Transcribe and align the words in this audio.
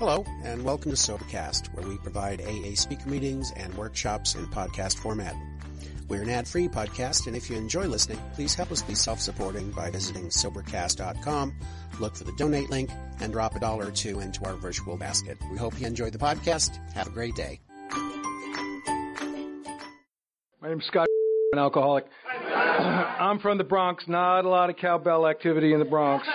Hello, 0.00 0.24
and 0.44 0.64
welcome 0.64 0.90
to 0.90 0.96
Sobercast, 0.96 1.74
where 1.74 1.86
we 1.86 1.98
provide 1.98 2.40
AA 2.40 2.74
speaker 2.74 3.06
meetings 3.06 3.52
and 3.54 3.74
workshops 3.74 4.34
in 4.34 4.46
podcast 4.46 4.96
format. 4.96 5.36
We're 6.08 6.22
an 6.22 6.30
ad-free 6.30 6.68
podcast, 6.68 7.26
and 7.26 7.36
if 7.36 7.50
you 7.50 7.58
enjoy 7.58 7.84
listening, 7.84 8.18
please 8.32 8.54
help 8.54 8.72
us 8.72 8.80
be 8.80 8.94
self-supporting 8.94 9.72
by 9.72 9.90
visiting 9.90 10.30
Sobercast.com, 10.30 11.54
look 12.00 12.16
for 12.16 12.24
the 12.24 12.32
donate 12.38 12.70
link, 12.70 12.88
and 13.20 13.30
drop 13.30 13.54
a 13.56 13.60
dollar 13.60 13.88
or 13.88 13.90
two 13.90 14.20
into 14.20 14.42
our 14.46 14.54
virtual 14.54 14.96
basket. 14.96 15.36
We 15.52 15.58
hope 15.58 15.78
you 15.78 15.86
enjoyed 15.86 16.14
the 16.14 16.18
podcast. 16.18 16.78
Have 16.94 17.08
a 17.08 17.10
great 17.10 17.34
day. 17.34 17.60
My 20.62 20.70
name's 20.70 20.86
Scott, 20.86 21.08
an 21.52 21.58
alcoholic. 21.58 22.06
I'm 22.26 23.38
from 23.38 23.58
the 23.58 23.64
Bronx. 23.64 24.04
Not 24.08 24.46
a 24.46 24.48
lot 24.48 24.70
of 24.70 24.76
cowbell 24.78 25.26
activity 25.26 25.74
in 25.74 25.78
the 25.78 25.84
Bronx. 25.84 26.26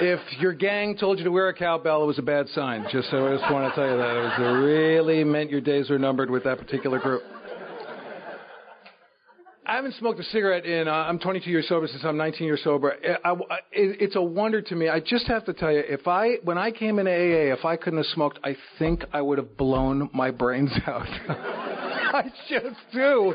If 0.00 0.20
your 0.40 0.52
gang 0.52 0.96
told 0.96 1.18
you 1.18 1.24
to 1.24 1.30
wear 1.30 1.48
a 1.48 1.54
cowbell, 1.54 2.02
it 2.02 2.06
was 2.06 2.18
a 2.18 2.22
bad 2.22 2.48
sign. 2.50 2.86
Just 2.90 3.10
so 3.10 3.26
I 3.26 3.38
just 3.38 3.50
want 3.50 3.72
to 3.72 3.80
tell 3.80 3.90
you 3.90 3.96
that 3.96 4.16
it, 4.16 4.40
was, 4.40 4.62
really 4.62 5.24
meant 5.24 5.50
your 5.50 5.62
days 5.62 5.88
were 5.88 5.98
numbered 5.98 6.30
with 6.30 6.44
that 6.44 6.58
particular 6.58 6.98
group. 6.98 7.22
I 9.64 9.74
haven't 9.74 9.94
smoked 9.94 10.20
a 10.20 10.22
cigarette 10.24 10.66
in. 10.66 10.86
Uh, 10.86 10.92
I'm 10.92 11.18
22 11.18 11.50
years 11.50 11.66
sober 11.68 11.88
since 11.88 12.04
I'm 12.04 12.16
19 12.16 12.46
years 12.46 12.60
sober. 12.62 12.94
I, 13.24 13.30
I, 13.30 13.32
it, 13.72 14.00
it's 14.00 14.16
a 14.16 14.22
wonder 14.22 14.60
to 14.60 14.74
me. 14.76 14.88
I 14.88 15.00
just 15.00 15.26
have 15.26 15.44
to 15.46 15.54
tell 15.54 15.72
you, 15.72 15.82
if 15.88 16.06
I 16.06 16.36
when 16.44 16.58
I 16.58 16.70
came 16.70 16.98
into 16.98 17.10
AA, 17.10 17.52
if 17.52 17.64
I 17.64 17.76
couldn't 17.76 17.98
have 17.98 18.06
smoked, 18.06 18.38
I 18.44 18.54
think 18.78 19.02
I 19.12 19.22
would 19.22 19.38
have 19.38 19.56
blown 19.56 20.10
my 20.12 20.30
brains 20.30 20.70
out. 20.86 21.08
I 22.14 22.30
just 22.48 22.76
do. 22.92 23.34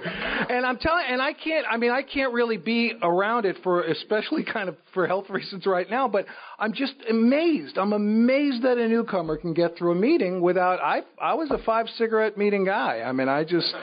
And 0.49 0.65
I'm 0.65 0.77
telling, 0.77 1.05
and 1.09 1.21
I 1.21 1.33
can't, 1.33 1.65
I 1.69 1.77
mean, 1.77 1.91
I 1.91 2.03
can't 2.03 2.33
really 2.33 2.57
be 2.57 2.93
around 3.01 3.45
it 3.45 3.57
for, 3.63 3.83
especially 3.83 4.43
kind 4.43 4.69
of 4.69 4.77
for 4.93 5.07
health 5.07 5.25
reasons 5.29 5.65
right 5.65 5.89
now, 5.89 6.07
but 6.07 6.25
I'm 6.57 6.73
just 6.73 6.93
amazed. 7.09 7.77
I'm 7.77 7.93
amazed 7.93 8.63
that 8.63 8.77
a 8.77 8.87
newcomer 8.87 9.37
can 9.37 9.53
get 9.53 9.77
through 9.77 9.91
a 9.91 9.95
meeting 9.95 10.41
without, 10.41 10.79
I, 10.79 11.01
I 11.21 11.33
was 11.33 11.51
a 11.51 11.57
five 11.65 11.87
cigarette 11.97 12.37
meeting 12.37 12.65
guy. 12.65 13.01
I 13.01 13.11
mean, 13.11 13.27
I 13.27 13.43
just, 13.43 13.73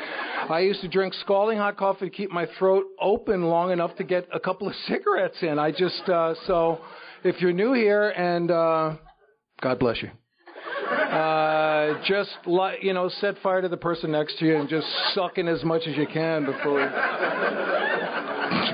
I 0.48 0.60
used 0.60 0.80
to 0.80 0.88
drink 0.88 1.14
scalding 1.14 1.58
hot 1.58 1.76
coffee 1.76 2.08
to 2.08 2.14
keep 2.14 2.30
my 2.30 2.46
throat 2.58 2.84
open 3.00 3.44
long 3.44 3.72
enough 3.72 3.94
to 3.96 4.04
get 4.04 4.26
a 4.32 4.40
couple 4.40 4.68
of 4.68 4.74
cigarettes 4.86 5.36
in. 5.42 5.58
I 5.58 5.70
just, 5.70 6.08
uh, 6.08 6.34
so 6.46 6.80
if 7.24 7.40
you're 7.40 7.52
new 7.52 7.74
here 7.74 8.08
and, 8.08 8.50
uh, 8.50 8.96
God 9.60 9.78
bless 9.78 10.02
you. 10.02 10.10
Uh, 10.88 12.02
just 12.06 12.30
li- 12.46 12.78
you 12.82 12.92
know, 12.92 13.08
set 13.20 13.38
fire 13.42 13.62
to 13.62 13.68
the 13.68 13.76
person 13.76 14.12
next 14.12 14.38
to 14.38 14.46
you 14.46 14.56
and 14.56 14.68
just 14.68 14.86
suck 15.14 15.38
in 15.38 15.48
as 15.48 15.62
much 15.64 15.82
as 15.86 15.96
you 15.96 16.06
can 16.06 16.44
before. 16.44 16.80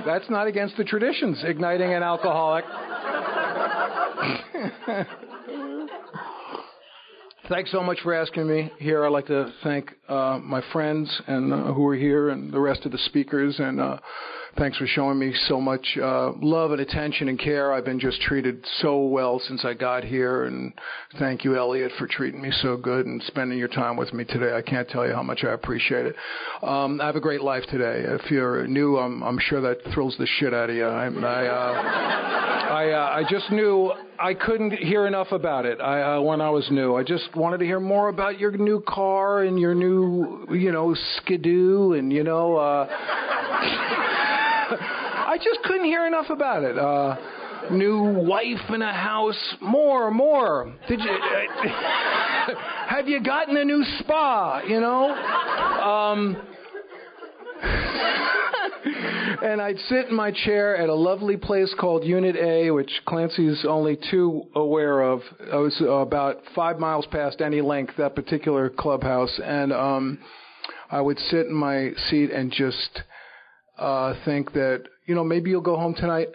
That's 0.05 0.29
not 0.31 0.47
against 0.47 0.77
the 0.77 0.85
traditions. 0.85 1.43
Igniting 1.45 1.93
an 1.93 2.03
alcoholic. 2.03 2.65
Thanks 7.51 7.71
so 7.71 7.83
much 7.83 8.01
for 8.01 8.15
asking 8.15 8.49
me 8.49 8.73
here. 8.79 9.05
I'd 9.05 9.11
like 9.11 9.27
to 9.27 9.53
thank 9.63 9.93
uh, 10.09 10.39
my 10.43 10.63
friends 10.73 11.21
and 11.27 11.53
uh, 11.53 11.75
who 11.75 11.87
are 11.89 11.95
here 11.95 12.31
and 12.31 12.51
the 12.51 12.59
rest 12.59 12.87
of 12.87 12.93
the 12.93 12.97
speakers 12.97 13.57
and 13.59 13.81
uh, 13.81 13.99
Thanks 14.57 14.79
for 14.79 14.87
showing 14.87 15.19
me 15.19 15.35
so 15.49 15.61
much 15.61 15.85
uh, 16.01 16.31
love 16.41 16.71
and 16.71 16.81
attention 16.81 17.29
and 17.29 17.37
care. 17.39 17.73
I've 17.73 17.85
been 17.85 17.99
just 17.99 18.21
treated 18.21 18.65
so 18.79 19.03
well 19.03 19.41
since 19.41 19.65
I 19.65 19.75
got 19.75 20.05
here, 20.05 20.45
and 20.45 20.73
thank 21.19 21.43
you, 21.43 21.57
Elliot, 21.57 21.91
for 21.99 22.07
treating 22.07 22.41
me 22.41 22.53
so 22.63 22.77
good 22.77 23.05
and 23.05 23.21
spending 23.25 23.59
your 23.59 23.69
time 23.69 23.97
with 23.97 24.13
me 24.13 24.25
today. 24.25 24.55
I 24.55 24.63
can't 24.63 24.89
tell 24.89 25.05
you 25.09 25.13
how 25.13 25.25
much 25.25 25.43
I 25.43 25.55
appreciate 25.55 26.07
it. 26.07 26.15
Um, 26.63 27.01
I 27.01 27.07
have 27.07 27.17
a 27.17 27.21
great 27.21 27.41
life 27.41 27.65
today. 27.69 28.05
If 28.07 28.31
you're 28.31 28.65
new, 28.69 28.97
I'm, 28.97 29.25
I'm 29.25 29.41
sure 29.41 29.61
that 29.61 29.79
thrills 29.93 30.15
the 30.21 30.27
shit 30.39 30.55
out 30.55 30.71
of 30.71 30.77
you. 30.77 30.87
I, 30.87 31.07
I, 31.07 31.47
uh, 31.47 31.83
I, 32.71 32.91
uh, 32.93 33.11
I 33.13 33.25
just 33.29 33.51
knew 33.51 33.93
I 34.19 34.35
couldn't 34.35 34.73
hear 34.73 35.07
enough 35.07 35.33
about 35.33 35.67
it 35.67 35.81
I, 35.81 36.17
uh, 36.17 36.21
when 36.21 36.41
I 36.41 36.51
was 36.51 36.69
new. 36.71 36.95
I 36.95 37.03
just 37.03 37.35
wanted 37.35 37.59
to 37.59 37.65
hear 37.65 37.81
more 37.81 38.09
about 38.09 38.39
your 38.39 38.53
new 38.53 38.83
car 38.87 39.43
and 39.43 39.59
your 39.59 39.75
new, 39.75 40.47
you 40.51 40.71
know, 40.73 40.95
skidoo 41.17 41.93
and 41.93 42.13
you 42.13 42.23
know. 42.23 42.57
Uh, 42.57 42.87
I 45.27 45.37
just 45.43 45.63
couldn't 45.65 45.87
hear 45.87 46.07
enough 46.07 46.31
about 46.31 46.63
it. 46.63 46.79
Uh, 46.79 47.17
new 47.71 48.25
wife 48.27 48.61
and 48.69 48.83
a 48.83 48.93
house, 48.93 49.55
more, 49.61 50.11
more. 50.11 50.73
Did 50.89 51.01
you? 51.01 51.07
have 52.89 53.09
you 53.09 53.23
gotten 53.23 53.57
a 53.57 53.65
new 53.65 53.85
spa? 53.99 54.61
You 54.67 54.81
know. 54.81 55.11
Um, 55.11 56.54
and 59.43 59.61
I'd 59.61 59.79
sit 59.89 60.09
in 60.09 60.15
my 60.15 60.31
chair 60.31 60.77
at 60.77 60.89
a 60.89 60.95
lovely 60.95 61.37
place 61.37 61.75
called 61.79 62.05
Unit 62.05 62.37
A, 62.37 62.71
which 62.71 62.91
Clancy's 63.07 63.65
only 63.69 63.99
too 64.11 64.45
aware 64.55 65.01
of. 65.03 65.21
I 65.53 65.57
was 65.57 65.81
about 65.81 66.43
five 66.55 66.79
miles 66.79 67.07
past 67.07 67.41
any 67.41 67.61
length, 67.61 67.95
that 67.99 68.15
particular 68.15 68.71
clubhouse. 68.71 69.41
And 69.43 69.73
um, 69.73 70.19
I 70.91 71.01
would 71.01 71.19
sit 71.19 71.47
in 71.47 71.55
my 71.55 71.91
seat 72.09 72.31
and 72.31 72.53
just 72.53 73.03
uh, 73.79 74.15
think 74.25 74.53
that 74.53 74.85
you 75.07 75.15
know, 75.15 75.25
maybe 75.25 75.51
you'll 75.51 75.61
go 75.61 75.77
home 75.77 75.95
tonight 75.95 76.29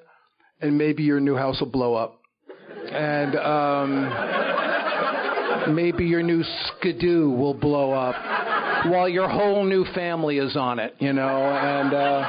and 0.62 0.78
maybe 0.78 1.04
your 1.04 1.20
new 1.20 1.36
house 1.36 1.60
will 1.60 1.72
blow 1.72 1.96
up. 1.96 2.20
And 2.92 3.36
um, 3.36 4.10
maybe 5.76 6.06
your 6.06 6.24
new 6.24 6.44
skidoo 6.44 7.30
will 7.30 7.54
blow 7.54 7.92
up 7.92 8.16
while 8.88 9.10
your 9.10 9.28
whole 9.28 9.66
new 9.66 9.84
family 9.94 10.38
is 10.38 10.56
on 10.56 10.80
it, 10.80 10.96
you 11.00 11.12
know, 11.14 11.28
and 11.28 11.94
uh, 11.94 12.26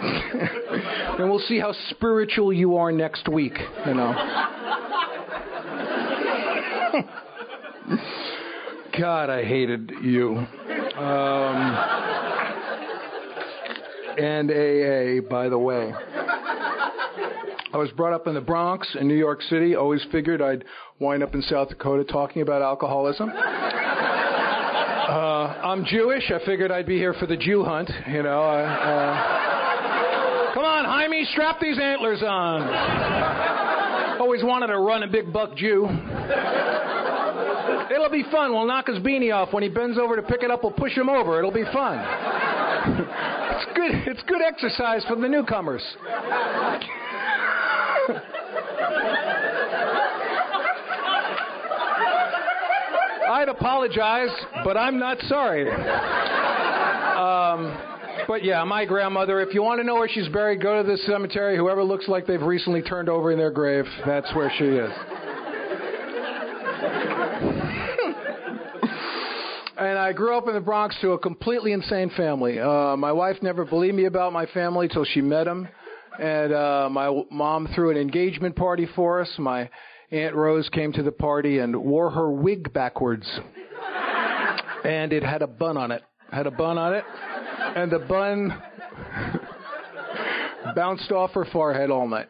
and 1.18 1.30
we'll 1.30 1.38
see 1.40 1.58
how 1.58 1.74
spiritual 1.90 2.52
you 2.52 2.76
are 2.76 2.92
next 2.92 3.28
week, 3.28 3.58
you 3.86 3.94
know. 3.94 4.12
God, 8.98 9.30
I 9.30 9.44
hated 9.44 9.92
you. 10.02 10.36
Um, 10.36 10.46
and 14.18 14.50
AA, 14.50 15.20
by 15.28 15.48
the 15.48 15.58
way. 15.58 15.92
I 17.72 17.76
was 17.76 17.90
brought 17.92 18.12
up 18.12 18.26
in 18.26 18.34
the 18.34 18.40
Bronx 18.40 18.96
in 18.98 19.06
New 19.06 19.16
York 19.16 19.40
City. 19.42 19.76
Always 19.76 20.04
figured 20.10 20.42
I'd 20.42 20.64
wind 20.98 21.22
up 21.22 21.34
in 21.34 21.42
South 21.42 21.68
Dakota 21.68 22.02
talking 22.04 22.42
about 22.42 22.62
alcoholism. 22.62 23.30
Uh, 25.10 25.58
I'm 25.64 25.84
Jewish. 25.86 26.30
I 26.30 26.38
figured 26.46 26.70
I'd 26.70 26.86
be 26.86 26.96
here 26.96 27.14
for 27.14 27.26
the 27.26 27.36
Jew 27.36 27.64
hunt. 27.64 27.90
You 28.06 28.22
know. 28.22 28.42
Uh, 28.42 30.54
come 30.54 30.64
on, 30.64 30.84
Jaime, 30.84 31.24
strap 31.32 31.58
these 31.58 31.80
antlers 31.80 32.22
on. 32.22 34.20
Always 34.20 34.44
wanted 34.44 34.68
to 34.68 34.78
run 34.78 35.02
a 35.02 35.08
big 35.08 35.32
buck 35.32 35.56
Jew. 35.56 35.88
It'll 37.92 38.08
be 38.08 38.22
fun. 38.30 38.52
We'll 38.52 38.68
knock 38.68 38.86
his 38.86 38.98
beanie 38.98 39.34
off. 39.34 39.52
When 39.52 39.64
he 39.64 39.68
bends 39.68 39.98
over 39.98 40.14
to 40.14 40.22
pick 40.22 40.44
it 40.44 40.50
up, 40.52 40.62
we'll 40.62 40.70
push 40.70 40.96
him 40.96 41.08
over. 41.08 41.40
It'll 41.40 41.50
be 41.50 41.64
fun. 41.72 41.98
it's 43.56 43.66
good. 43.74 43.90
It's 44.06 44.22
good 44.28 44.42
exercise 44.42 45.04
for 45.08 45.16
the 45.16 45.26
newcomers. 45.26 45.82
I'd 53.30 53.48
apologize, 53.48 54.30
but 54.64 54.76
I'm 54.76 54.98
not 54.98 55.18
sorry. 55.22 55.70
Um, 57.20 57.76
but 58.26 58.44
yeah, 58.44 58.62
my 58.64 58.84
grandmother, 58.84 59.40
if 59.40 59.54
you 59.54 59.62
want 59.62 59.80
to 59.80 59.84
know 59.84 59.94
where 59.94 60.08
she's 60.08 60.28
buried, 60.28 60.60
go 60.60 60.82
to 60.82 60.88
the 60.88 60.98
cemetery. 60.98 61.56
Whoever 61.56 61.82
looks 61.82 62.08
like 62.08 62.26
they've 62.26 62.42
recently 62.42 62.82
turned 62.82 63.08
over 63.08 63.32
in 63.32 63.38
their 63.38 63.50
grave, 63.50 63.86
that's 64.04 64.32
where 64.34 64.52
she 64.58 64.64
is. 64.64 64.90
and 69.78 69.98
I 69.98 70.12
grew 70.12 70.36
up 70.36 70.48
in 70.48 70.54
the 70.54 70.60
Bronx 70.60 70.96
to 71.00 71.12
a 71.12 71.18
completely 71.18 71.72
insane 71.72 72.10
family. 72.16 72.60
Uh, 72.60 72.96
my 72.96 73.12
wife 73.12 73.36
never 73.42 73.64
believed 73.64 73.94
me 73.94 74.04
about 74.04 74.32
my 74.32 74.46
family 74.46 74.88
till 74.88 75.04
she 75.04 75.20
met 75.20 75.46
him, 75.46 75.68
and 76.20 76.52
uh, 76.52 76.88
my 76.90 77.22
mom 77.30 77.66
threw 77.74 77.90
an 77.90 77.96
engagement 77.96 78.54
party 78.54 78.86
for 78.94 79.22
us. 79.22 79.30
My 79.38 79.70
aunt 80.10 80.34
Rose 80.34 80.68
came 80.68 80.92
to 80.92 81.02
the 81.02 81.12
party 81.12 81.58
and 81.58 81.74
wore 81.74 82.10
her 82.10 82.30
wig 82.30 82.72
backwards, 82.74 83.26
and 84.84 85.12
it 85.14 85.22
had 85.22 85.40
a 85.40 85.46
bun 85.46 85.78
on 85.78 85.90
it. 85.90 86.02
Had 86.30 86.46
a 86.46 86.50
bun 86.50 86.76
on 86.76 86.94
it, 86.94 87.04
and 87.74 87.90
the 87.90 88.00
bun 88.00 88.62
bounced 90.76 91.10
off 91.10 91.30
her 91.32 91.46
forehead 91.46 91.90
all 91.90 92.06
night. 92.06 92.28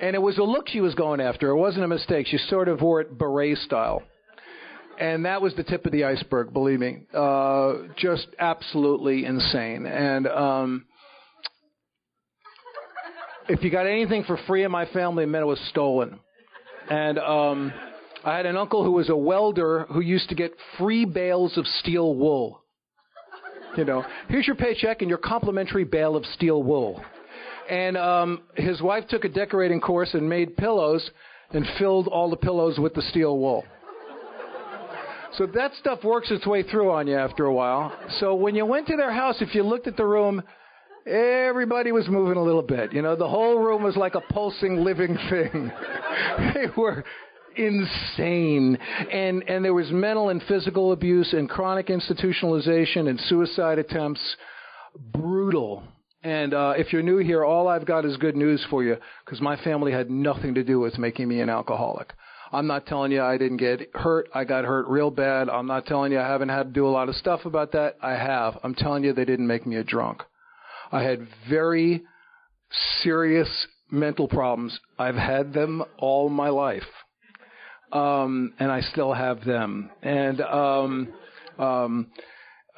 And 0.00 0.16
it 0.16 0.22
was 0.22 0.38
a 0.38 0.42
look 0.42 0.66
she 0.66 0.80
was 0.80 0.94
going 0.94 1.20
after. 1.20 1.50
It 1.50 1.56
wasn't 1.56 1.84
a 1.84 1.88
mistake. 1.88 2.26
She 2.26 2.38
sort 2.48 2.68
of 2.68 2.80
wore 2.80 3.02
it 3.02 3.18
beret 3.18 3.58
style 3.58 4.02
and 4.98 5.24
that 5.24 5.40
was 5.40 5.54
the 5.54 5.64
tip 5.64 5.86
of 5.86 5.92
the 5.92 6.04
iceberg. 6.04 6.52
Believe 6.52 6.78
me, 6.78 7.06
uh, 7.14 7.72
just 7.96 8.28
absolutely 8.38 9.24
insane. 9.24 9.86
And 9.86 10.26
um, 10.26 10.84
if 13.50 13.64
you 13.64 13.70
got 13.70 13.86
anything 13.86 14.22
for 14.24 14.38
free 14.46 14.62
in 14.62 14.70
my 14.70 14.86
family, 14.86 15.24
it 15.24 15.26
meant 15.26 15.42
it 15.42 15.46
was 15.46 15.60
stolen. 15.70 16.20
And 16.88 17.18
um, 17.18 17.72
I 18.24 18.36
had 18.36 18.46
an 18.46 18.56
uncle 18.56 18.84
who 18.84 18.92
was 18.92 19.08
a 19.08 19.16
welder 19.16 19.86
who 19.90 20.00
used 20.00 20.28
to 20.28 20.36
get 20.36 20.52
free 20.78 21.04
bales 21.04 21.58
of 21.58 21.66
steel 21.80 22.14
wool. 22.14 22.62
You 23.76 23.84
know, 23.84 24.04
here's 24.28 24.46
your 24.46 24.56
paycheck 24.56 25.00
and 25.00 25.08
your 25.08 25.18
complimentary 25.18 25.84
bale 25.84 26.16
of 26.16 26.24
steel 26.26 26.62
wool. 26.62 27.04
And 27.68 27.96
um, 27.96 28.42
his 28.56 28.80
wife 28.80 29.06
took 29.08 29.24
a 29.24 29.28
decorating 29.28 29.80
course 29.80 30.14
and 30.14 30.28
made 30.28 30.56
pillows 30.56 31.08
and 31.52 31.66
filled 31.78 32.06
all 32.06 32.30
the 32.30 32.36
pillows 32.36 32.78
with 32.78 32.94
the 32.94 33.02
steel 33.02 33.36
wool. 33.38 33.64
So 35.34 35.46
that 35.46 35.72
stuff 35.74 36.02
works 36.04 36.30
its 36.30 36.46
way 36.46 36.64
through 36.64 36.90
on 36.90 37.06
you 37.06 37.16
after 37.16 37.44
a 37.44 37.54
while. 37.54 37.96
So 38.18 38.34
when 38.34 38.54
you 38.54 38.66
went 38.66 38.88
to 38.88 38.96
their 38.96 39.12
house, 39.12 39.36
if 39.40 39.54
you 39.54 39.62
looked 39.62 39.86
at 39.86 39.96
the 39.96 40.04
room, 40.04 40.42
everybody 41.06 41.92
was 41.92 42.08
moving 42.08 42.36
a 42.36 42.42
little 42.42 42.62
bit. 42.62 42.92
You 42.92 43.02
know, 43.02 43.16
the 43.16 43.28
whole 43.28 43.58
room 43.58 43.82
was 43.82 43.96
like 43.96 44.14
a 44.14 44.20
pulsing 44.20 44.84
living 44.84 45.16
thing. 45.28 45.70
they 46.54 46.66
were 46.76 47.04
insane. 47.56 48.76
And 49.12 49.42
and 49.48 49.64
there 49.64 49.74
was 49.74 49.90
mental 49.90 50.28
and 50.28 50.42
physical 50.44 50.92
abuse 50.92 51.32
and 51.32 51.48
chronic 51.48 51.88
institutionalization 51.88 53.08
and 53.08 53.20
suicide 53.20 53.78
attempts. 53.78 54.20
Brutal. 55.12 55.82
And 56.22 56.52
uh, 56.52 56.74
if 56.76 56.92
you're 56.92 57.02
new 57.02 57.18
here, 57.18 57.44
all 57.44 57.66
I've 57.66 57.86
got 57.86 58.04
is 58.04 58.16
good 58.18 58.36
news 58.36 58.64
for 58.68 58.84
you 58.84 58.96
because 59.24 59.40
my 59.40 59.56
family 59.64 59.90
had 59.90 60.10
nothing 60.10 60.54
to 60.54 60.64
do 60.64 60.78
with 60.78 60.98
making 60.98 61.28
me 61.28 61.40
an 61.40 61.48
alcoholic. 61.48 62.12
I'm 62.52 62.66
not 62.66 62.86
telling 62.86 63.12
you 63.12 63.22
I 63.22 63.38
didn't 63.38 63.58
get 63.58 63.90
hurt. 63.94 64.28
I 64.34 64.44
got 64.44 64.64
hurt 64.64 64.88
real 64.88 65.10
bad. 65.10 65.48
I'm 65.48 65.66
not 65.66 65.86
telling 65.86 66.12
you 66.12 66.18
I 66.18 66.26
haven't 66.26 66.48
had 66.48 66.64
to 66.64 66.70
do 66.70 66.86
a 66.86 66.90
lot 66.90 67.08
of 67.08 67.14
stuff 67.14 67.44
about 67.44 67.72
that. 67.72 67.96
I 68.02 68.12
have. 68.12 68.58
I'm 68.62 68.74
telling 68.74 69.04
you 69.04 69.12
they 69.12 69.24
didn't 69.24 69.46
make 69.46 69.66
me 69.66 69.76
a 69.76 69.84
drunk. 69.84 70.22
I 70.92 71.02
had 71.02 71.26
very 71.48 72.02
serious 73.02 73.48
mental 73.90 74.28
problems. 74.28 74.78
I've 74.98 75.16
had 75.16 75.52
them 75.52 75.82
all 75.98 76.28
my 76.28 76.48
life. 76.48 76.82
Um, 77.92 78.54
and 78.58 78.70
I 78.70 78.80
still 78.80 79.12
have 79.12 79.44
them. 79.44 79.90
And, 80.02 80.40
um, 80.40 81.12
um, 81.58 82.06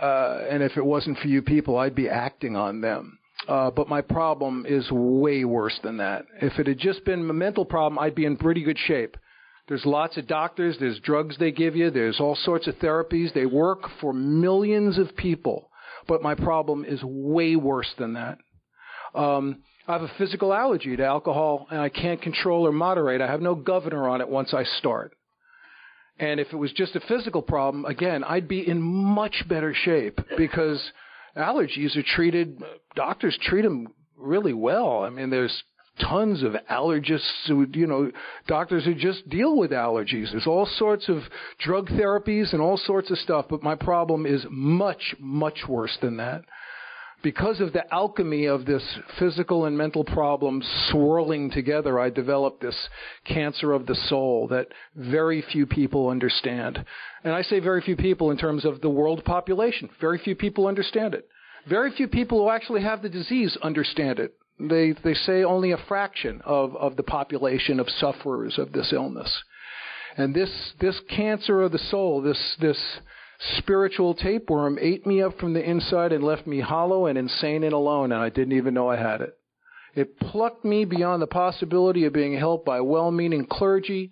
uh, 0.00 0.38
and 0.50 0.62
if 0.62 0.76
it 0.76 0.85
wasn't 0.85 1.19
for 1.19 1.29
you 1.29 1.43
people, 1.43 1.76
I'd 1.76 1.94
be 1.94 2.09
acting 2.09 2.56
on 2.56 2.81
them. 2.81 3.19
Uh, 3.47 3.70
but 3.70 3.88
my 3.88 4.00
problem 4.00 4.65
is 4.69 4.91
way 4.91 5.44
worse 5.44 5.79
than 5.82 5.99
that. 5.99 6.25
If 6.41 6.58
it 6.58 6.67
had 6.67 6.79
just 6.79 7.05
been 7.05 7.29
a 7.29 7.35
mental 7.35 7.65
problem, 7.65 7.99
I'd 7.99 8.15
be 8.15 8.25
in 8.25 8.37
pretty 8.37 8.62
good 8.62 8.79
shape. 8.79 9.17
There's 9.69 9.85
lots 9.85 10.17
of 10.17 10.26
doctors, 10.26 10.76
there's 10.79 10.99
drugs 11.00 11.37
they 11.38 11.53
give 11.53 11.76
you, 11.76 11.91
there's 11.91 12.20
all 12.20 12.35
sorts 12.35 12.67
of 12.67 12.75
therapies. 12.76 13.32
They 13.32 13.47
work 13.47 13.82
for 14.00 14.12
millions 14.12 14.99
of 14.99 15.17
people. 15.17 15.69
But 16.07 16.23
my 16.23 16.35
problem 16.35 16.85
is 16.85 17.01
way 17.03 17.57
worse 17.57 17.93
than 17.99 18.15
that. 18.15 18.39
Um, 19.15 19.63
I 19.87 19.93
have 19.95 20.03
a 20.03 20.13
physical 20.19 20.55
allergy 20.55 20.97
to 20.97 21.05
alcohol 21.05 21.67
and 21.71 21.81
I 21.81 21.89
can't 21.89 22.23
control 22.23 22.67
or 22.67 22.73
moderate. 22.73 23.21
I 23.21 23.27
have 23.27 23.43
no 23.43 23.55
governor 23.55 24.09
on 24.09 24.21
it 24.21 24.29
once 24.29 24.55
I 24.55 24.65
start. 24.79 25.13
And 26.19 26.39
if 26.39 26.53
it 26.53 26.57
was 26.57 26.73
just 26.73 26.95
a 26.95 27.01
physical 27.01 27.43
problem, 27.43 27.85
again, 27.85 28.23
I'd 28.23 28.47
be 28.47 28.67
in 28.67 28.81
much 28.81 29.45
better 29.49 29.75
shape 29.75 30.21
because 30.37 30.81
allergies 31.37 31.97
are 31.97 32.03
treated, 32.03 32.63
doctors 32.95 33.37
treat 33.43 33.63
them 33.63 33.89
really 34.17 34.53
well. 34.53 35.03
I 35.03 35.11
mean, 35.11 35.31
there's 35.31 35.63
tons 36.00 36.43
of 36.43 36.53
allergists 36.71 37.47
who, 37.47 37.67
you 37.75 37.87
know, 37.87 38.11
doctors 38.47 38.85
who 38.85 38.94
just 38.94 39.29
deal 39.29 39.56
with 39.56 39.71
allergies. 39.71 40.31
There's 40.31 40.47
all 40.47 40.67
sorts 40.67 41.09
of 41.09 41.19
drug 41.59 41.89
therapies 41.89 42.53
and 42.53 42.62
all 42.62 42.77
sorts 42.77 43.11
of 43.11 43.19
stuff, 43.19 43.47
but 43.50 43.62
my 43.62 43.75
problem 43.75 44.27
is 44.27 44.44
much, 44.50 45.15
much 45.19 45.61
worse 45.69 45.97
than 46.00 46.17
that. 46.17 46.43
Because 47.23 47.61
of 47.61 47.73
the 47.73 47.93
alchemy 47.94 48.47
of 48.47 48.65
this 48.65 48.83
physical 49.19 49.67
and 49.67 49.79
mental 49.79 50.03
problem 50.03 50.61
swirling 50.91 51.53
together, 51.53 52.00
I 52.00 52.11
developed 52.11 52.61
this 52.61 52.89
cancer 53.25 53.73
of 53.73 53.87
the 53.87 53.94
soul 53.94 54.49
that 54.49 54.69
very 54.97 55.41
few 55.53 55.65
people 55.65 56.09
understand. 56.09 56.85
And 57.23 57.33
I 57.33 57.43
say 57.43 57.61
very 57.61 57.81
few 57.81 57.97
people 57.97 58.33
in 58.33 58.39
terms 58.39 58.65
of 58.65 58.81
the 58.81 58.91
world 58.91 59.25
population. 59.25 59.89
Very 60.00 60.19
few 60.19 60.35
people 60.35 60.67
understand 60.67 61.15
it. 61.15 61.29
Very 61.69 61.93
few 61.93 62.09
people 62.09 62.43
who 62.43 62.50
actually 62.50 62.83
have 62.83 63.03
the 63.03 63.09
disease 63.09 63.56
understand 63.62 64.19
it. 64.19 64.35
They, 64.59 64.95
they 65.05 65.15
say 65.15 65.43
only 65.43 65.73
a 65.73 65.77
fraction 65.89 66.41
of, 66.45 66.77
of 66.77 66.97
the 66.97 67.03
population 67.03 67.81
of 67.81 67.89
sufferers 67.89 68.59
of 68.59 68.73
this 68.73 68.93
illness. 68.93 69.43
And 70.17 70.35
this, 70.35 70.73
this 70.81 71.01
cancer 71.09 71.63
of 71.63 71.73
the 71.73 71.79
soul, 71.79 72.21
this, 72.23 72.57
this 72.61 72.79
spiritual 73.57 74.15
tapeworm 74.15 74.79
ate 74.81 75.07
me 75.07 75.23
up 75.23 75.39
from 75.39 75.55
the 75.55 75.69
inside 75.69 76.13
and 76.13 76.23
left 76.23 76.47
me 76.47 76.61
hollow 76.61 77.07
and 77.07 77.19
insane 77.19 77.65
and 77.65 77.73
alone, 77.73 78.13
and 78.13 78.21
I 78.21 78.29
didn't 78.29 78.57
even 78.57 78.75
know 78.75 78.89
I 78.89 78.97
had 78.97 79.21
it. 79.21 79.37
It 79.95 80.19
plucked 80.19 80.65
me 80.65 80.85
beyond 80.85 81.21
the 81.21 81.27
possibility 81.27 82.05
of 82.05 82.13
being 82.13 82.37
helped 82.39 82.65
by 82.65 82.81
well-meaning 82.81 83.47
clergy, 83.47 84.11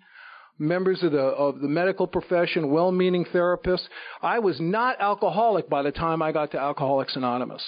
members 0.59 1.01
of 1.01 1.11
the 1.11 1.19
of 1.19 1.59
the 1.59 1.67
medical 1.67 2.05
profession, 2.05 2.69
well-meaning 2.69 3.25
therapists. 3.25 3.87
I 4.21 4.39
was 4.39 4.59
not 4.59 5.01
alcoholic 5.01 5.69
by 5.69 5.81
the 5.81 5.91
time 5.91 6.21
I 6.21 6.31
got 6.31 6.51
to 6.51 6.59
Alcoholics 6.59 7.15
Anonymous. 7.15 7.63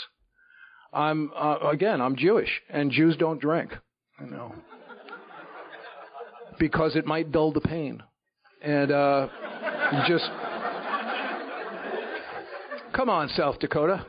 I'm 0.93 1.31
uh, 1.35 1.57
again, 1.71 2.01
I'm 2.01 2.15
Jewish, 2.15 2.49
and 2.69 2.91
Jews 2.91 3.17
don't 3.17 3.41
drink. 3.41 3.71
You 4.21 4.27
know, 4.27 4.53
because 6.59 6.95
it 6.95 7.05
might 7.05 7.31
dull 7.31 7.51
the 7.51 7.61
pain, 7.61 8.03
and 8.61 8.91
uh, 8.91 9.27
just 10.07 10.25
come 12.93 13.09
on, 13.09 13.29
South 13.29 13.59
Dakota. 13.59 14.05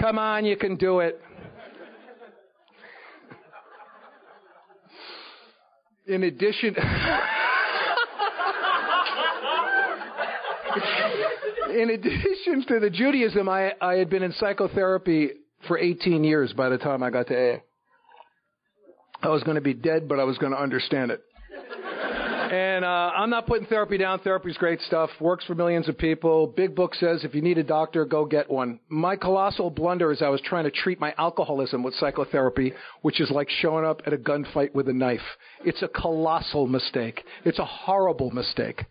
Come 0.00 0.18
on, 0.18 0.44
you 0.44 0.56
can 0.56 0.76
do 0.76 1.00
it. 1.00 1.20
In 6.06 6.22
addition. 6.22 6.74
in 11.70 11.90
addition 11.90 12.64
to 12.68 12.80
the 12.80 12.88
Judaism, 12.90 13.48
I, 13.48 13.72
I 13.80 13.94
had 13.96 14.08
been 14.08 14.22
in 14.22 14.32
psychotherapy 14.32 15.32
for 15.66 15.78
18 15.78 16.24
years 16.24 16.52
by 16.52 16.68
the 16.68 16.78
time 16.78 17.02
I 17.02 17.10
got 17.10 17.26
to 17.28 17.54
AA. 17.54 17.56
I 19.20 19.28
was 19.28 19.42
going 19.42 19.56
to 19.56 19.60
be 19.60 19.74
dead, 19.74 20.08
but 20.08 20.20
I 20.20 20.24
was 20.24 20.38
going 20.38 20.52
to 20.52 20.60
understand 20.60 21.10
it. 21.10 21.22
And 22.50 22.84
uh, 22.84 23.12
I'm 23.14 23.30
not 23.30 23.46
putting 23.46 23.66
therapy 23.66 23.98
down. 23.98 24.20
Therapy's 24.20 24.56
great 24.56 24.80
stuff. 24.82 25.10
Works 25.20 25.44
for 25.44 25.54
millions 25.54 25.88
of 25.88 25.98
people. 25.98 26.46
Big 26.46 26.74
book 26.74 26.94
says 26.94 27.24
if 27.24 27.34
you 27.34 27.42
need 27.42 27.58
a 27.58 27.62
doctor, 27.62 28.04
go 28.04 28.24
get 28.24 28.50
one. 28.50 28.80
My 28.88 29.16
colossal 29.16 29.70
blunder 29.70 30.12
is 30.12 30.22
I 30.22 30.28
was 30.28 30.40
trying 30.40 30.64
to 30.64 30.70
treat 30.70 31.00
my 31.00 31.14
alcoholism 31.18 31.82
with 31.82 31.94
psychotherapy, 31.94 32.72
which 33.02 33.20
is 33.20 33.30
like 33.30 33.48
showing 33.50 33.84
up 33.84 34.02
at 34.06 34.12
a 34.12 34.16
gunfight 34.16 34.74
with 34.74 34.88
a 34.88 34.92
knife. 34.92 35.20
It's 35.64 35.82
a 35.82 35.88
colossal 35.88 36.66
mistake. 36.66 37.24
It's 37.44 37.58
a 37.58 37.64
horrible 37.64 38.30
mistake 38.30 38.84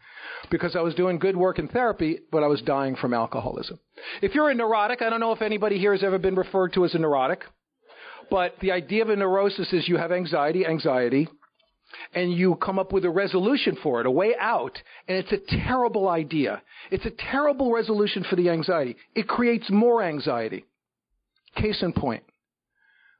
because 0.51 0.75
I 0.75 0.81
was 0.81 0.95
doing 0.95 1.19
good 1.19 1.35
work 1.35 1.59
in 1.59 1.67
therapy, 1.67 2.19
but 2.31 2.43
I 2.43 2.47
was 2.47 2.61
dying 2.61 2.95
from 2.95 3.13
alcoholism. 3.13 3.79
If 4.21 4.35
you're 4.35 4.49
a 4.49 4.55
neurotic, 4.55 5.01
I 5.01 5.09
don't 5.09 5.19
know 5.19 5.31
if 5.31 5.41
anybody 5.41 5.77
here 5.77 5.93
has 5.93 6.03
ever 6.03 6.17
been 6.17 6.35
referred 6.35 6.73
to 6.73 6.85
as 6.85 6.93
a 6.95 6.99
neurotic, 6.99 7.43
but 8.29 8.55
the 8.61 8.71
idea 8.71 9.03
of 9.03 9.09
a 9.09 9.15
neurosis 9.15 9.71
is 9.71 9.87
you 9.87 9.97
have 9.97 10.11
anxiety, 10.11 10.65
anxiety, 10.65 11.27
and 12.13 12.31
you 12.31 12.55
come 12.55 12.79
up 12.79 12.91
with 12.91 13.05
a 13.05 13.09
resolution 13.09 13.77
for 13.81 13.99
it, 13.99 14.05
a 14.05 14.11
way 14.11 14.35
out, 14.39 14.81
and 15.07 15.17
it's 15.17 15.31
a 15.31 15.65
terrible 15.65 16.09
idea. 16.09 16.61
It's 16.91 17.05
a 17.05 17.11
terrible 17.31 17.71
resolution 17.71 18.25
for 18.29 18.35
the 18.35 18.49
anxiety. 18.49 18.97
It 19.15 19.27
creates 19.27 19.69
more 19.69 20.03
anxiety. 20.03 20.65
Case 21.55 21.81
in 21.81 21.93
point. 21.93 22.23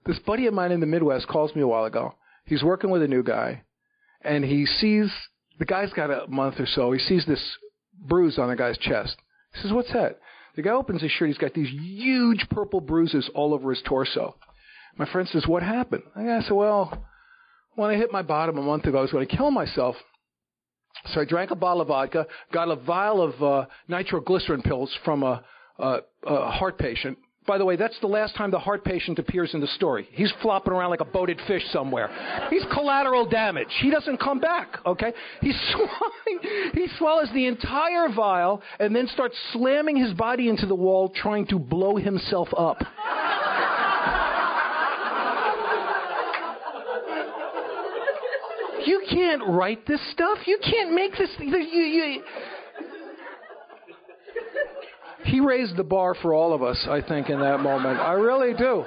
This 0.05 0.19
buddy 0.19 0.47
of 0.47 0.53
mine 0.53 0.71
in 0.71 0.79
the 0.79 0.85
Midwest 0.85 1.27
calls 1.27 1.55
me 1.55 1.61
a 1.61 1.67
while 1.67 1.85
ago. 1.85 2.15
He's 2.45 2.63
working 2.63 2.89
with 2.89 3.01
a 3.01 3.07
new 3.07 3.23
guy, 3.23 3.63
and 4.21 4.43
he 4.45 4.65
sees 4.65 5.11
the 5.59 5.65
guy's 5.65 5.91
got 5.93 6.11
a 6.11 6.27
month 6.27 6.59
or 6.59 6.65
so. 6.65 6.91
He 6.91 6.99
sees 6.99 7.25
this 7.25 7.57
bruise 7.99 8.37
on 8.37 8.49
the 8.49 8.55
guy's 8.55 8.77
chest. 8.77 9.17
He 9.53 9.61
says, 9.61 9.73
What's 9.73 9.91
that? 9.93 10.19
The 10.55 10.61
guy 10.61 10.71
opens 10.71 11.01
his 11.01 11.11
shirt. 11.11 11.27
He's 11.27 11.37
got 11.37 11.53
these 11.53 11.69
huge 11.69 12.47
purple 12.49 12.81
bruises 12.81 13.29
all 13.35 13.53
over 13.53 13.71
his 13.71 13.81
torso. 13.85 14.35
My 14.97 15.05
friend 15.11 15.27
says, 15.27 15.45
What 15.47 15.63
happened? 15.63 16.03
I 16.15 16.41
said, 16.41 16.53
Well, 16.53 17.05
when 17.77 17.91
I 17.91 17.95
hit 17.95 18.11
my 18.11 18.21
bottom 18.21 18.57
a 18.57 18.61
month 18.61 18.85
ago, 18.85 18.97
I 18.97 19.01
was 19.01 19.11
going 19.11 19.25
to 19.25 19.37
kill 19.37 19.51
myself. 19.51 19.95
So 21.13 21.21
I 21.21 21.25
drank 21.25 21.51
a 21.51 21.55
bottle 21.55 21.81
of 21.81 21.87
vodka, 21.89 22.25
got 22.51 22.69
a 22.69 22.75
vial 22.75 23.21
of 23.21 23.41
uh, 23.41 23.65
nitroglycerin 23.87 24.63
pills 24.63 24.91
from 25.05 25.23
a, 25.23 25.43
a, 25.77 25.99
a 26.25 26.51
heart 26.51 26.79
patient, 26.79 27.17
by 27.47 27.57
the 27.57 27.63
way, 27.63 27.77
that's 27.77 27.97
the 28.01 28.07
last 28.07 28.35
time 28.35 28.51
the 28.51 28.59
heart 28.59 28.83
patient 28.83 29.17
appears 29.19 29.53
in 29.53 29.61
the 29.61 29.67
story. 29.67 30.07
He's 30.11 30.31
flopping 30.41 30.73
around 30.73 30.89
like 30.89 30.99
a 30.99 31.05
boated 31.05 31.39
fish 31.47 31.63
somewhere. 31.71 32.09
He's 32.49 32.63
collateral 32.73 33.25
damage. 33.25 33.69
He 33.81 33.89
doesn't 33.89 34.17
come 34.19 34.41
back, 34.41 34.77
okay? 34.85 35.13
He's 35.39 35.55
swallowing, 35.71 36.73
he 36.73 36.87
swallows 36.97 37.29
the 37.33 37.47
entire 37.47 38.09
vial 38.13 38.61
and 38.79 38.93
then 38.93 39.07
starts 39.07 39.35
slamming 39.53 39.95
his 39.95 40.13
body 40.13 40.49
into 40.49 40.65
the 40.65 40.75
wall 40.75 41.09
trying 41.15 41.47
to 41.47 41.57
blow 41.57 41.95
himself 41.95 42.49
up. 42.57 42.83
You 48.87 49.03
can't 49.09 49.41
write 49.47 49.85
this 49.85 50.01
stuff. 50.11 50.39
You 50.45 50.59
can't 50.63 50.93
make 50.93 51.11
this. 51.11 51.29
You, 51.39 51.57
you, 51.57 52.23
he 55.25 55.39
raised 55.39 55.75
the 55.75 55.83
bar 55.83 56.15
for 56.21 56.33
all 56.33 56.53
of 56.53 56.63
us, 56.63 56.87
I 56.89 57.01
think, 57.01 57.29
in 57.29 57.39
that 57.39 57.59
moment. 57.59 57.99
I 57.99 58.13
really 58.13 58.53
do. 58.53 58.85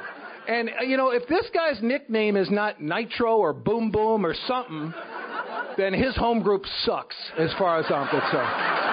And, 0.49 0.71
uh, 0.71 0.83
you 0.83 0.97
know, 0.97 1.11
if 1.11 1.28
this 1.28 1.47
guy's 1.52 1.80
nickname 1.83 2.37
is 2.37 2.50
not 2.50 2.80
Nitro 2.80 3.37
or 3.37 3.52
Boom 3.52 3.90
Boom 3.90 4.25
or 4.25 4.35
something, 4.47 4.92
then 5.76 5.92
his 5.92 6.16
home 6.16 6.42
group 6.42 6.64
sucks, 6.85 7.16
as 7.38 7.52
far 7.59 7.78
as 7.78 7.87
I'm 7.88 8.09
concerned. 8.09 8.89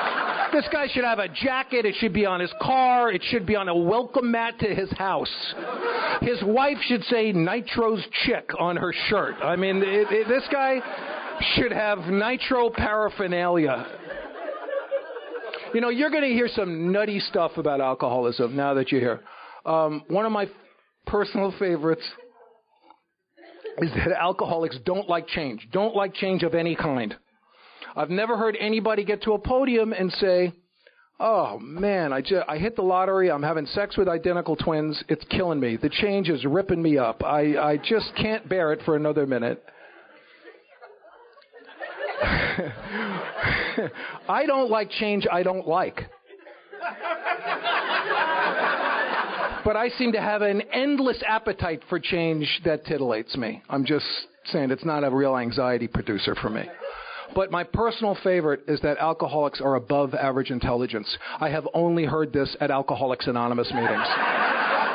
This 0.53 0.65
guy 0.71 0.87
should 0.87 1.03
have 1.03 1.19
a 1.19 1.27
jacket. 1.27 1.85
It 1.85 1.95
should 1.99 2.13
be 2.13 2.25
on 2.25 2.39
his 2.39 2.53
car. 2.61 3.11
It 3.11 3.21
should 3.29 3.45
be 3.45 3.55
on 3.55 3.67
a 3.67 3.75
welcome 3.75 4.31
mat 4.31 4.59
to 4.59 4.73
his 4.73 4.89
house. 4.91 5.53
His 6.21 6.41
wife 6.43 6.77
should 6.87 7.03
say 7.05 7.31
Nitro's 7.31 8.03
chick 8.25 8.49
on 8.57 8.77
her 8.77 8.93
shirt. 9.07 9.35
I 9.43 9.55
mean, 9.55 9.77
it, 9.77 10.07
it, 10.09 10.27
this 10.27 10.43
guy, 10.51 10.79
should 11.55 11.71
have 11.71 11.99
nitro 11.99 12.69
paraphernalia. 12.69 13.85
You 15.73 15.81
know, 15.81 15.89
you're 15.89 16.09
going 16.09 16.23
to 16.23 16.29
hear 16.29 16.47
some 16.47 16.91
nutty 16.91 17.19
stuff 17.19 17.51
about 17.57 17.81
alcoholism 17.81 18.55
now 18.55 18.73
that 18.75 18.91
you're 18.91 19.01
here. 19.01 19.21
Um, 19.65 20.03
one 20.07 20.25
of 20.25 20.31
my 20.31 20.49
personal 21.05 21.53
favorites 21.59 22.03
is 23.79 23.91
that 23.91 24.17
alcoholics 24.19 24.77
don't 24.85 25.09
like 25.09 25.27
change, 25.27 25.67
don't 25.71 25.95
like 25.95 26.13
change 26.13 26.43
of 26.43 26.55
any 26.55 26.75
kind. 26.75 27.15
I've 27.97 28.11
never 28.11 28.37
heard 28.37 28.55
anybody 28.59 29.03
get 29.03 29.23
to 29.23 29.33
a 29.33 29.39
podium 29.39 29.91
and 29.91 30.11
say, 30.13 30.53
Oh 31.19 31.57
man, 31.57 32.13
I 32.13 32.21
just 32.21 32.47
I 32.47 32.59
hit 32.59 32.75
the 32.75 32.83
lottery. 32.83 33.31
I'm 33.31 33.41
having 33.41 33.65
sex 33.65 33.97
with 33.97 34.07
identical 34.07 34.55
twins. 34.55 35.03
It's 35.09 35.25
killing 35.31 35.59
me. 35.59 35.75
The 35.77 35.89
change 35.89 36.29
is 36.29 36.45
ripping 36.45 36.79
me 36.79 36.99
up. 36.99 37.23
I 37.23 37.57
I 37.57 37.77
just 37.77 38.11
can't 38.15 38.47
bear 38.47 38.71
it 38.71 38.81
for 38.85 38.95
another 38.95 39.25
minute. 39.25 39.63
I 44.29 44.45
don't 44.45 44.69
like 44.69 44.91
change 44.91 45.25
I 45.31 45.41
don't 45.41 45.67
like. 45.67 46.01
but 49.65 49.75
I 49.75 49.89
seem 49.97 50.11
to 50.11 50.21
have 50.21 50.43
an 50.43 50.61
endless 50.71 51.23
appetite 51.27 51.81
for 51.89 51.99
change 51.99 52.61
that 52.63 52.85
titillates 52.85 53.35
me. 53.35 53.63
I'm 53.71 53.85
just 53.85 54.05
saying 54.51 54.69
it's 54.69 54.85
not 54.85 55.03
a 55.03 55.09
real 55.09 55.35
anxiety 55.35 55.87
producer 55.87 56.35
for 56.35 56.51
me. 56.51 56.69
But 57.35 57.51
my 57.51 57.63
personal 57.63 58.17
favorite 58.23 58.61
is 58.67 58.81
that 58.81 58.97
alcoholics 58.97 59.61
are 59.61 59.75
above 59.75 60.13
average 60.13 60.49
intelligence. 60.49 61.17
I 61.39 61.49
have 61.49 61.67
only 61.73 62.05
heard 62.05 62.33
this 62.33 62.55
at 62.59 62.71
Alcoholics 62.71 63.27
Anonymous 63.27 63.71
meetings. 63.73 64.07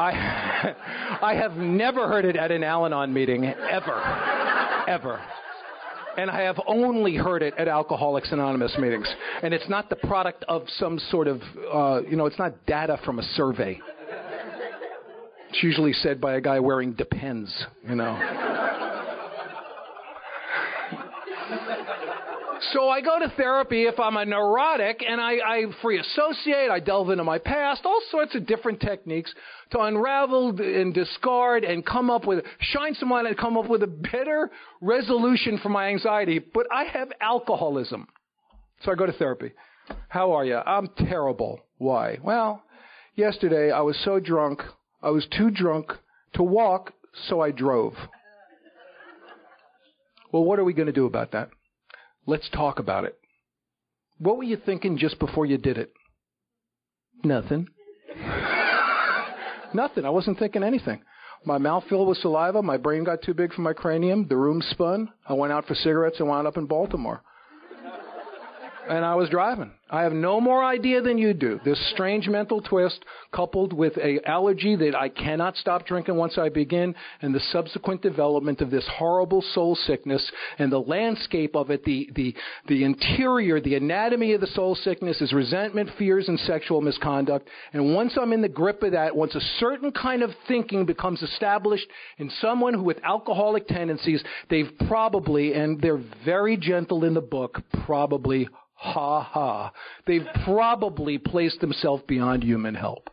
I, 0.03 0.75
I 1.23 1.35
have 1.35 1.53
never 1.53 2.09
heard 2.09 2.25
it 2.25 2.37
at 2.37 2.51
an 2.51 2.65
Al 2.65 2.87
Anon 2.87 3.13
meeting, 3.13 3.45
ever. 3.45 4.85
Ever. 4.89 5.21
And 6.17 6.31
I 6.31 6.43
have 6.43 6.61
only 6.67 7.17
heard 7.17 7.43
it 7.43 7.55
at 7.57 7.69
Alcoholics 7.69 8.33
Anonymous 8.33 8.77
meetings. 8.79 9.09
And 9.43 9.55
it's 9.55 9.69
not 9.69 9.89
the 9.89 9.97
product 9.97 10.45
of 10.49 10.65
some 10.79 10.99
sort 11.11 11.29
of, 11.29 11.41
uh, 11.73 12.03
you 12.09 12.17
know, 12.17 12.27
it's 12.27 12.39
not 12.39 12.67
data 12.67 12.99
from 13.05 13.19
a 13.19 13.23
survey. 13.23 13.81
It's 15.51 15.63
usually 15.63 15.93
said 15.93 16.21
by 16.21 16.35
a 16.35 16.41
guy 16.41 16.61
wearing 16.61 16.95
Depends, 16.95 17.67
you 17.89 17.95
know. 17.95 18.19
So 22.71 22.89
I 22.89 23.01
go 23.01 23.19
to 23.19 23.29
therapy 23.37 23.85
if 23.87 23.99
I'm 23.99 24.17
a 24.17 24.25
neurotic 24.25 25.03
and 25.07 25.21
I, 25.21 25.33
I 25.33 25.65
free 25.83 25.99
associate, 25.99 26.71
I 26.71 26.79
delve 26.79 27.11
into 27.11 27.25
my 27.25 27.39
past, 27.39 27.83
all 27.85 28.01
sorts 28.11 28.37
of 28.37 28.47
different 28.47 28.81
techniques 28.81 29.35
to 29.73 29.81
unravel 29.81 30.51
and 30.61 30.95
discard 30.95 31.65
and 31.65 31.85
come 31.85 32.09
up 32.09 32.25
with, 32.25 32.45
shine 32.61 32.95
some 32.95 33.11
light 33.11 33.27
and 33.27 33.37
come 33.37 33.57
up 33.57 33.69
with 33.69 33.83
a 33.83 33.89
better 33.89 34.51
resolution 34.81 35.59
for 35.61 35.71
my 35.71 35.89
anxiety. 35.89 36.39
But 36.39 36.67
I 36.73 36.85
have 36.85 37.09
alcoholism. 37.21 38.07
So 38.85 38.93
I 38.93 38.95
go 38.95 39.07
to 39.07 39.13
therapy. 39.13 39.53
How 40.09 40.33
are 40.33 40.45
you? 40.45 40.57
I'm 40.57 40.89
terrible. 40.97 41.61
Why? 41.79 42.19
Well, 42.23 42.63
yesterday 43.17 43.73
I 43.73 43.81
was 43.81 43.99
so 44.05 44.21
drunk, 44.21 44.63
I 45.03 45.11
was 45.11 45.27
too 45.37 45.51
drunk 45.51 45.93
to 46.35 46.45
walk, 46.45 46.93
so 47.29 47.41
I 47.41 47.51
drove. 47.51 47.95
Well, 50.31 50.45
what 50.45 50.61
are 50.61 50.65
we 50.65 50.73
going 50.73 50.87
to 50.87 50.93
do 50.93 51.07
about 51.07 51.33
that? 51.33 51.51
Let's 52.27 52.49
talk 52.51 52.79
about 52.79 53.05
it. 53.05 53.19
What 54.19 54.37
were 54.37 54.45
you 54.45 54.57
thinking 54.57 54.99
just 54.99 55.19
before 55.19 55.47
you 55.47 55.59
did 55.59 55.79
it? 55.79 55.93
Nothing. 57.25 57.69
Nothing. 59.75 60.05
I 60.05 60.11
wasn't 60.11 60.39
thinking 60.39 60.63
anything. 60.63 61.03
My 61.45 61.59
mouth 61.59 61.85
filled 61.89 62.09
with 62.09 62.19
saliva. 62.19 62.63
My 62.63 62.77
brain 62.77 63.05
got 63.05 63.23
too 63.23 63.35
big 63.35 63.53
for 63.53 63.63
my 63.63 63.73
cranium. 63.73 64.29
The 64.29 64.37
room 64.37 64.63
spun. 64.63 65.09
I 65.29 65.33
went 65.33 65.53
out 65.53 65.67
for 65.67 65.75
cigarettes 65.75 66.21
and 66.21 66.29
wound 66.29 66.47
up 66.47 66.57
in 66.57 66.67
Baltimore 66.67 67.23
and 68.89 69.05
I 69.05 69.15
was 69.15 69.29
driving. 69.29 69.73
I 69.91 70.03
have 70.03 70.13
no 70.13 70.41
more 70.41 70.65
idea 70.65 71.03
than 71.03 71.19
you 71.19 71.35
do. 71.35 71.61
This 71.65 71.79
strange 71.93 72.27
mental 72.27 72.63
twist 72.63 73.05
coupled 73.31 73.75
with 73.75 73.97
a 73.99 74.21
allergy 74.27 74.75
that 74.77 74.95
I 74.95 75.11
cannot 75.11 75.57
stop 75.57 75.87
drinking 75.87 76.17
once 76.17 76.39
I 76.39 76.49
begin 76.49 76.95
and 77.21 77.35
the 77.35 77.41
subsequent 77.53 78.01
development 78.01 78.63
of 78.63 78.71
this 78.71 78.89
horrible 78.97 79.43
soul 79.53 79.77
sickness 79.77 80.31
and 80.59 80.73
the 80.73 80.79
landscape 80.79 81.55
of 81.55 81.71
it, 81.71 81.85
the, 81.85 82.09
the, 82.15 82.35
the 82.69 82.85
interior, 82.85 83.61
the 83.61 83.75
anatomy 83.75 84.33
of 84.33 84.41
the 84.41 84.47
soul 84.49 84.75
sickness 84.75 85.21
is 85.21 85.33
resentment, 85.33 85.91
fears, 85.99 86.29
and 86.29 86.41
sexual 86.41 86.81
misconduct. 86.81 87.49
And 87.75 87.95
once 87.95 88.17
I'm 88.19 88.33
in 88.33 88.41
the 88.41 88.49
grip 88.49 88.83
of 88.83 88.93
that, 88.93 89.15
once 89.15 89.35
a 89.35 89.41
certain 89.59 89.93
kind 89.93 90.23
of 90.23 90.31
thinking 90.49 90.87
becomes 90.87 91.23
established 91.23 91.87
in 92.17 92.31
someone 92.41 92.73
who 92.73 92.83
with 92.83 93.05
alcoholic 93.05 93.69
tendencies, 93.69 94.25
they've 94.49 94.73
probably, 94.89 95.53
and 95.53 95.81
they're 95.83 96.03
very 96.25 96.57
gentle 96.57 97.05
in 97.05 97.13
the 97.13 97.21
book, 97.21 97.61
probably 97.85 98.49
Ha 98.85 99.23
ha. 99.23 99.73
They've 100.07 100.27
probably 100.45 101.17
placed 101.17 101.61
themselves 101.61 102.03
beyond 102.09 102.43
human 102.43 102.75
help. 102.75 103.11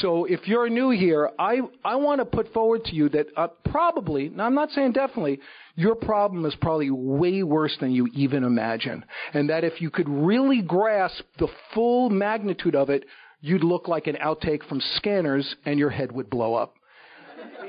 So 0.00 0.24
if 0.24 0.48
you're 0.48 0.68
new 0.68 0.90
here, 0.90 1.30
I, 1.38 1.60
I 1.84 1.94
want 1.94 2.20
to 2.20 2.24
put 2.24 2.52
forward 2.52 2.84
to 2.86 2.94
you 2.94 3.08
that 3.10 3.26
uh, 3.36 3.48
probably, 3.70 4.28
now 4.28 4.46
I'm 4.46 4.54
not 4.54 4.70
saying 4.70 4.92
definitely, 4.92 5.38
your 5.76 5.94
problem 5.94 6.44
is 6.44 6.56
probably 6.60 6.90
way 6.90 7.44
worse 7.44 7.76
than 7.80 7.92
you 7.92 8.08
even 8.14 8.42
imagine. 8.42 9.04
And 9.32 9.48
that 9.48 9.62
if 9.62 9.80
you 9.80 9.90
could 9.90 10.08
really 10.08 10.60
grasp 10.60 11.22
the 11.38 11.48
full 11.72 12.10
magnitude 12.10 12.74
of 12.74 12.90
it, 12.90 13.04
you'd 13.40 13.64
look 13.64 13.86
like 13.86 14.08
an 14.08 14.16
outtake 14.16 14.68
from 14.68 14.80
scanners 14.96 15.54
and 15.64 15.78
your 15.78 15.90
head 15.90 16.10
would 16.10 16.30
blow 16.30 16.54
up. 16.54 16.74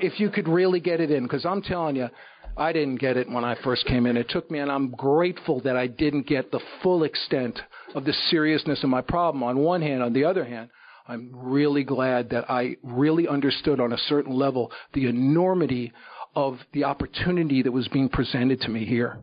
if 0.02 0.20
you 0.20 0.30
could 0.30 0.48
really 0.48 0.80
get 0.80 1.00
it 1.00 1.12
in, 1.12 1.24
because 1.24 1.46
I'm 1.46 1.62
telling 1.62 1.96
you, 1.96 2.10
I 2.58 2.74
didn't 2.74 2.98
get 2.98 3.18
it 3.18 3.30
when 3.30 3.44
I 3.44 3.56
first 3.64 3.86
came 3.86 4.06
in. 4.06 4.18
It 4.18 4.30
took 4.30 4.52
me, 4.52 4.60
and 4.60 4.72
I'm 4.72 4.92
grateful 4.92 5.62
that 5.62 5.76
I 5.76 5.88
didn't 5.88 6.28
get 6.28 6.52
the 6.52 6.60
full 6.84 7.04
extent 7.04 7.60
of 7.96 8.06
the 8.06 8.14
seriousness 8.30 8.84
of 8.84 8.90
my 8.90 9.02
problem 9.02 9.44
on 9.44 9.60
one 9.60 9.82
hand. 9.82 10.04
On 10.04 10.14
the 10.14 10.26
other 10.26 10.44
hand, 10.44 10.70
I'm 11.08 11.32
really 11.34 11.84
glad 11.84 12.30
that 12.30 12.50
I 12.50 12.78
really 12.84 13.28
understood 13.28 13.80
on 13.80 13.94
a 13.94 13.98
certain 13.98 14.34
level 14.34 14.72
the 14.94 15.08
enormity 15.08 15.92
of 16.36 16.60
the 16.74 16.84
opportunity 16.84 17.62
that 17.64 17.72
was 17.72 17.88
being 17.88 18.10
presented 18.10 18.62
to 18.62 18.70
me 18.70 18.86
here. 18.86 19.20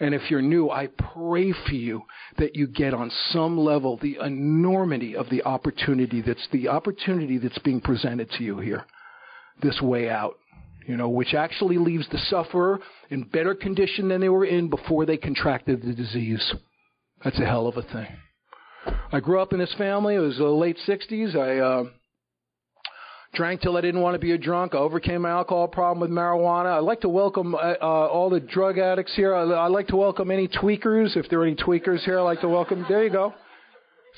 And 0.00 0.14
if 0.14 0.30
you're 0.30 0.42
new, 0.42 0.70
I 0.70 0.88
pray 0.88 1.52
for 1.52 1.72
you 1.72 2.02
that 2.38 2.56
you 2.56 2.66
get 2.66 2.94
on 2.94 3.10
some 3.30 3.56
level 3.56 3.96
the 3.96 4.18
enormity 4.20 5.16
of 5.16 5.30
the 5.30 5.44
opportunity 5.44 6.20
that's 6.20 6.48
the 6.52 6.68
opportunity 6.68 7.38
that's 7.38 7.58
being 7.58 7.80
presented 7.80 8.30
to 8.32 8.42
you 8.44 8.58
here. 8.58 8.84
This 9.62 9.80
way 9.80 10.10
out 10.10 10.36
you 10.86 10.96
know, 10.96 11.08
which 11.08 11.34
actually 11.34 11.78
leaves 11.78 12.06
the 12.10 12.18
sufferer 12.18 12.80
in 13.10 13.22
better 13.22 13.54
condition 13.54 14.08
than 14.08 14.20
they 14.20 14.28
were 14.28 14.44
in 14.44 14.68
before 14.68 15.06
they 15.06 15.16
contracted 15.16 15.82
the 15.82 15.94
disease. 15.94 16.54
That's 17.22 17.40
a 17.40 17.44
hell 17.44 17.66
of 17.66 17.76
a 17.76 17.82
thing. 17.82 18.08
I 19.12 19.20
grew 19.20 19.40
up 19.40 19.52
in 19.52 19.58
this 19.58 19.74
family. 19.78 20.16
It 20.16 20.18
was 20.18 20.36
the 20.36 20.44
late 20.44 20.78
60s. 20.86 21.36
I 21.36 21.58
uh, 21.58 21.84
drank 23.32 23.62
till 23.62 23.76
I 23.76 23.80
didn't 23.80 24.02
want 24.02 24.14
to 24.14 24.18
be 24.18 24.32
a 24.32 24.38
drunk. 24.38 24.74
I 24.74 24.78
overcame 24.78 25.22
my 25.22 25.30
alcohol 25.30 25.68
problem 25.68 26.00
with 26.00 26.10
marijuana. 26.10 26.76
I'd 26.76 26.84
like 26.84 27.00
to 27.02 27.08
welcome 27.08 27.54
uh, 27.54 27.74
uh, 27.80 27.84
all 27.84 28.28
the 28.28 28.40
drug 28.40 28.78
addicts 28.78 29.14
here. 29.16 29.34
I'd 29.34 29.68
like 29.68 29.88
to 29.88 29.96
welcome 29.96 30.30
any 30.30 30.48
tweakers. 30.48 31.16
If 31.16 31.30
there 31.30 31.40
are 31.40 31.46
any 31.46 31.56
tweakers 31.56 32.00
here, 32.04 32.18
I'd 32.18 32.24
like 32.24 32.40
to 32.42 32.48
welcome. 32.48 32.84
There 32.88 33.02
you 33.04 33.10
go. 33.10 33.32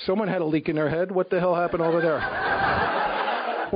Someone 0.04 0.28
had 0.28 0.42
a 0.42 0.46
leak 0.46 0.68
in 0.68 0.76
their 0.76 0.90
head. 0.90 1.10
What 1.10 1.30
the 1.30 1.40
hell 1.40 1.54
happened 1.54 1.82
over 1.82 2.00
there? 2.00 2.75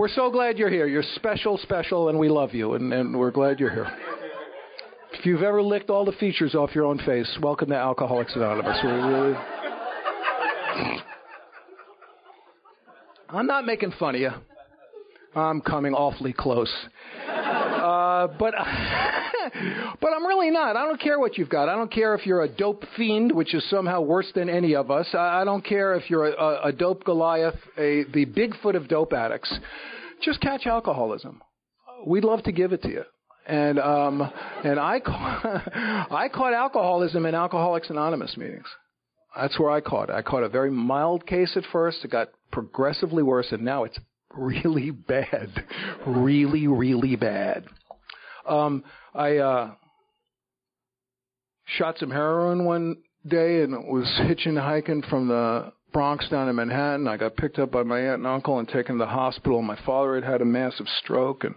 We're 0.00 0.08
so 0.08 0.30
glad 0.30 0.56
you're 0.56 0.70
here. 0.70 0.86
You're 0.86 1.02
special, 1.16 1.58
special, 1.58 2.08
and 2.08 2.18
we 2.18 2.30
love 2.30 2.54
you, 2.54 2.72
and, 2.72 2.90
and 2.90 3.14
we're 3.14 3.30
glad 3.30 3.60
you're 3.60 3.70
here. 3.70 3.86
If 5.12 5.26
you've 5.26 5.42
ever 5.42 5.60
licked 5.60 5.90
all 5.90 6.06
the 6.06 6.12
features 6.12 6.54
off 6.54 6.74
your 6.74 6.86
own 6.86 6.96
face, 7.00 7.28
welcome 7.42 7.68
to 7.68 7.74
Alcoholics 7.74 8.34
Anonymous. 8.34 8.78
We 8.82 8.90
really... 8.90 9.34
I'm 13.28 13.44
not 13.44 13.66
making 13.66 13.92
fun 13.98 14.14
of 14.14 14.22
you. 14.22 14.30
I'm 15.36 15.60
coming 15.60 15.92
awfully 15.92 16.32
close. 16.32 16.72
Uh, 17.28 18.28
but 18.38 18.54
but 20.00 20.10
I'm 20.14 20.26
really 20.26 20.50
not. 20.50 20.76
I 20.76 20.86
don't 20.86 21.00
care 21.00 21.18
what 21.18 21.38
you've 21.38 21.48
got. 21.48 21.68
I 21.68 21.76
don't 21.76 21.92
care 21.92 22.14
if 22.14 22.26
you're 22.26 22.42
a 22.42 22.48
dope 22.48 22.84
fiend, 22.96 23.32
which 23.32 23.54
is 23.54 23.68
somehow 23.70 24.00
worse 24.00 24.30
than 24.34 24.48
any 24.48 24.74
of 24.74 24.90
us. 24.90 25.06
I, 25.14 25.42
I 25.42 25.44
don't 25.44 25.64
care 25.64 25.94
if 25.94 26.10
you're 26.10 26.28
a, 26.28 26.68
a 26.68 26.72
dope 26.72 27.04
Goliath, 27.04 27.58
a, 27.76 28.04
the 28.12 28.26
Bigfoot 28.26 28.76
of 28.76 28.88
dope 28.88 29.12
addicts. 29.12 29.52
Just 30.22 30.40
catch 30.40 30.66
alcoholism. 30.66 31.40
We'd 32.06 32.24
love 32.24 32.42
to 32.44 32.52
give 32.52 32.72
it 32.72 32.82
to 32.82 32.88
you. 32.88 33.02
And 33.46 33.78
um, 33.78 34.30
and 34.64 34.78
I 34.78 35.00
caught, 35.00 35.42
I 35.74 36.28
caught 36.32 36.54
alcoholism 36.54 37.26
in 37.26 37.34
Alcoholics 37.34 37.90
Anonymous 37.90 38.36
meetings. 38.36 38.66
That's 39.36 39.58
where 39.58 39.70
I 39.70 39.80
caught 39.80 40.10
it. 40.10 40.14
I 40.14 40.22
caught 40.22 40.42
a 40.42 40.48
very 40.48 40.70
mild 40.70 41.26
case 41.26 41.52
at 41.56 41.64
first. 41.72 42.04
It 42.04 42.10
got 42.10 42.28
progressively 42.52 43.22
worse, 43.22 43.46
and 43.50 43.62
now 43.62 43.84
it's 43.84 43.98
really 44.36 44.90
bad, 45.08 45.64
really, 46.06 46.66
really 46.66 47.16
bad. 47.16 47.64
Um, 48.46 48.84
I 49.14 49.36
uh, 49.38 49.70
shot 51.64 51.98
some 51.98 52.10
heroin 52.10 52.64
one 52.64 52.96
day 53.26 53.62
and 53.62 53.72
was 53.86 54.08
hitching 54.26 54.56
hiking 54.56 55.02
from 55.08 55.28
the 55.28 55.72
Bronx 55.92 56.28
down 56.28 56.46
to 56.46 56.52
Manhattan. 56.52 57.08
I 57.08 57.16
got 57.16 57.36
picked 57.36 57.58
up 57.58 57.72
by 57.72 57.82
my 57.82 58.00
aunt 58.00 58.18
and 58.18 58.26
uncle 58.26 58.58
and 58.58 58.68
taken 58.68 58.96
to 58.96 59.04
the 59.04 59.10
hospital. 59.10 59.62
My 59.62 59.78
father 59.84 60.14
had 60.14 60.24
had 60.24 60.42
a 60.42 60.44
massive 60.44 60.86
stroke, 61.02 61.42
and 61.42 61.56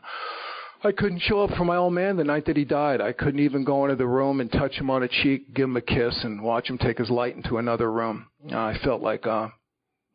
I 0.84 0.92
couldn't 0.92 1.22
show 1.22 1.44
up 1.44 1.52
for 1.56 1.66
my 1.66 1.76
old 1.76 1.94
man 1.94 2.18
the 2.18 2.24
night 2.24 2.46
that 2.48 2.58
he 2.58 2.66
died. 2.66 3.00
I 3.00 3.14
couldn't 3.14 3.40
even 3.40 3.64
go 3.64 3.86
into 3.86 3.96
the 3.96 4.08
room 4.08 4.42
and 4.42 4.52
touch 4.52 4.74
him 4.74 4.90
on 4.90 5.02
the 5.02 5.08
cheek, 5.08 5.54
give 5.54 5.66
him 5.66 5.78
a 5.78 5.82
kiss, 5.82 6.24
and 6.24 6.42
watch 6.42 6.70
him 6.70 6.80
take 6.80 6.98
his 6.98 7.12
light 7.12 7.36
into 7.36 7.58
another 7.58 7.92
room. 7.92 8.26
I 8.52 8.78
felt 8.84 9.02
like 9.02 9.26
a, 9.26 9.54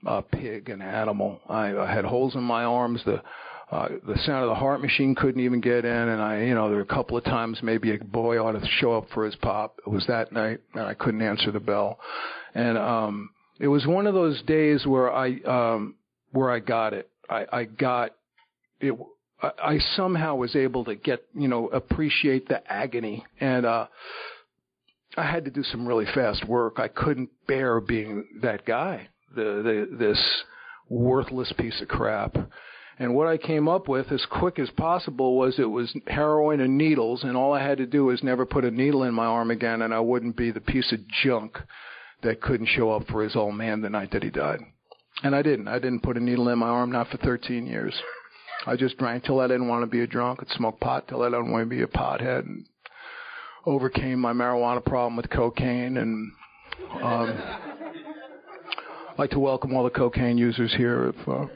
a 0.04 0.22
pig, 0.22 0.68
an 0.68 0.82
animal. 0.82 1.40
I, 1.48 1.76
I 1.76 1.92
had 1.92 2.04
holes 2.04 2.34
in 2.34 2.42
my 2.42 2.64
arms. 2.64 3.02
The 3.04 3.22
uh, 3.70 3.88
the 4.06 4.18
sound 4.24 4.44
of 4.44 4.48
the 4.48 4.54
heart 4.54 4.80
machine 4.80 5.14
couldn't 5.14 5.40
even 5.40 5.60
get 5.60 5.84
in, 5.84 6.08
and 6.08 6.22
I, 6.22 6.42
you 6.42 6.54
know, 6.54 6.68
there 6.68 6.76
were 6.76 6.82
a 6.82 6.86
couple 6.86 7.16
of 7.16 7.24
times 7.24 7.58
maybe 7.62 7.94
a 7.94 7.98
boy 7.98 8.38
ought 8.38 8.52
to 8.52 8.66
show 8.80 8.96
up 8.96 9.06
for 9.12 9.24
his 9.24 9.36
pop. 9.36 9.78
It 9.86 9.90
was 9.90 10.06
that 10.06 10.32
night, 10.32 10.60
and 10.74 10.84
I 10.84 10.94
couldn't 10.94 11.22
answer 11.22 11.50
the 11.50 11.60
bell, 11.60 11.98
and 12.54 12.78
um, 12.78 13.30
it 13.60 13.68
was 13.68 13.86
one 13.86 14.06
of 14.06 14.14
those 14.14 14.40
days 14.42 14.86
where 14.86 15.12
I 15.12 15.34
um, 15.46 15.96
where 16.32 16.50
I 16.50 16.60
got 16.60 16.94
it. 16.94 17.10
I, 17.28 17.46
I 17.52 17.64
got 17.64 18.14
it 18.80 18.98
I 19.40 19.78
somehow 19.94 20.34
was 20.34 20.56
able 20.56 20.84
to 20.86 20.96
get, 20.96 21.24
you 21.32 21.46
know, 21.46 21.68
appreciate 21.68 22.48
the 22.48 22.60
agony. 22.70 23.24
And, 23.40 23.64
uh, 23.64 23.86
I 25.16 25.22
had 25.30 25.44
to 25.46 25.50
do 25.50 25.62
some 25.62 25.86
really 25.86 26.06
fast 26.14 26.46
work. 26.46 26.78
I 26.78 26.88
couldn't 26.88 27.30
bear 27.46 27.80
being 27.80 28.26
that 28.42 28.64
guy, 28.66 29.08
the, 29.34 29.86
the, 29.90 29.96
this 29.96 30.42
worthless 30.88 31.52
piece 31.56 31.80
of 31.80 31.88
crap. 31.88 32.36
And 32.98 33.14
what 33.14 33.28
I 33.28 33.36
came 33.36 33.68
up 33.68 33.86
with 33.86 34.10
as 34.10 34.26
quick 34.26 34.58
as 34.58 34.70
possible 34.70 35.38
was 35.38 35.58
it 35.58 35.70
was 35.70 35.94
heroin 36.08 36.60
and 36.60 36.76
needles, 36.76 37.22
and 37.22 37.36
all 37.36 37.52
I 37.52 37.62
had 37.62 37.78
to 37.78 37.86
do 37.86 38.06
was 38.06 38.24
never 38.24 38.44
put 38.44 38.64
a 38.64 38.70
needle 38.70 39.04
in 39.04 39.14
my 39.14 39.26
arm 39.26 39.50
again, 39.50 39.82
and 39.82 39.94
I 39.94 40.00
wouldn't 40.00 40.36
be 40.36 40.50
the 40.50 40.60
piece 40.60 40.92
of 40.92 41.06
junk 41.22 41.58
that 42.22 42.40
couldn't 42.40 42.66
show 42.66 42.90
up 42.90 43.06
for 43.06 43.22
his 43.22 43.36
old 43.36 43.54
man 43.54 43.82
the 43.82 43.90
night 43.90 44.10
that 44.10 44.24
he 44.24 44.30
died. 44.30 44.58
And 45.22 45.34
I 45.34 45.42
didn't. 45.42 45.68
I 45.68 45.78
didn't 45.78 46.02
put 46.02 46.16
a 46.16 46.20
needle 46.20 46.48
in 46.48 46.58
my 46.58 46.68
arm, 46.68 46.90
not 46.90 47.08
for 47.08 47.18
13 47.18 47.66
years. 47.66 47.94
I 48.66 48.74
just 48.74 48.98
drank 48.98 49.24
till 49.24 49.40
I 49.40 49.46
didn't 49.46 49.68
want 49.68 49.82
to 49.82 49.86
be 49.86 50.00
a 50.00 50.06
drunk 50.06 50.40
and 50.40 50.50
smoked 50.50 50.80
pot 50.80 51.06
till 51.06 51.22
I 51.22 51.26
didn't 51.26 51.52
want 51.52 51.62
to 51.62 51.76
be 51.76 51.82
a 51.82 51.86
pothead 51.86 52.40
and 52.40 52.66
overcame 53.64 54.18
my 54.18 54.32
marijuana 54.32 54.84
problem 54.84 55.16
with 55.16 55.30
cocaine 55.30 55.96
and 55.96 56.32
um, 57.02 57.38
I'd 59.10 59.18
like 59.18 59.30
to 59.30 59.38
welcome 59.38 59.74
all 59.74 59.84
the 59.84 59.90
cocaine 59.90 60.38
users 60.38 60.74
here. 60.74 61.08
If, 61.08 61.28
uh, 61.28 61.46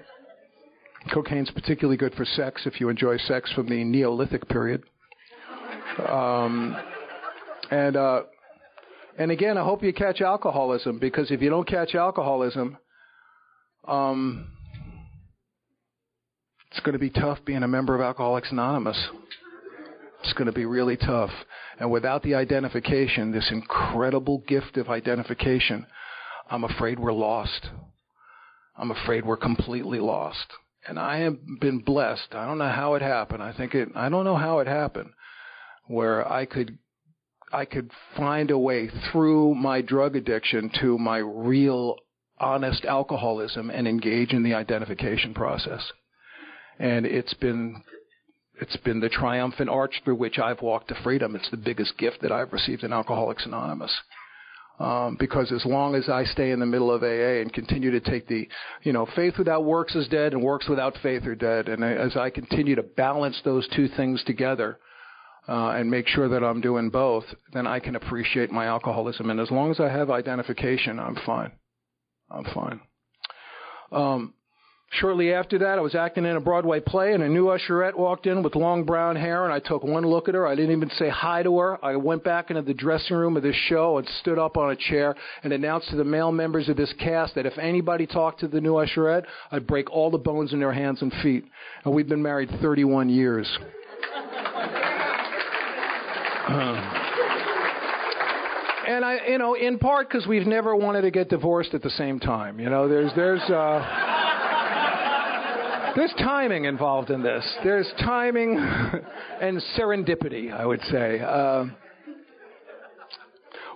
cocaine's 1.10 1.50
particularly 1.50 1.96
good 1.96 2.14
for 2.14 2.24
sex 2.24 2.62
if 2.66 2.80
you 2.80 2.88
enjoy 2.88 3.16
sex 3.18 3.52
from 3.52 3.68
the 3.68 3.84
Neolithic 3.84 4.48
period. 4.48 4.82
Um, 6.08 6.76
and 7.70 7.96
uh, 7.96 8.22
and 9.18 9.30
again, 9.30 9.58
I 9.58 9.64
hope 9.64 9.82
you 9.82 9.92
catch 9.92 10.20
alcoholism 10.20 10.98
because 10.98 11.30
if 11.30 11.42
you 11.42 11.50
don't 11.50 11.68
catch 11.68 11.94
alcoholism, 11.94 12.78
um, 13.86 14.48
it's 16.70 16.80
going 16.80 16.94
to 16.94 16.98
be 16.98 17.10
tough 17.10 17.38
being 17.44 17.62
a 17.62 17.68
member 17.68 17.94
of 17.94 18.00
Alcoholics 18.00 18.50
Anonymous. 18.50 19.08
It's 20.22 20.32
going 20.32 20.46
to 20.46 20.52
be 20.52 20.64
really 20.64 20.96
tough. 20.96 21.30
And 21.78 21.90
without 21.90 22.22
the 22.22 22.34
identification, 22.34 23.32
this 23.32 23.50
incredible 23.50 24.42
gift 24.46 24.76
of 24.76 24.88
identification, 24.88 25.86
I'm 26.48 26.64
afraid 26.64 26.98
we're 26.98 27.12
lost. 27.12 27.68
I'm 28.76 28.90
afraid 28.90 29.26
we're 29.26 29.36
completely 29.36 29.98
lost. 29.98 30.46
And 30.86 30.98
I 30.98 31.18
have 31.18 31.36
been 31.60 31.78
blessed. 31.78 32.34
I 32.34 32.46
don't 32.46 32.58
know 32.58 32.68
how 32.68 32.94
it 32.94 33.02
happened. 33.02 33.42
I 33.42 33.52
think 33.52 33.74
it, 33.74 33.88
I 33.94 34.08
don't 34.08 34.24
know 34.24 34.36
how 34.36 34.58
it 34.58 34.66
happened 34.66 35.10
where 35.86 36.30
I 36.30 36.44
could, 36.46 36.78
I 37.52 37.64
could 37.64 37.90
find 38.16 38.50
a 38.50 38.58
way 38.58 38.88
through 39.10 39.54
my 39.54 39.80
drug 39.80 40.16
addiction 40.16 40.70
to 40.80 40.98
my 40.98 41.18
real 41.18 41.96
honest 42.38 42.84
alcoholism 42.84 43.70
and 43.70 43.86
engage 43.86 44.32
in 44.32 44.42
the 44.42 44.54
identification 44.54 45.34
process 45.34 45.92
and 46.78 47.06
it's 47.06 47.34
been 47.34 47.82
it's 48.60 48.76
been 48.78 49.00
the 49.00 49.08
triumphant 49.08 49.70
arch 49.70 50.02
through 50.04 50.16
which 50.16 50.38
I've 50.38 50.60
walked 50.60 50.88
to 50.88 50.94
freedom. 51.02 51.34
It's 51.34 51.50
the 51.50 51.56
biggest 51.56 51.96
gift 51.98 52.20
that 52.22 52.30
I've 52.30 52.52
received 52.52 52.84
in 52.84 52.92
Alcoholics 52.92 53.46
Anonymous. 53.46 53.92
Um, 54.78 55.16
because 55.20 55.52
as 55.52 55.64
long 55.64 55.94
as 55.94 56.08
I 56.08 56.24
stay 56.24 56.50
in 56.50 56.58
the 56.58 56.66
middle 56.66 56.90
of 56.90 57.02
AA 57.02 57.40
and 57.40 57.52
continue 57.52 57.90
to 57.92 58.00
take 58.00 58.26
the, 58.26 58.48
you 58.82 58.92
know, 58.92 59.06
faith 59.14 59.34
without 59.38 59.64
works 59.64 59.94
is 59.94 60.08
dead 60.08 60.32
and 60.32 60.42
works 60.42 60.68
without 60.68 60.96
faith 61.02 61.24
are 61.26 61.36
dead, 61.36 61.68
and 61.68 61.84
as 61.84 62.16
I 62.16 62.30
continue 62.30 62.74
to 62.74 62.82
balance 62.82 63.40
those 63.44 63.68
two 63.76 63.86
things 63.88 64.24
together 64.24 64.78
uh, 65.48 65.70
and 65.70 65.90
make 65.90 66.08
sure 66.08 66.28
that 66.28 66.42
I'm 66.42 66.60
doing 66.60 66.90
both, 66.90 67.24
then 67.52 67.66
I 67.66 67.80
can 67.80 67.96
appreciate 67.96 68.50
my 68.50 68.66
alcoholism. 68.66 69.30
And 69.30 69.38
as 69.40 69.50
long 69.50 69.70
as 69.70 69.78
I 69.78 69.88
have 69.88 70.10
identification, 70.10 70.98
I'm 70.98 71.16
fine. 71.26 71.52
I'm 72.30 72.44
fine. 72.44 72.80
Um, 73.92 74.34
Shortly 75.00 75.32
after 75.32 75.58
that, 75.60 75.78
I 75.78 75.80
was 75.80 75.94
acting 75.94 76.26
in 76.26 76.36
a 76.36 76.40
Broadway 76.40 76.78
play, 76.78 77.14
and 77.14 77.22
a 77.22 77.28
new 77.28 77.46
usherette 77.46 77.96
walked 77.96 78.26
in 78.26 78.42
with 78.42 78.54
long 78.54 78.84
brown 78.84 79.16
hair, 79.16 79.44
and 79.44 79.52
I 79.52 79.58
took 79.58 79.82
one 79.82 80.04
look 80.04 80.28
at 80.28 80.34
her. 80.34 80.46
I 80.46 80.54
didn't 80.54 80.72
even 80.72 80.90
say 80.90 81.08
hi 81.08 81.42
to 81.42 81.58
her. 81.60 81.82
I 81.82 81.96
went 81.96 82.22
back 82.22 82.50
into 82.50 82.60
the 82.60 82.74
dressing 82.74 83.16
room 83.16 83.38
of 83.38 83.42
this 83.42 83.56
show 83.56 83.96
and 83.96 84.06
stood 84.20 84.38
up 84.38 84.58
on 84.58 84.70
a 84.70 84.76
chair 84.76 85.14
and 85.44 85.52
announced 85.54 85.88
to 85.90 85.96
the 85.96 86.04
male 86.04 86.30
members 86.30 86.68
of 86.68 86.76
this 86.76 86.92
cast 86.98 87.36
that 87.36 87.46
if 87.46 87.56
anybody 87.56 88.06
talked 88.06 88.40
to 88.40 88.48
the 88.48 88.60
new 88.60 88.74
usherette, 88.74 89.24
I'd 89.50 89.66
break 89.66 89.90
all 89.90 90.10
the 90.10 90.18
bones 90.18 90.52
in 90.52 90.60
their 90.60 90.74
hands 90.74 91.00
and 91.00 91.10
feet. 91.22 91.46
And 91.86 91.94
we've 91.94 92.08
been 92.08 92.22
married 92.22 92.50
31 92.60 93.08
years. 93.08 93.48
Uh, 96.48 96.98
and 98.88 99.04
I, 99.06 99.20
you 99.26 99.38
know, 99.38 99.54
in 99.54 99.78
part 99.78 100.10
because 100.10 100.26
we've 100.26 100.46
never 100.46 100.76
wanted 100.76 101.02
to 101.02 101.10
get 101.10 101.30
divorced 101.30 101.72
at 101.72 101.82
the 101.82 101.90
same 101.90 102.20
time. 102.20 102.60
You 102.60 102.68
know, 102.68 102.88
there's, 102.88 103.10
there's, 103.16 103.40
uh, 103.48 104.11
there's 105.94 106.12
timing 106.18 106.64
involved 106.64 107.10
in 107.10 107.22
this. 107.22 107.44
There's 107.62 107.90
timing 108.00 108.58
and 109.40 109.62
serendipity, 109.76 110.52
I 110.52 110.64
would 110.64 110.80
say. 110.90 111.20
Uh, 111.20 111.66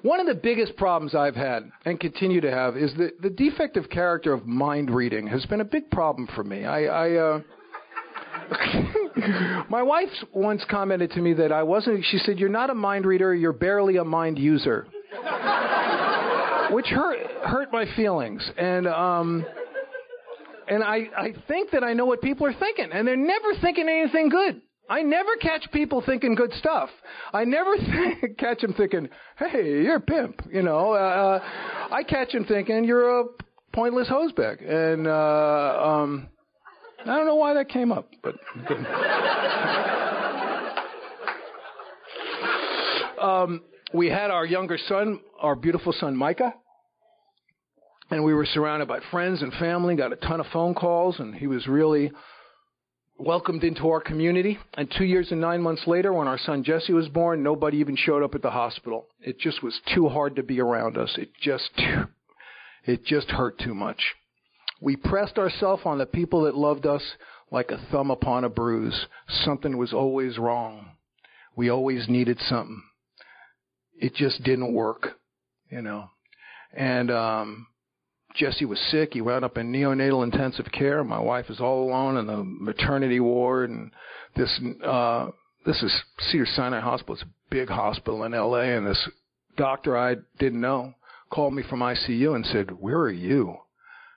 one 0.03 0.21
of 0.21 0.27
the 0.27 0.35
biggest 0.35 0.77
problems 0.77 1.15
I've 1.15 1.35
had 1.35 1.71
and 1.85 1.99
continue 1.99 2.41
to 2.41 2.51
have 2.51 2.77
is 2.77 2.95
the, 2.95 3.11
the 3.21 3.31
defective 3.31 3.91
character 3.91 4.33
of 4.33 4.47
mind 4.47 4.91
reading 4.91 5.27
has 5.27 5.45
been 5.47 5.61
a 5.61 5.65
big 5.65 5.91
problem 5.91 6.29
for 6.35 6.45
me. 6.45 6.65
I, 6.65 6.85
I 6.85 7.13
uh, 7.15 7.41
my 9.69 9.83
wife 9.83 10.09
once 10.33 10.65
commented 10.71 11.11
to 11.13 11.21
me 11.21 11.33
that 11.35 11.51
I 11.51 11.63
wasn't. 11.63 12.05
She 12.05 12.19
said, 12.19 12.39
"You're 12.39 12.49
not 12.49 12.71
a 12.71 12.75
mind 12.75 13.07
reader. 13.07 13.35
You're 13.35 13.53
barely 13.53 13.97
a 13.97 14.05
mind 14.05 14.39
user," 14.39 14.87
which 16.71 16.87
hurt 16.87 17.19
hurt 17.45 17.73
my 17.73 17.87
feelings. 17.97 18.49
And 18.57 18.87
um, 18.87 19.45
and 20.69 20.83
I, 20.83 21.09
I 21.17 21.35
think 21.49 21.71
that 21.71 21.85
I 21.85 21.93
know 21.93 22.07
what 22.07 22.23
people 22.23 22.47
are 22.47 22.55
thinking, 22.55 22.89
and 22.93 23.07
they're 23.07 23.17
never 23.17 23.55
thinking 23.61 23.89
anything 23.89 24.29
good. 24.29 24.63
I 24.89 25.03
never 25.03 25.35
catch 25.41 25.69
people 25.73 26.03
thinking 26.05 26.37
good 26.37 26.53
stuff. 26.55 26.91
I 27.33 27.45
never 27.45 27.77
th- 27.77 28.37
catch 28.39 28.61
them 28.61 28.73
thinking, 28.75 29.09
"Hey, 29.39 29.83
you're 29.83 29.97
a 29.97 30.01
pimp." 30.01 30.43
You 30.53 30.63
know, 30.63 30.93
uh, 30.93 31.41
uh, 31.41 31.43
I 31.93 32.05
catch 32.05 32.33
them 32.33 32.45
thinking 32.45 32.85
you're 32.85 33.21
a 33.21 33.25
pointless 33.73 34.09
hosebag, 34.09 34.63
and 34.63 35.09
uh, 35.09 35.83
um, 35.83 36.29
I 37.01 37.17
don't 37.17 37.27
know 37.27 37.37
why 37.37 37.55
that 37.55 37.69
came 37.69 37.93
up, 37.93 38.11
but. 38.23 38.37
um, 43.23 43.63
we 43.93 44.09
had 44.09 44.31
our 44.31 44.45
younger 44.45 44.79
son, 44.89 45.21
our 45.41 45.55
beautiful 45.55 45.93
son 45.93 46.17
Micah, 46.17 46.55
and 48.11 48.25
we 48.25 48.35
were 48.35 48.47
surrounded 48.47 48.87
by 48.87 49.01
friends 49.11 49.43
and 49.43 49.53
family, 49.55 49.97
got 49.97 50.13
a 50.13 50.17
ton 50.17 50.41
of 50.41 50.47
phone 50.53 50.75
calls, 50.75 51.19
and 51.19 51.35
he 51.35 51.47
was 51.47 51.67
really 51.67 52.13
welcomed 53.19 53.65
into 53.65 53.89
our 53.89 54.01
community. 54.01 54.59
And 54.75 54.93
two 54.97 55.05
years 55.05 55.29
and 55.31 55.41
nine 55.41 55.63
months 55.63 55.87
later, 55.87 56.13
when 56.13 56.29
our 56.29 56.39
son 56.39 56.63
Jesse 56.63 56.93
was 56.93 57.09
born, 57.09 57.43
nobody 57.43 57.79
even 57.79 57.97
showed 57.97 58.23
up 58.23 58.35
at 58.35 58.43
the 58.43 58.51
hospital. 58.51 59.07
It 59.21 59.39
just 59.39 59.63
was 59.63 59.81
too 59.95 60.09
hard 60.09 60.37
to 60.37 60.43
be 60.43 60.61
around 60.61 60.97
us. 60.97 61.15
It 61.19 61.31
just, 61.41 61.71
it 62.85 63.05
just 63.05 63.31
hurt 63.31 63.59
too 63.59 63.75
much. 63.75 64.01
We 64.81 64.97
pressed 64.97 65.39
ourselves 65.39 65.83
on 65.85 65.99
the 65.99 66.07
people 66.07 66.43
that 66.43 66.55
loved 66.55 66.87
us 66.87 67.03
like 67.51 67.71
a 67.71 67.85
thumb 67.91 68.11
upon 68.11 68.45
a 68.45 68.49
bruise. 68.49 69.07
Something 69.29 69.79
was 69.79 69.93
always 69.93 70.37
wrong. 70.37 70.91
We 71.57 71.71
always 71.71 72.09
needed 72.09 72.39
something. 72.41 72.83
It 73.99 74.15
just 74.15 74.43
didn't 74.43 74.75
work, 74.75 75.19
you 75.71 75.81
know. 75.81 76.11
And 76.75 77.11
um 77.11 77.67
Jesse 78.37 78.65
was 78.65 78.79
sick. 78.91 79.15
He 79.15 79.21
wound 79.21 79.45
up 79.45 79.57
in 79.57 79.73
neonatal 79.73 80.25
intensive 80.25 80.67
care. 80.73 81.03
My 81.03 81.19
wife 81.19 81.47
is 81.49 81.61
all 81.61 81.89
alone 81.89 82.17
in 82.17 82.27
the 82.27 82.43
maternity 82.45 83.21
ward, 83.21 83.71
and 83.71 83.91
this 84.37 84.61
uh, 84.85 85.29
this 85.65 85.83
is 85.83 85.93
Cedar 86.31 86.47
Sinai 86.47 86.81
Hospital. 86.81 87.15
It's 87.15 87.25
a 87.25 87.33
big 87.51 87.69
hospital 87.69 88.25
in 88.25 88.35
L.A. 88.35 88.77
And 88.77 88.87
this 88.87 89.09
doctor 89.57 89.97
I 89.97 90.17
didn't 90.39 90.61
know 90.61 90.95
called 91.31 91.55
me 91.55 91.63
from 91.69 91.81
ICU 91.81 92.35
and 92.35 92.45
said, 92.47 92.71
"Where 92.71 92.99
are 92.99 93.11
you? 93.11 93.57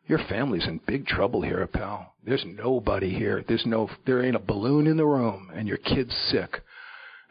Your 0.07 0.19
family's 0.27 0.67
in 0.67 0.81
big 0.87 1.05
trouble 1.05 1.41
here, 1.41 1.65
pal. 1.67 2.13
There's 2.25 2.43
nobody 2.45 3.13
here. 3.13 3.43
There's 3.47 3.65
no, 3.65 3.89
there 4.05 4.23
ain't 4.23 4.35
a 4.35 4.39
balloon 4.39 4.87
in 4.87 4.97
the 4.97 5.05
room, 5.05 5.49
and 5.53 5.67
your 5.67 5.77
kid's 5.77 6.15
sick." 6.29 6.61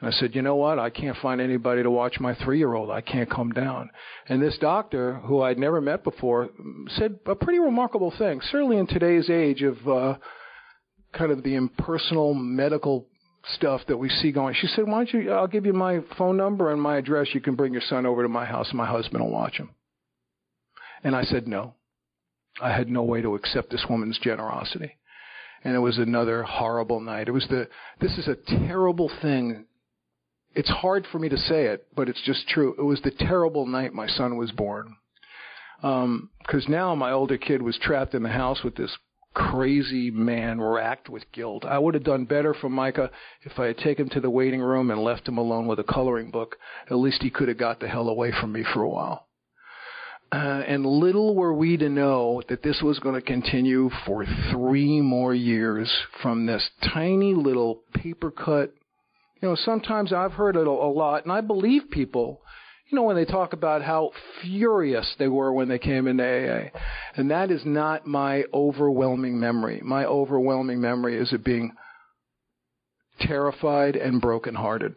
And 0.01 0.09
I 0.09 0.13
said, 0.13 0.35
you 0.35 0.43
know 0.43 0.55
what? 0.55 0.79
I 0.79 0.91
can't 0.91 1.17
find 1.21 1.41
anybody 1.41 1.83
to 1.83 1.91
watch 1.91 2.21
my 2.21 2.35
three 2.35 2.59
year 2.59 2.75
old. 2.75 2.91
I 2.91 3.01
can't 3.01 3.29
come 3.29 3.51
down. 3.51 3.91
And 4.29 4.41
this 4.41 4.57
doctor, 4.59 5.15
who 5.15 5.43
I'd 5.43 5.59
never 5.59 5.81
met 5.81 6.05
before, 6.05 6.51
said 6.89 7.19
a 7.27 7.35
pretty 7.35 7.59
remarkable 7.59 8.13
thing. 8.17 8.41
Certainly 8.53 8.79
in 8.79 8.87
today's 8.87 9.29
age 9.29 9.63
of 9.63 9.89
uh, 9.89 10.19
kind 11.13 11.33
of 11.33 11.43
the 11.43 11.57
impersonal 11.57 12.33
medical 12.35 13.07
stuff 13.55 13.81
that 13.89 13.97
we 13.97 14.09
see 14.09 14.31
going. 14.31 14.55
She 14.55 14.69
said, 14.69 14.87
"Why 14.87 15.05
don't 15.05 15.15
you? 15.15 15.33
I'll 15.33 15.47
give 15.49 15.67
you 15.67 15.73
my 15.73 16.01
phone 16.17 16.37
number 16.37 16.71
and 16.71 16.81
my 16.81 16.99
address. 16.99 17.29
You 17.33 17.41
can 17.41 17.57
bring 17.57 17.73
your 17.73 17.83
son 17.83 18.07
over 18.07 18.23
to 18.23 18.29
my 18.29 18.45
house, 18.45 18.69
and 18.69 18.79
my 18.79 18.87
husband 18.87 19.23
will 19.23 19.33
watch 19.33 19.57
him." 19.57 19.71
And 21.03 21.17
I 21.17 21.23
said 21.25 21.49
no. 21.49 21.75
I 22.61 22.73
had 22.73 22.89
no 22.89 23.03
way 23.03 23.23
to 23.23 23.35
accept 23.35 23.71
this 23.71 23.87
woman's 23.89 24.19
generosity. 24.19 24.97
And 25.65 25.75
it 25.75 25.81
was 25.81 25.99
another 25.99 26.43
horrible 26.43 27.01
night. 27.01 27.29
It 27.29 27.33
was 27.33 27.47
the, 27.49 27.69
this 28.01 28.17
is 28.19 28.29
a 28.29 28.37
terrible 28.67 29.11
thing. 29.23 29.67
It's 30.59 30.69
hard 30.69 31.07
for 31.13 31.21
me 31.21 31.29
to 31.29 31.39
say 31.39 31.67
it, 31.67 31.87
but 31.95 32.09
it's 32.09 32.21
just 32.27 32.49
true. 32.49 32.75
It 32.77 32.83
was 32.83 33.01
the 33.03 33.13
terrible 33.13 33.65
night 33.65 33.95
my 33.95 34.09
son 34.09 34.37
was 34.37 34.51
born. 34.51 34.97
Um, 35.85 36.31
cause 36.49 36.67
now 36.69 36.97
my 36.97 37.13
older 37.13 37.39
kid 37.39 37.63
was 37.63 37.79
trapped 37.81 38.13
in 38.13 38.25
the 38.25 38.29
house 38.29 38.65
with 38.65 38.75
this 38.75 38.91
crazy 39.35 40.11
man 40.11 40.61
racked 40.61 41.09
with 41.09 41.31
guilt. 41.31 41.65
I 41.65 41.79
would 41.79 41.95
have 41.95 42.03
done 42.03 42.25
better 42.25 42.55
for 42.55 42.69
Micah 42.69 43.13
if 43.43 43.57
I 43.57 43.67
had 43.67 43.79
taken 43.79 44.07
him 44.07 44.11
to 44.15 44.21
the 44.21 44.31
waiting 44.31 44.61
room 44.61 44.91
and 44.91 45.01
left 45.01 45.29
him 45.29 45.39
alone 45.39 45.69
with 45.69 45.79
a 45.79 45.85
coloring 45.85 46.33
book. 46.33 46.57
At 46.91 46.97
least 46.97 47.23
he 47.23 47.31
could 47.31 47.47
have 47.47 47.57
got 47.57 47.79
the 47.79 47.87
hell 47.87 48.09
away 48.09 48.33
from 48.33 48.51
me 48.51 48.65
for 48.65 48.83
a 48.83 48.89
while. 48.89 49.29
Uh, 50.33 50.65
and 50.67 50.85
little 50.85 51.37
were 51.37 51.55
we 51.55 51.77
to 51.77 51.89
know 51.89 52.43
that 52.49 52.65
this 52.65 52.83
was 52.83 52.99
going 52.99 53.15
to 53.15 53.23
continue 53.23 53.91
for 54.05 54.27
three 54.51 55.01
more 55.01 55.33
years 55.33 55.89
from 56.21 56.47
this 56.47 56.69
tiny 56.93 57.33
little 57.33 57.83
paper 57.95 58.33
cut. 58.33 58.75
You 59.41 59.49
know, 59.49 59.55
sometimes 59.55 60.13
I've 60.13 60.33
heard 60.33 60.57
it 60.57 60.67
a, 60.67 60.71
lot, 60.71 61.25
and 61.25 61.33
I 61.33 61.41
believe 61.41 61.91
people, 61.91 62.43
you 62.91 62.97
know, 62.97 63.05
when 63.05 63.17
they 63.17 63.25
talk 63.25 63.53
about 63.53 63.83
how 63.83 64.11
furious 64.43 65.15
they 65.19 65.29
were 65.29 65.53
when 65.53 65.69
they 65.69 65.79
came 65.79 66.09
into 66.09 66.25
AA. 66.25 66.79
And 67.15 67.31
that 67.31 67.51
is 67.51 67.63
not 67.65 68.07
my 68.07 68.45
overwhelming 68.53 69.39
memory. 69.39 69.81
My 69.85 70.05
overwhelming 70.05 70.81
memory 70.81 71.17
is 71.19 71.33
of 71.33 71.45
being 71.45 71.73
terrified 73.21 73.97
and 73.97 74.21
brokenhearted. 74.21 74.95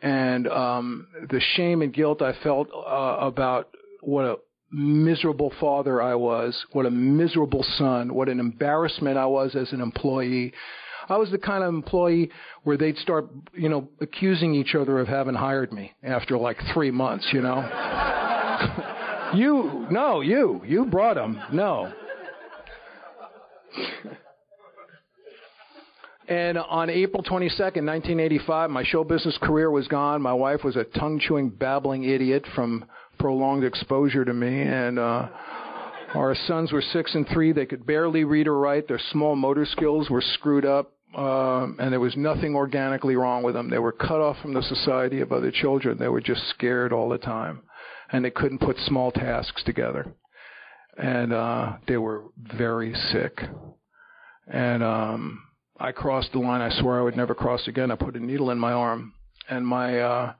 And 0.00 0.48
um, 0.48 1.06
the 1.30 1.40
shame 1.54 1.82
and 1.82 1.92
guilt 1.92 2.22
I 2.22 2.34
felt 2.42 2.68
uh, 2.74 3.18
about 3.20 3.68
what 4.00 4.24
a 4.24 4.36
miserable 4.72 5.52
father 5.60 6.00
I 6.00 6.14
was, 6.14 6.64
what 6.72 6.86
a 6.86 6.90
miserable 6.90 7.64
son, 7.76 8.14
what 8.14 8.28
an 8.28 8.40
embarrassment 8.40 9.18
I 9.18 9.26
was 9.26 9.54
as 9.54 9.72
an 9.72 9.80
employee. 9.80 10.52
I 11.08 11.16
was 11.16 11.30
the 11.30 11.38
kind 11.38 11.62
of 11.62 11.74
employee 11.74 12.30
where 12.64 12.76
they'd 12.76 12.96
start, 12.98 13.28
you 13.54 13.68
know, 13.68 13.88
accusing 14.00 14.54
each 14.54 14.74
other 14.74 14.98
of 14.98 15.08
having 15.08 15.34
hired 15.34 15.72
me 15.72 15.92
after 16.02 16.38
like 16.38 16.58
three 16.72 16.90
months, 16.90 17.28
you 17.32 17.42
know. 17.42 17.60
you, 19.34 19.86
no, 19.90 20.20
you, 20.20 20.62
you 20.64 20.86
brought 20.86 21.14
them, 21.14 21.40
no. 21.52 21.92
And 26.28 26.56
on 26.56 26.88
April 26.88 27.22
22nd, 27.22 27.84
1985, 27.84 28.70
my 28.70 28.84
show 28.84 29.04
business 29.04 29.36
career 29.42 29.70
was 29.70 29.88
gone. 29.88 30.22
My 30.22 30.32
wife 30.32 30.64
was 30.64 30.76
a 30.76 30.84
tongue 30.84 31.20
chewing, 31.20 31.50
babbling 31.50 32.04
idiot 32.04 32.46
from 32.54 32.84
prolonged 33.18 33.64
exposure 33.64 34.24
to 34.24 34.32
me. 34.32 34.62
And 34.62 34.98
uh, 34.98 35.28
our 36.14 36.34
sons 36.46 36.72
were 36.72 36.82
six 36.82 37.14
and 37.14 37.26
three. 37.28 37.52
They 37.52 37.66
could 37.66 37.86
barely 37.86 38.24
read 38.24 38.46
or 38.46 38.58
write. 38.58 38.88
Their 38.88 39.00
small 39.10 39.36
motor 39.36 39.64
skills 39.64 40.10
were 40.10 40.22
screwed 40.22 40.64
up. 40.64 40.92
Uh, 41.16 41.66
and 41.78 41.92
there 41.92 42.00
was 42.00 42.16
nothing 42.16 42.54
organically 42.54 43.16
wrong 43.16 43.42
with 43.42 43.54
them. 43.54 43.68
They 43.68 43.78
were 43.78 43.92
cut 43.92 44.20
off 44.20 44.38
from 44.40 44.54
the 44.54 44.62
society 44.62 45.20
of 45.20 45.30
other 45.30 45.50
children. 45.50 45.98
They 45.98 46.08
were 46.08 46.22
just 46.22 46.48
scared 46.50 46.92
all 46.92 47.08
the 47.08 47.18
time. 47.18 47.62
And 48.10 48.24
they 48.24 48.30
couldn't 48.30 48.60
put 48.60 48.76
small 48.78 49.10
tasks 49.10 49.62
together. 49.64 50.14
And 50.96 51.32
uh, 51.32 51.74
they 51.86 51.96
were 51.96 52.24
very 52.36 52.94
sick. 52.94 53.40
And 54.46 54.82
um, 54.82 55.42
I 55.78 55.92
crossed 55.92 56.32
the 56.32 56.38
line 56.38 56.60
I 56.60 56.70
swore 56.80 56.98
I 56.98 57.02
would 57.02 57.16
never 57.16 57.34
cross 57.34 57.66
again. 57.68 57.90
I 57.90 57.96
put 57.96 58.16
a 58.16 58.20
needle 58.20 58.50
in 58.50 58.58
my 58.58 58.72
arm. 58.72 59.14
And 59.48 59.66
my 59.66 59.98
uh, 59.98 60.32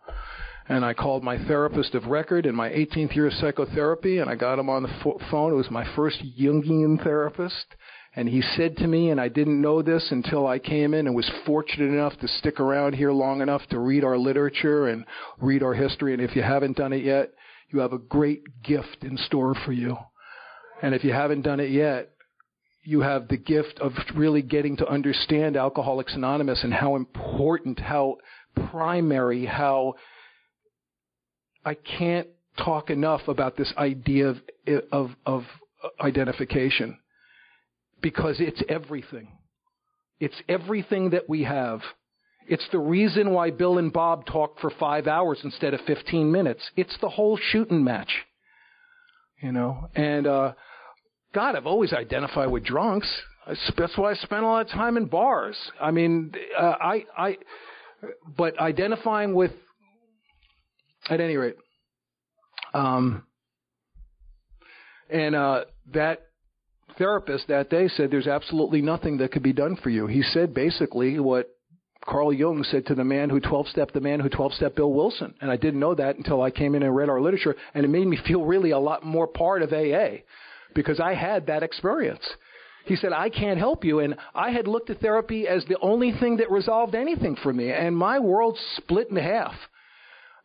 and 0.73 0.85
I 0.85 0.95
called 0.95 1.23
my 1.23 1.37
therapist 1.47 1.95
of 1.95 2.07
record 2.07 2.47
in 2.47 2.55
my 2.55 2.71
18th 2.71 3.15
year 3.15 3.27
of 3.27 3.35
psychotherapy, 3.35 4.19
and 4.19 4.31
I 4.31 4.37
got 4.37 4.59
him 4.59 4.71
on 4.71 4.83
the 4.83 4.95
fo- 5.03 5.21
phone. 5.31 5.53
It 5.53 5.57
was 5.57 5.71
my 5.71 5.85
first 5.95 6.23
Jungian 6.39 7.03
therapist. 7.03 7.67
And 8.15 8.29
he 8.29 8.43
said 8.43 8.77
to 8.79 8.87
me, 8.87 9.11
and 9.11 9.21
I 9.21 9.29
didn't 9.29 9.61
know 9.61 9.83
this 9.83 10.09
until 10.11 10.47
I 10.47 10.59
came 10.59 10.95
in 10.95 11.07
and 11.07 11.15
was 11.15 11.31
fortunate 11.47 11.93
enough 11.93 12.19
to 12.21 12.29
stick 12.29 12.59
around 12.59 12.95
here 12.95 13.13
long 13.13 13.43
enough 13.43 13.63
to 13.71 13.79
read 13.79 14.03
our 14.03 14.17
literature 14.17 14.89
and 14.89 15.05
read 15.41 15.63
our 15.63 15.75
history. 15.75 16.15
And 16.15 16.23
if 16.23 16.35
you 16.37 16.43
haven't 16.43 16.77
done 16.77 16.93
it 16.93 17.05
yet, 17.05 17.33
you 17.71 17.81
have 17.81 17.93
a 17.93 17.99
great 17.99 18.43
gift 18.63 18.99
in 19.03 19.17
store 19.19 19.55
for 19.67 19.73
you. 19.73 19.97
And 20.83 20.95
if 20.95 21.05
you 21.05 21.13
haven't 21.13 21.43
done 21.43 21.61
it 21.61 21.71
yet, 21.71 22.11
you 22.83 23.01
have 23.01 23.29
the 23.29 23.37
gift 23.37 23.79
of 23.81 23.93
really 24.15 24.43
getting 24.43 24.77
to 24.79 24.89
understand 24.89 25.57
Alcoholics 25.57 26.15
Anonymous 26.15 26.65
and 26.65 26.73
how 26.73 26.97
important, 26.97 27.79
how 27.79 28.17
primary, 28.71 29.47
how 29.47 29.95
I 31.65 31.75
can't 31.75 32.29
talk 32.59 32.91
enough 32.91 33.29
about 33.29 33.57
this 33.57 33.73
idea 33.77 34.29
of, 34.29 34.37
of, 34.91 35.11
of 35.25 35.45
identification 36.01 36.99
because 38.01 38.37
it's 38.41 38.63
everything. 38.69 39.29
It's 40.21 40.41
everything 40.49 41.11
that 41.11 41.29
we 41.29 41.45
have. 41.45 41.81
It's 42.49 42.67
the 42.73 42.79
reason 42.79 43.31
why 43.31 43.51
Bill 43.51 43.79
and 43.79 43.93
Bob 43.93 44.27
talk 44.27 44.59
for 44.61 44.71
five 44.71 45.07
hours 45.07 45.41
instead 45.45 45.75
of 45.75 45.81
15 45.87 46.31
minutes. 46.31 46.63
It's 46.77 46.97
the 47.01 47.09
whole 47.09 47.39
shooting 47.41 47.85
match. 47.85 48.11
You 49.41 49.53
know, 49.53 49.89
and, 49.95 50.27
uh, 50.27 50.53
God, 51.35 51.57
I've 51.57 51.67
always 51.67 51.93
identified 51.93 52.51
with 52.51 52.65
drunks. 52.65 53.09
That's 53.77 53.97
why 53.97 54.13
I 54.13 54.15
spent 54.15 54.45
a 54.45 54.47
lot 54.47 54.67
of 54.67 54.69
time 54.69 54.97
in 54.97 55.07
bars. 55.07 55.57
I 55.81 55.91
mean, 55.91 56.33
uh, 56.57 56.75
I, 56.81 57.05
I, 57.17 57.39
but 58.37 58.59
identifying 58.61 59.35
with 59.35 59.53
at 61.09 61.21
any 61.21 61.37
rate, 61.37 61.57
um, 62.75 63.25
and 65.11 65.35
uh, 65.35 65.65
that 65.93 66.23
therapist 66.99 67.49
that 67.49 67.71
day 67.71 67.89
said 67.89 68.11
there's 68.11 68.27
absolutely 68.27 68.83
nothing 68.83 69.19
that 69.19 69.33
could 69.33 69.43
be 69.43 69.53
done 69.53 69.77
for 69.83 69.91
you. 69.91 70.07
He 70.07 70.23
said 70.23 70.55
basically 70.55 71.19
what 71.19 71.49
Carl 72.05 72.33
Jung 72.33 72.65
said 72.65 72.87
to 72.87 72.95
the 72.95 73.05
man 73.05 73.31
who 73.31 73.41
12 73.41 73.69
stepped 73.69 73.95
the 73.95 74.01
man 74.01 74.21
who 74.21 74.29
12 74.29 74.55
stepped 74.55 74.77
Bill 74.77 74.93
Wilson. 74.93 75.35
And 75.41 75.51
I 75.51 75.57
didn't 75.57 75.81
know 75.81 75.95
that 75.95 76.17
until 76.17 76.43
I 76.43 76.51
came 76.51 76.75
in 76.75 76.83
and 76.83 76.95
read 76.95 77.09
our 77.09 77.21
literature. 77.21 77.57
And 77.75 77.85
it 77.85 77.89
made 77.89 78.07
me 78.07 78.19
feel 78.27 78.45
really 78.45 78.71
a 78.71 78.79
lot 78.79 79.05
more 79.05 79.27
part 79.27 79.63
of 79.63 79.73
AA 79.73 80.23
because 80.75 81.01
I 81.01 81.15
had 81.15 81.47
that 81.47 81.63
experience. 81.63 82.25
He 82.85 82.97
said, 82.97 83.13
I 83.13 83.29
can't 83.29 83.59
help 83.59 83.85
you. 83.85 84.01
And 84.01 84.17
I 84.35 84.51
had 84.51 84.67
looked 84.67 84.91
at 84.91 85.01
therapy 85.01 85.47
as 85.47 85.65
the 85.67 85.79
only 85.81 86.13
thing 86.19 86.39
that 86.39 86.51
resolved 86.51 86.95
anything 86.95 87.37
for 87.41 87.53
me. 87.53 87.71
And 87.71 87.97
my 87.97 88.19
world 88.19 88.59
split 88.77 89.09
in 89.09 89.17
half. 89.17 89.55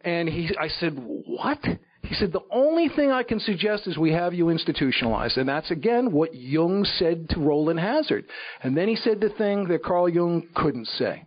And 0.02 0.30
he, 0.30 0.50
I 0.60 0.68
said, 0.68 0.94
what? 0.96 1.60
He 2.04 2.16
said, 2.16 2.32
the 2.32 2.46
only 2.52 2.90
thing 2.90 3.12
I 3.12 3.24
can 3.24 3.40
suggest 3.40 3.88
is 3.88 3.98
we 3.98 4.14
have 4.14 4.34
you 4.34 4.50
institutionalized. 4.50 5.38
And 5.38 5.50
that's 5.50 5.72
again 5.72 6.12
what 6.12 6.34
Jung 6.34 6.86
said 6.98 7.30
to 7.30 7.40
Roland 7.40 7.80
Hazard. 7.80 8.26
And 8.64 8.78
then 8.78 8.88
he 8.88 8.96
said 8.96 9.20
the 9.20 9.30
thing 9.30 9.68
that 9.68 9.84
Carl 9.84 10.08
Jung 10.08 10.48
couldn't 10.56 10.88
say. 10.88 11.26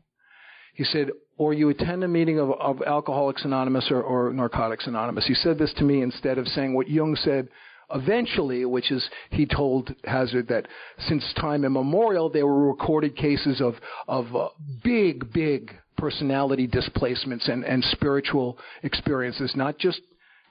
He 0.75 0.85
said, 0.85 1.11
or 1.37 1.53
you 1.53 1.69
attend 1.69 2.05
a 2.05 2.09
meeting 2.09 2.39
of, 2.39 2.53
of 2.53 2.83
Alcoholics 2.83 3.45
Anonymous 3.45 3.91
or, 3.91 4.03
or 4.03 4.33
Narcotics 4.33 4.87
Anonymous. 4.87 5.27
He 5.27 5.35
said 5.35 5.59
this 5.59 5.73
to 5.75 5.85
me 5.85 6.03
instead 6.03 6.39
of 6.39 6.47
saying 6.47 6.75
what 6.75 6.89
Jung 6.89 7.17
said 7.17 7.49
eventually, 7.93 8.65
which 8.65 8.91
is 8.91 9.09
he 9.31 9.47
told 9.47 9.95
Hazard 10.05 10.49
that 10.49 10.67
since 11.09 11.25
time 11.41 11.65
immemorial 11.65 12.31
there 12.31 12.47
were 12.47 12.69
recorded 12.69 13.17
cases 13.17 13.61
of 13.61 13.75
of 14.07 14.35
uh, 14.35 14.49
big, 14.83 15.33
big 15.33 15.75
personality 16.01 16.67
displacements 16.67 17.47
and, 17.49 17.65
and 17.65 17.85
spiritual 17.93 18.59
experiences, 18.83 19.53
not 19.55 19.79
just 19.79 20.01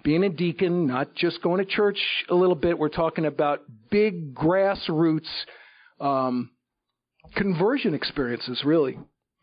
being 0.03 0.23
a 0.23 0.29
deacon, 0.29 0.85
not 0.87 1.15
just 1.15 1.41
going 1.41 1.57
to 1.63 1.69
church 1.69 1.99
a 2.29 2.35
little 2.35 2.55
bit. 2.55 2.77
We're 2.77 2.89
talking 2.89 3.25
about 3.25 3.63
big 3.89 4.33
grassroots 4.33 5.27
um, 5.99 6.51
conversion 7.35 7.93
experiences, 7.93 8.61
really. 8.63 8.97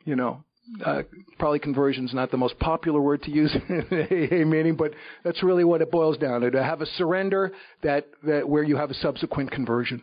You 0.05 0.17
know, 0.17 0.45
uh, 0.85 1.03
probably 1.39 1.59
conversion 1.59 2.07
is 2.07 2.15
not 2.15 2.31
the 2.31 2.37
most 2.37 2.59
popular 2.59 3.01
word 3.01 3.23
to 3.25 3.31
use 3.31 3.55
in 3.69 3.87
AA 3.91 4.45
meaning, 4.47 4.77
but 4.77 4.93
that's 5.25 5.43
really 5.43 5.65
what 5.65 5.83
it 5.83 5.91
boils 5.91 6.17
down 6.17 6.41
to: 6.43 6.51
to 6.53 6.63
have 6.63 6.81
a 6.81 6.87
surrender 6.87 7.53
that 7.83 8.07
that 8.25 8.49
where 8.49 8.63
you 8.63 8.77
have 8.77 8.91
a 8.91 8.95
subsequent 8.95 9.51
conversion. 9.51 10.03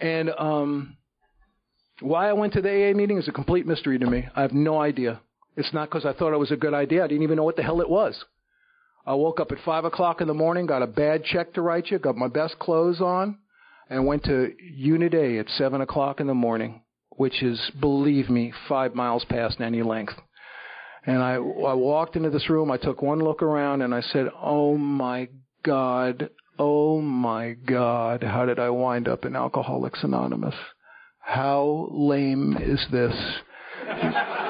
And 0.00 0.30
um, 0.38 0.96
why 2.04 2.28
I 2.28 2.34
went 2.34 2.52
to 2.52 2.60
the 2.60 2.68
AA 2.68 2.94
meeting 2.94 3.18
is 3.18 3.28
a 3.28 3.32
complete 3.32 3.66
mystery 3.66 3.98
to 3.98 4.06
me. 4.06 4.28
I 4.36 4.42
have 4.42 4.52
no 4.52 4.78
idea. 4.80 5.20
It's 5.56 5.72
not 5.72 5.88
because 5.88 6.04
I 6.04 6.12
thought 6.12 6.34
it 6.34 6.38
was 6.38 6.50
a 6.50 6.56
good 6.56 6.74
idea. 6.74 7.02
I 7.02 7.06
didn't 7.06 7.22
even 7.22 7.36
know 7.36 7.44
what 7.44 7.56
the 7.56 7.62
hell 7.62 7.80
it 7.80 7.88
was. 7.88 8.24
I 9.06 9.14
woke 9.14 9.40
up 9.40 9.52
at 9.52 9.58
five 9.64 9.84
o'clock 9.84 10.20
in 10.20 10.28
the 10.28 10.34
morning, 10.34 10.66
got 10.66 10.82
a 10.82 10.86
bad 10.86 11.24
check 11.24 11.54
to 11.54 11.62
write 11.62 11.90
you, 11.90 11.98
got 11.98 12.16
my 12.16 12.28
best 12.28 12.58
clothes 12.58 13.00
on, 13.00 13.38
and 13.88 14.06
went 14.06 14.24
to 14.24 14.52
Unit 14.60 15.14
A 15.14 15.38
at 15.38 15.48
seven 15.48 15.80
o'clock 15.80 16.20
in 16.20 16.26
the 16.26 16.34
morning, 16.34 16.82
which 17.10 17.42
is, 17.42 17.70
believe 17.80 18.28
me, 18.28 18.52
five 18.68 18.94
miles 18.94 19.24
past 19.24 19.60
any 19.60 19.82
length. 19.82 20.14
And 21.06 21.22
I, 21.22 21.34
I 21.34 21.74
walked 21.74 22.16
into 22.16 22.30
this 22.30 22.48
room, 22.48 22.70
I 22.70 22.78
took 22.78 23.02
one 23.02 23.18
look 23.18 23.42
around, 23.42 23.82
and 23.82 23.94
I 23.94 24.00
said, 24.00 24.28
"Oh 24.42 24.76
my 24.78 25.28
God, 25.62 26.30
oh 26.58 27.00
my 27.00 27.52
God, 27.52 28.22
how 28.22 28.46
did 28.46 28.58
I 28.58 28.70
wind 28.70 29.06
up 29.06 29.24
in 29.24 29.36
Alcoholics 29.36 30.02
Anonymous?" 30.02 30.54
How 31.24 31.88
lame 31.90 32.56
is 32.60 32.86
this? 32.92 33.14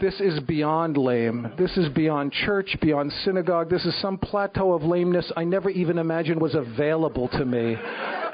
This 0.00 0.20
is 0.20 0.40
beyond 0.40 0.98
lame. 0.98 1.50
This 1.56 1.74
is 1.78 1.88
beyond 1.88 2.30
church, 2.30 2.76
beyond 2.82 3.10
synagogue. 3.24 3.70
This 3.70 3.86
is 3.86 3.98
some 4.02 4.18
plateau 4.18 4.74
of 4.74 4.82
lameness 4.82 5.32
I 5.38 5.44
never 5.44 5.70
even 5.70 5.96
imagined 5.96 6.38
was 6.38 6.54
available 6.54 7.28
to 7.28 7.46
me. 7.46 7.76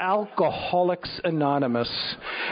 Alcoholics 0.01 1.20
Anonymous. 1.22 1.88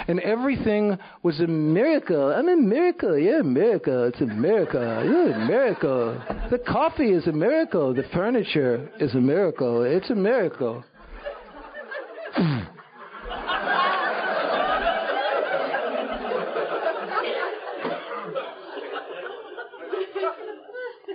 And 0.07 0.21
everything 0.21 0.97
was 1.25 1.41
a 1.41 1.49
miracle. 1.49 2.33
I'm 2.33 2.49
a 2.49 2.57
miracle. 2.57 3.19
Yeah, 3.19 3.43
miracle. 3.43 4.05
It's 4.05 4.21
a 4.21 4.27
miracle. 4.27 4.81
Yeah, 4.81 5.45
miracle. 5.45 6.23
The 6.49 6.59
coffee 6.59 7.11
is 7.11 7.27
a 7.27 7.33
miracle. 7.33 7.93
The 7.93 8.05
furniture 8.15 8.89
is 9.01 9.13
a 9.17 9.21
miracle. 9.21 9.83
It's 9.83 10.11
a 10.11 10.15
miracle. 10.15 10.85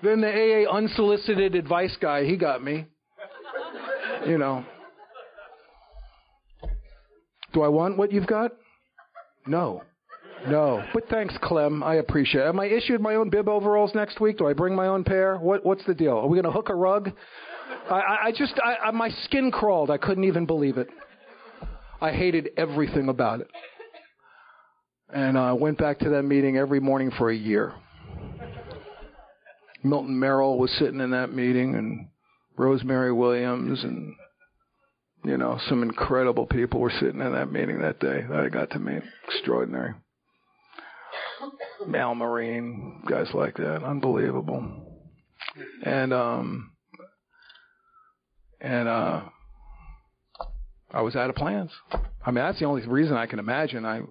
Then 0.05 0.21
the 0.21 0.27
AA 0.27 0.71
unsolicited 0.71 1.55
advice 1.55 1.97
guy, 1.99 2.25
he 2.25 2.37
got 2.37 2.63
me. 2.63 2.85
You 4.27 4.37
know. 4.37 4.63
Do 7.53 7.63
I 7.63 7.67
want 7.69 7.97
what 7.97 8.11
you've 8.11 8.27
got? 8.27 8.51
No. 9.47 9.81
No. 10.47 10.83
But 10.93 11.09
thanks, 11.09 11.35
Clem. 11.41 11.81
I 11.81 11.95
appreciate 11.95 12.41
it. 12.41 12.47
Am 12.47 12.59
I 12.59 12.65
issued 12.65 13.01
my 13.01 13.15
own 13.15 13.31
bib 13.31 13.49
overalls 13.49 13.95
next 13.95 14.19
week? 14.21 14.37
Do 14.37 14.47
I 14.47 14.53
bring 14.53 14.75
my 14.75 14.87
own 14.87 15.03
pair? 15.03 15.37
What, 15.37 15.65
what's 15.65 15.83
the 15.85 15.95
deal? 15.95 16.17
Are 16.17 16.27
we 16.27 16.35
going 16.35 16.45
to 16.45 16.51
hook 16.51 16.69
a 16.69 16.75
rug? 16.75 17.11
I, 17.89 18.17
I 18.25 18.31
just, 18.31 18.53
I, 18.63 18.87
I, 18.87 18.91
my 18.91 19.09
skin 19.23 19.49
crawled. 19.51 19.89
I 19.89 19.97
couldn't 19.97 20.25
even 20.25 20.45
believe 20.45 20.77
it. 20.77 20.87
I 21.99 22.11
hated 22.11 22.49
everything 22.57 23.09
about 23.09 23.41
it. 23.41 23.47
And 25.11 25.35
I 25.35 25.49
uh, 25.49 25.55
went 25.55 25.79
back 25.79 25.97
to 25.99 26.09
that 26.09 26.23
meeting 26.23 26.57
every 26.57 26.79
morning 26.79 27.11
for 27.17 27.31
a 27.31 27.35
year. 27.35 27.73
Milton 29.85 30.19
Merrill 30.19 30.57
was 30.57 30.71
sitting 30.79 30.99
in 30.99 31.11
that 31.11 31.31
meeting, 31.31 31.75
and 31.75 32.07
Rosemary 32.57 33.13
Williams, 33.13 33.83
and 33.83 34.15
you 35.23 35.37
know 35.37 35.59
some 35.69 35.83
incredible 35.83 36.45
people 36.47 36.79
were 36.79 36.91
sitting 36.99 37.21
in 37.21 37.33
that 37.33 37.51
meeting 37.51 37.79
that 37.81 37.99
day 37.99 38.25
that 38.27 38.39
I 38.39 38.49
got 38.49 38.71
to 38.71 38.79
meet. 38.79 39.03
Extraordinary. 39.27 39.93
Al 41.93 42.15
Marine, 42.15 43.03
guys 43.07 43.27
like 43.33 43.55
that, 43.57 43.83
unbelievable. 43.83 45.01
And 45.83 46.13
um, 46.13 46.71
and 48.59 48.87
uh, 48.87 49.21
I 50.91 51.01
was 51.01 51.15
out 51.15 51.29
of 51.29 51.35
plans. 51.35 51.71
I 52.25 52.31
mean, 52.31 52.43
that's 52.43 52.59
the 52.59 52.65
only 52.65 52.85
reason 52.87 53.15
I 53.15 53.27
can 53.27 53.39
imagine. 53.39 53.85
I, 53.85 54.01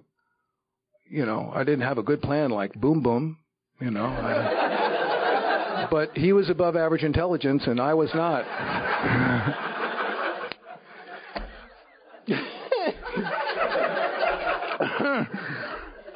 you 1.09 1.25
know, 1.25 1.51
I 1.53 1.63
didn't 1.63 1.81
have 1.81 1.97
a 1.97 2.03
good 2.03 2.21
plan 2.21 2.51
like 2.51 2.73
boom 2.73 3.01
boom. 3.01 3.37
You 3.81 3.91
know. 3.91 4.05
I, 4.05 4.74
but 5.89 6.15
he 6.17 6.33
was 6.33 6.49
above 6.49 6.75
average 6.75 7.03
intelligence 7.03 7.63
and 7.67 7.79
I 7.79 7.93
was 7.93 8.09
not. 8.13 8.45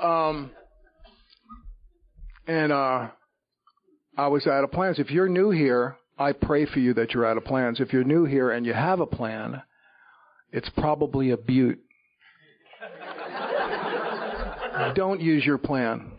um, 0.02 0.52
and 2.48 2.72
uh, 2.72 3.10
I 4.18 4.28
was 4.28 4.48
out 4.48 4.64
of 4.64 4.72
plans. 4.72 5.00
If 5.00 5.12
you're 5.12 5.30
new 5.30 5.52
here, 5.52 5.98
I 6.18 6.34
pray 6.34 6.66
for 6.66 6.80
you 6.80 6.94
that 6.96 7.14
you're 7.14 7.26
out 7.26 7.38
of 7.38 7.46
plans. 7.46 7.80
If 7.80 7.94
you're 7.94 8.04
new 8.04 8.26
here 8.26 8.52
and 8.52 8.66
you 8.66 8.74
have 8.74 9.00
a 9.00 9.06
plan, 9.06 9.62
it's 10.52 10.70
probably 10.78 11.32
a 11.32 11.38
butte. 11.38 11.80
Don't 14.96 15.22
use 15.22 15.46
your 15.46 15.58
plan 15.58 16.12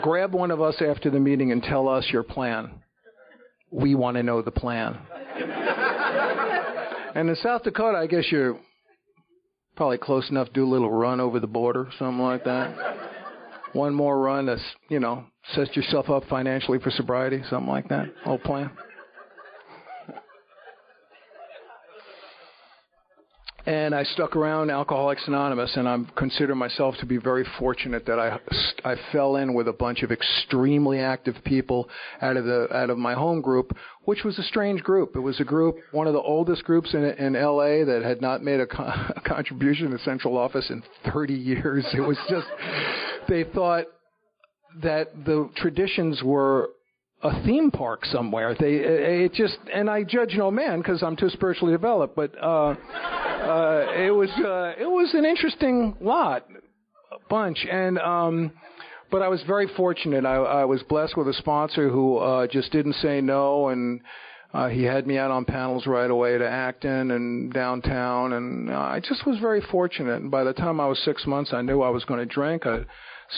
grab 0.00 0.32
one 0.32 0.50
of 0.50 0.60
us 0.60 0.80
after 0.80 1.10
the 1.10 1.20
meeting 1.20 1.52
and 1.52 1.62
tell 1.62 1.88
us 1.88 2.06
your 2.12 2.22
plan. 2.22 2.82
We 3.70 3.94
want 3.94 4.16
to 4.16 4.22
know 4.22 4.42
the 4.42 4.50
plan. 4.50 4.98
and 7.14 7.28
in 7.28 7.36
South 7.36 7.62
Dakota, 7.62 7.98
I 7.98 8.06
guess 8.06 8.24
you're 8.30 8.58
probably 9.76 9.98
close 9.98 10.28
enough 10.30 10.48
to 10.48 10.52
do 10.52 10.64
a 10.64 10.70
little 10.70 10.90
run 10.90 11.20
over 11.20 11.40
the 11.40 11.46
border, 11.46 11.88
something 11.98 12.22
like 12.22 12.44
that. 12.44 12.74
One 13.72 13.94
more 13.94 14.20
run 14.20 14.46
to, 14.46 14.58
you 14.90 15.00
know, 15.00 15.24
set 15.54 15.74
yourself 15.74 16.10
up 16.10 16.24
financially 16.28 16.78
for 16.78 16.90
sobriety, 16.90 17.42
something 17.48 17.70
like 17.70 17.88
that. 17.88 18.06
Old 18.26 18.42
plan. 18.42 18.70
And 23.64 23.94
I 23.94 24.02
stuck 24.02 24.34
around 24.34 24.70
Alcoholics 24.70 25.22
Anonymous, 25.26 25.76
and 25.76 25.88
I 25.88 25.98
consider 26.16 26.54
myself 26.54 26.96
to 26.98 27.06
be 27.06 27.16
very 27.16 27.44
fortunate 27.58 28.04
that 28.06 28.18
I 28.18 28.38
I 28.84 28.96
fell 29.12 29.36
in 29.36 29.54
with 29.54 29.68
a 29.68 29.72
bunch 29.72 30.02
of 30.02 30.10
extremely 30.10 30.98
active 30.98 31.36
people 31.44 31.88
out 32.20 32.36
of 32.36 32.44
the 32.44 32.68
out 32.74 32.90
of 32.90 32.98
my 32.98 33.14
home 33.14 33.40
group, 33.40 33.76
which 34.04 34.24
was 34.24 34.38
a 34.38 34.42
strange 34.42 34.82
group. 34.82 35.14
It 35.14 35.20
was 35.20 35.38
a 35.38 35.44
group, 35.44 35.76
one 35.92 36.06
of 36.06 36.12
the 36.12 36.20
oldest 36.20 36.64
groups 36.64 36.92
in 36.94 37.04
in 37.04 37.36
L.A. 37.36 37.84
that 37.84 38.02
had 38.02 38.20
not 38.20 38.42
made 38.42 38.60
a, 38.60 38.66
co- 38.66 38.82
a 39.16 39.20
contribution 39.24 39.90
to 39.90 39.98
central 40.00 40.36
office 40.36 40.68
in 40.70 40.82
30 41.12 41.34
years. 41.34 41.86
It 41.94 42.00
was 42.00 42.18
just 42.28 42.46
they 43.28 43.44
thought 43.44 43.84
that 44.82 45.24
the 45.24 45.48
traditions 45.56 46.22
were 46.22 46.70
a 47.22 47.42
theme 47.44 47.70
park 47.70 48.04
somewhere. 48.06 48.54
They 48.58 48.74
it 48.74 49.32
just 49.32 49.58
and 49.72 49.88
I 49.88 50.02
judge 50.02 50.34
no 50.36 50.50
man 50.50 50.78
because 50.78 51.02
I'm 51.02 51.16
too 51.16 51.30
spiritually 51.30 51.72
developed, 51.72 52.16
but 52.16 52.32
uh, 52.40 52.74
uh, 52.74 53.86
it 53.96 54.10
was 54.10 54.30
uh, 54.30 54.80
it 54.80 54.88
was 54.88 55.14
an 55.14 55.24
interesting 55.24 55.96
lot, 56.00 56.46
bunch, 57.30 57.64
and 57.70 57.98
um, 57.98 58.52
but 59.10 59.22
I 59.22 59.28
was 59.28 59.42
very 59.46 59.68
fortunate. 59.76 60.26
I, 60.26 60.34
I 60.34 60.64
was 60.64 60.82
blessed 60.88 61.16
with 61.16 61.28
a 61.28 61.34
sponsor 61.34 61.88
who 61.88 62.18
uh, 62.18 62.46
just 62.46 62.72
didn't 62.72 62.94
say 62.94 63.20
no 63.20 63.68
and. 63.68 64.00
Uh, 64.54 64.68
he 64.68 64.82
had 64.82 65.06
me 65.06 65.16
out 65.16 65.30
on 65.30 65.46
panels 65.46 65.86
right 65.86 66.10
away 66.10 66.36
to 66.36 66.46
Acton 66.46 67.10
and 67.10 67.50
downtown, 67.54 68.34
and 68.34 68.68
uh, 68.68 68.74
I 68.74 69.00
just 69.00 69.26
was 69.26 69.38
very 69.38 69.62
fortunate. 69.62 70.20
And 70.20 70.30
by 70.30 70.44
the 70.44 70.52
time 70.52 70.78
I 70.78 70.86
was 70.86 70.98
six 71.06 71.26
months, 71.26 71.54
I 71.54 71.62
knew 71.62 71.80
I 71.80 71.88
was 71.88 72.04
going 72.04 72.20
to 72.20 72.26
drink. 72.26 72.66
I 72.66 72.80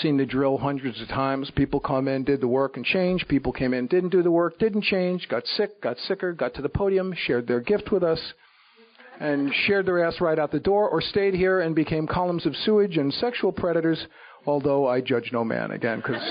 seen 0.00 0.16
the 0.16 0.26
drill 0.26 0.58
hundreds 0.58 1.00
of 1.00 1.08
times. 1.08 1.50
People 1.54 1.80
come 1.80 2.08
in, 2.08 2.24
did 2.24 2.40
the 2.40 2.48
work 2.48 2.76
and 2.76 2.84
change. 2.84 3.26
People 3.28 3.52
came 3.52 3.74
in, 3.74 3.86
didn't 3.86 4.10
do 4.10 4.22
the 4.22 4.30
work, 4.30 4.58
didn't 4.58 4.82
change, 4.82 5.28
got 5.28 5.46
sick, 5.46 5.80
got 5.80 5.96
sicker, 5.98 6.32
got 6.32 6.54
to 6.54 6.62
the 6.62 6.68
podium, 6.68 7.14
shared 7.26 7.46
their 7.46 7.60
gift 7.60 7.90
with 7.92 8.02
us, 8.02 8.20
and 9.20 9.52
shared 9.66 9.86
their 9.86 10.04
ass 10.04 10.20
right 10.20 10.38
out 10.38 10.50
the 10.50 10.60
door, 10.60 10.88
or 10.88 11.00
stayed 11.00 11.34
here 11.34 11.60
and 11.60 11.74
became 11.74 12.06
columns 12.06 12.46
of 12.46 12.54
sewage 12.56 12.96
and 12.96 13.12
sexual 13.14 13.52
predators. 13.52 14.06
Although 14.46 14.86
I 14.88 15.00
judge 15.00 15.30
no 15.32 15.42
man 15.44 15.70
again, 15.70 15.98
because 15.98 16.22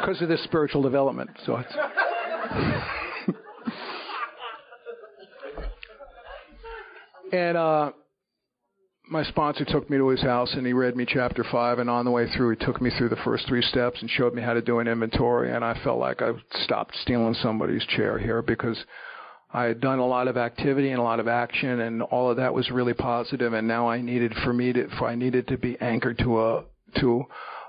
because 0.00 0.22
of 0.22 0.28
this 0.28 0.44
spiritual 0.44 0.82
development. 0.82 1.30
So 1.44 1.56
it's. 1.56 1.74
and 7.32 7.56
uh, 7.56 7.90
my 9.08 9.22
sponsor 9.24 9.64
took 9.64 9.88
me 9.88 9.96
to 9.96 10.08
his 10.08 10.22
house 10.22 10.52
and 10.54 10.66
he 10.66 10.72
read 10.72 10.96
me 10.96 11.06
chapter 11.06 11.44
five 11.50 11.78
and 11.78 11.88
on 11.88 12.04
the 12.04 12.10
way 12.10 12.28
through 12.30 12.50
he 12.50 12.64
took 12.64 12.80
me 12.80 12.90
through 12.96 13.08
the 13.08 13.16
first 13.16 13.46
three 13.46 13.62
steps 13.62 14.00
and 14.00 14.10
showed 14.10 14.34
me 14.34 14.42
how 14.42 14.52
to 14.52 14.62
do 14.62 14.80
an 14.80 14.88
inventory 14.88 15.52
and 15.52 15.64
I 15.64 15.78
felt 15.84 15.98
like 15.98 16.22
I 16.22 16.32
stopped 16.64 16.96
stealing 17.02 17.34
somebody's 17.34 17.84
chair 17.86 18.18
here 18.18 18.42
because 18.42 18.76
I 19.52 19.64
had 19.64 19.80
done 19.80 20.00
a 20.00 20.06
lot 20.06 20.28
of 20.28 20.36
activity 20.36 20.90
and 20.90 20.98
a 20.98 21.04
lot 21.04 21.20
of 21.20 21.28
action 21.28 21.80
and 21.80 22.02
all 22.02 22.30
of 22.30 22.36
that 22.38 22.52
was 22.52 22.70
really 22.70 22.94
positive 22.94 23.52
and 23.52 23.68
now 23.68 23.88
I 23.88 24.00
needed 24.00 24.34
for 24.44 24.52
me 24.52 24.72
to 24.72 24.88
for 24.98 25.06
I 25.06 25.14
needed 25.14 25.48
to 25.48 25.58
be 25.58 25.80
anchored 25.80 26.18
to 26.18 26.40
a 26.40 26.64
to 27.00 27.24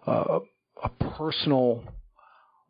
a, 0.08 0.39
a 0.84 0.89
personal 1.17 1.84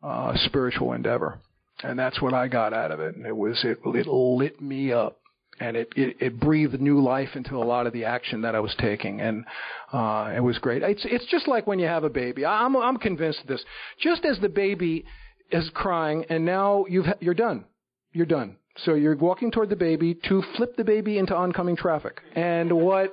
uh, 0.02 0.32
spiritual 0.44 0.92
endeavor. 0.92 1.40
And 1.82 1.98
that's 1.98 2.20
what 2.20 2.34
I 2.34 2.48
got 2.48 2.72
out 2.72 2.90
of 2.90 3.00
it 3.00 3.16
and 3.16 3.24
it 3.24 3.36
was 3.36 3.58
it, 3.64 3.78
it 3.84 4.06
lit 4.06 4.60
me 4.60 4.92
up 4.92 5.18
and 5.60 5.76
it, 5.76 5.92
it, 5.96 6.16
it 6.20 6.40
breathed 6.40 6.80
new 6.80 7.00
life 7.00 7.30
into 7.34 7.56
a 7.56 7.64
lot 7.64 7.86
of 7.86 7.92
the 7.92 8.04
action 8.04 8.42
that 8.42 8.54
I 8.54 8.60
was 8.60 8.74
taking, 8.78 9.20
and 9.20 9.44
uh, 9.92 10.32
it 10.34 10.40
was 10.40 10.58
great. 10.58 10.82
It's 10.82 11.04
it's 11.04 11.26
just 11.26 11.48
like 11.48 11.66
when 11.66 11.78
you 11.78 11.86
have 11.86 12.04
a 12.04 12.10
baby. 12.10 12.44
I'm 12.44 12.76
I'm 12.76 12.96
convinced 12.96 13.40
of 13.42 13.46
this. 13.46 13.64
Just 14.00 14.24
as 14.24 14.38
the 14.40 14.48
baby 14.48 15.04
is 15.50 15.70
crying, 15.74 16.24
and 16.28 16.44
now 16.44 16.84
you've 16.88 17.06
you're 17.20 17.34
done, 17.34 17.64
you're 18.12 18.26
done. 18.26 18.56
So 18.84 18.94
you're 18.94 19.16
walking 19.16 19.50
toward 19.50 19.70
the 19.70 19.76
baby 19.76 20.18
to 20.28 20.42
flip 20.56 20.76
the 20.76 20.84
baby 20.84 21.18
into 21.18 21.34
oncoming 21.34 21.76
traffic, 21.76 22.20
and 22.34 22.72
what 22.72 23.12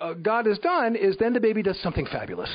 uh, 0.00 0.14
God 0.14 0.46
has 0.46 0.58
done 0.58 0.96
is 0.96 1.16
then 1.18 1.32
the 1.32 1.40
baby 1.40 1.62
does 1.62 1.80
something 1.80 2.06
fabulous. 2.06 2.50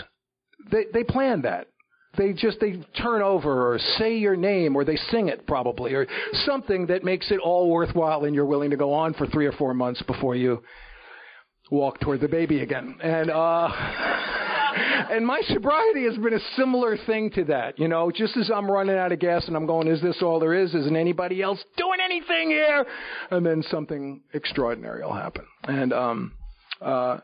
They 0.72 0.86
they 0.94 1.04
planned 1.04 1.44
that 1.44 1.68
they 2.18 2.34
just 2.34 2.60
they 2.60 2.84
turn 3.02 3.22
over 3.22 3.74
or 3.74 3.80
say 3.98 4.18
your 4.18 4.36
name 4.36 4.76
or 4.76 4.84
they 4.84 4.96
sing 4.96 5.30
it 5.30 5.46
probably 5.46 5.94
or 5.94 6.08
something 6.46 6.88
that 6.88 7.04
makes 7.04 7.32
it 7.32 7.40
all 7.40 7.70
worthwhile 7.70 8.26
and 8.26 8.34
you're 8.34 8.46
willing 8.46 8.72
to 8.72 8.78
go 8.78 8.94
on 8.94 9.14
for 9.14 9.28
three 9.28 9.46
or 9.46 9.52
four 9.54 9.74
months 9.74 10.02
before 10.04 10.36
you 10.36 10.62
walk 11.72 12.00
toward 12.00 12.20
the 12.20 12.28
baby 12.28 12.62
again. 12.62 12.98
And 13.02 13.30
uh 13.30 13.70
and 15.12 15.26
my 15.26 15.42
sobriety 15.48 16.06
has 16.06 16.18
been 16.18 16.34
a 16.34 16.40
similar 16.56 16.98
thing 17.06 17.32
to 17.32 17.44
that 17.46 17.78
you 17.80 17.88
know 17.88 18.12
just 18.12 18.38
as 18.38 18.50
i'm 18.54 18.70
running 18.70 18.96
out 18.96 19.12
of 19.12 19.20
gas 19.20 19.48
and 19.48 19.56
i'm 19.56 19.66
going 19.66 19.88
is 19.88 20.02
this 20.02 20.18
all 20.22 20.40
there 20.40 20.54
is? 20.56 20.74
Isn't 20.74 20.96
anybody 20.96 21.42
else 21.42 21.64
doing 21.78 22.00
anything 22.04 22.50
here? 22.50 22.86
And 23.30 23.46
then 23.46 23.64
something 23.70 24.22
extraordinary 24.34 25.04
will 25.04 25.14
happen. 25.14 25.46
And 25.64 25.94
um 25.94 26.34
uh 26.82 27.20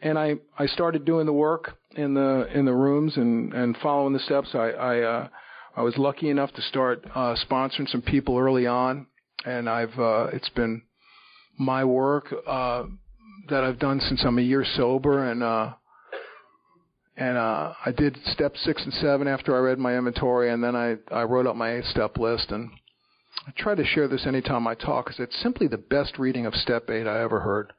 and 0.00 0.16
i 0.16 0.34
i 0.56 0.66
started 0.66 1.04
doing 1.04 1.26
the 1.26 1.32
work 1.32 1.76
in 1.98 2.14
the 2.14 2.48
in 2.54 2.64
the 2.64 2.72
rooms 2.72 3.16
and 3.16 3.52
and 3.52 3.76
following 3.82 4.12
the 4.12 4.20
steps. 4.20 4.50
I 4.54 4.70
I 4.70 5.00
uh, 5.00 5.28
I 5.76 5.82
was 5.82 5.96
lucky 5.98 6.30
enough 6.30 6.52
to 6.54 6.62
start 6.62 7.04
uh, 7.14 7.34
sponsoring 7.48 7.88
some 7.88 8.02
people 8.02 8.38
early 8.38 8.66
on, 8.66 9.06
and 9.44 9.68
I've 9.68 9.98
uh, 9.98 10.28
it's 10.32 10.48
been 10.50 10.82
my 11.58 11.84
work 11.84 12.32
uh, 12.46 12.84
that 13.50 13.64
I've 13.64 13.78
done 13.78 14.00
since 14.00 14.22
I'm 14.24 14.38
a 14.38 14.42
year 14.42 14.64
sober, 14.76 15.30
and 15.30 15.42
uh, 15.42 15.74
and 17.16 17.36
uh, 17.36 17.72
I 17.84 17.90
did 17.90 18.16
step 18.26 18.56
six 18.56 18.84
and 18.84 18.94
seven 18.94 19.26
after 19.26 19.54
I 19.56 19.58
read 19.58 19.78
my 19.78 19.96
inventory, 19.96 20.50
and 20.52 20.62
then 20.62 20.76
I 20.76 20.96
I 21.10 21.24
wrote 21.24 21.46
up 21.46 21.56
my 21.56 21.74
eight 21.76 21.84
step 21.84 22.16
list, 22.16 22.52
and 22.52 22.70
I 23.46 23.50
try 23.56 23.74
to 23.74 23.84
share 23.84 24.06
this 24.06 24.24
anytime 24.24 24.68
I 24.68 24.74
talk 24.74 25.06
because 25.06 25.20
it's 25.20 25.42
simply 25.42 25.66
the 25.66 25.78
best 25.78 26.16
reading 26.18 26.46
of 26.46 26.54
step 26.54 26.90
eight 26.90 27.08
I 27.08 27.22
ever 27.22 27.40
heard. 27.40 27.72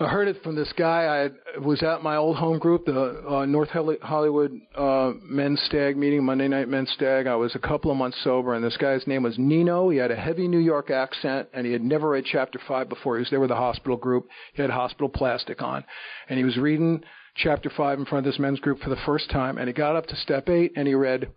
I 0.00 0.06
heard 0.06 0.28
it 0.28 0.40
from 0.44 0.54
this 0.54 0.72
guy. 0.76 1.28
I 1.56 1.58
was 1.58 1.82
at 1.82 2.04
my 2.04 2.14
old 2.14 2.36
home 2.36 2.60
group, 2.60 2.86
the 2.86 3.20
uh, 3.28 3.46
North 3.46 3.70
Hollywood 3.70 4.60
uh, 4.76 5.12
Men's 5.24 5.60
Stag 5.62 5.96
meeting, 5.96 6.24
Monday 6.24 6.46
Night 6.46 6.68
Men's 6.68 6.92
Stag. 6.92 7.26
I 7.26 7.34
was 7.34 7.56
a 7.56 7.58
couple 7.58 7.90
of 7.90 7.96
months 7.96 8.16
sober, 8.22 8.54
and 8.54 8.64
this 8.64 8.76
guy's 8.76 9.04
name 9.08 9.24
was 9.24 9.34
Nino. 9.38 9.88
He 9.88 9.98
had 9.98 10.12
a 10.12 10.16
heavy 10.16 10.46
New 10.46 10.60
York 10.60 10.90
accent, 10.90 11.48
and 11.52 11.66
he 11.66 11.72
had 11.72 11.82
never 11.82 12.10
read 12.10 12.26
Chapter 12.30 12.60
5 12.68 12.88
before. 12.88 13.16
He 13.16 13.22
was 13.22 13.30
there 13.30 13.40
with 13.40 13.48
the 13.48 13.56
hospital 13.56 13.96
group. 13.96 14.28
He 14.54 14.62
had 14.62 14.70
hospital 14.70 15.08
plastic 15.08 15.62
on. 15.62 15.84
And 16.28 16.38
he 16.38 16.44
was 16.44 16.56
reading 16.56 17.02
Chapter 17.34 17.68
5 17.68 17.98
in 17.98 18.04
front 18.04 18.24
of 18.24 18.32
this 18.32 18.38
men's 18.38 18.60
group 18.60 18.78
for 18.80 18.90
the 18.90 19.00
first 19.04 19.28
time, 19.30 19.58
and 19.58 19.66
he 19.66 19.72
got 19.72 19.96
up 19.96 20.06
to 20.06 20.16
Step 20.16 20.48
8, 20.48 20.74
and 20.76 20.86
he 20.86 20.94
read, 20.94 21.28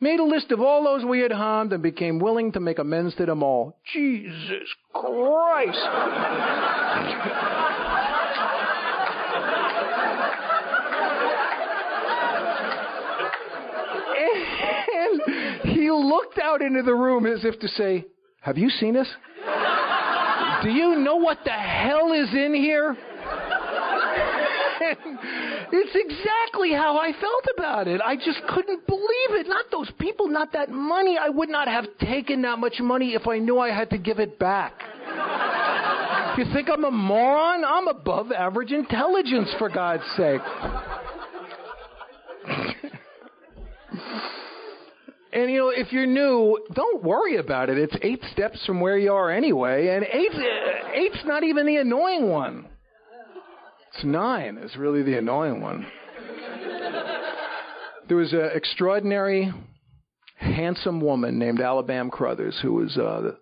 made 0.00 0.18
a 0.18 0.24
list 0.24 0.50
of 0.50 0.60
all 0.60 0.82
those 0.82 1.04
we 1.04 1.20
had 1.20 1.30
harmed 1.30 1.72
and 1.72 1.84
became 1.84 2.18
willing 2.18 2.50
to 2.50 2.58
make 2.58 2.80
amends 2.80 3.14
to 3.14 3.26
them 3.26 3.44
all. 3.44 3.78
Jesus 3.92 4.68
Christ! 4.92 5.78
looked 16.02 16.38
out 16.38 16.62
into 16.62 16.82
the 16.82 16.94
room 16.94 17.26
as 17.26 17.44
if 17.44 17.58
to 17.60 17.68
say, 17.68 18.04
Have 18.40 18.58
you 18.58 18.68
seen 18.70 18.96
us? 18.96 19.08
Do 20.62 20.70
you 20.70 20.96
know 20.96 21.16
what 21.16 21.38
the 21.44 21.50
hell 21.50 22.12
is 22.12 22.32
in 22.32 22.54
here? 22.54 22.96
it's 25.72 25.94
exactly 25.94 26.72
how 26.72 26.98
I 26.98 27.12
felt 27.12 27.46
about 27.56 27.88
it. 27.88 28.00
I 28.00 28.16
just 28.16 28.40
couldn't 28.48 28.86
believe 28.86 29.30
it. 29.30 29.48
Not 29.48 29.66
those 29.70 29.90
people, 29.98 30.28
not 30.28 30.52
that 30.52 30.70
money. 30.70 31.18
I 31.20 31.28
would 31.28 31.48
not 31.48 31.66
have 31.68 31.86
taken 32.00 32.42
that 32.42 32.58
much 32.58 32.74
money 32.80 33.14
if 33.14 33.26
I 33.26 33.38
knew 33.38 33.58
I 33.58 33.70
had 33.70 33.90
to 33.90 33.98
give 33.98 34.18
it 34.18 34.38
back. 34.38 34.74
You 36.38 36.44
think 36.52 36.68
I'm 36.70 36.84
a 36.84 36.90
moron? 36.90 37.64
I'm 37.64 37.88
above 37.88 38.32
average 38.32 38.72
intelligence, 38.72 39.48
for 39.58 39.68
God's 39.68 40.04
sake. 40.16 40.40
and 45.32 45.50
you 45.50 45.58
know, 45.58 45.70
if 45.70 45.92
you're 45.92 46.06
new, 46.06 46.58
don't 46.74 47.02
worry 47.02 47.36
about 47.36 47.70
it. 47.70 47.78
It's 47.78 47.96
eight 48.02 48.22
steps 48.32 48.64
from 48.66 48.80
where 48.80 48.98
you 48.98 49.12
are 49.12 49.30
anyway, 49.30 49.88
and 49.88 50.04
eight, 50.04 50.32
eight's 50.94 51.24
not 51.24 51.42
even 51.42 51.66
the 51.66 51.76
annoying 51.76 52.28
one. 52.28 52.66
It's 53.94 54.04
nine 54.04 54.58
is 54.58 54.76
really 54.76 55.02
the 55.02 55.18
annoying 55.18 55.60
one. 55.60 55.86
There 58.08 58.16
was 58.16 58.32
an 58.32 58.50
extraordinary, 58.54 59.52
handsome 60.36 61.00
woman 61.00 61.38
named 61.38 61.60
Alabama 61.60 62.10
Crothers 62.10 62.58
who 62.60 62.74
was, 62.74 62.96
uh, 62.98 63.32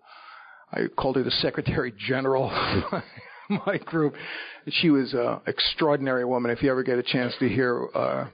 I 0.71 0.87
called 0.97 1.15
her 1.17 1.23
the 1.23 1.31
Secretary 1.31 1.93
General 2.07 2.49
of 2.49 3.03
my 3.67 3.77
group. 3.77 4.13
She 4.69 4.89
was 4.89 5.13
an 5.13 5.41
extraordinary 5.47 6.25
woman. 6.25 6.51
If 6.51 6.61
you 6.61 6.71
ever 6.71 6.83
get 6.83 6.99
a 6.99 7.03
chance 7.03 7.33
to 7.39 7.49
hear 7.49 7.87
uh, 7.93 8.27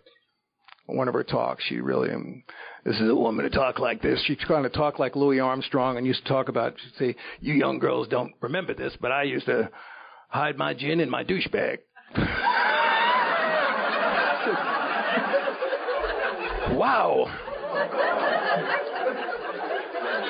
one 0.86 1.08
of 1.08 1.14
her 1.14 1.24
talks, 1.24 1.64
she 1.68 1.80
really, 1.80 2.12
um, 2.12 2.44
this 2.86 2.96
is 2.96 3.10
a 3.10 3.16
woman 3.16 3.44
to 3.44 3.50
talk 3.50 3.80
like 3.80 4.02
this. 4.02 4.22
She 4.26 4.36
kind 4.36 4.66
of 4.66 4.74
talk 4.74 5.00
like 5.00 5.16
Louis 5.16 5.40
Armstrong 5.40 5.98
and 5.98 6.06
used 6.06 6.24
to 6.24 6.30
talk 6.30 6.50
about, 6.50 6.76
she'd 6.78 6.94
say, 6.98 7.16
you 7.40 7.54
young 7.54 7.80
girls 7.80 8.08
don't 8.08 8.34
remember 8.42 8.74
this, 8.74 8.94
but 9.02 9.12
I 9.12 9.24
used 9.24 9.46
to 9.48 9.70
hide 10.30 10.58
my 10.58 10.74
gin 10.74 11.00
in 11.00 11.10
my 11.10 11.24
douche 11.24 11.48
bag. 11.48 11.80
wow. 16.78 17.26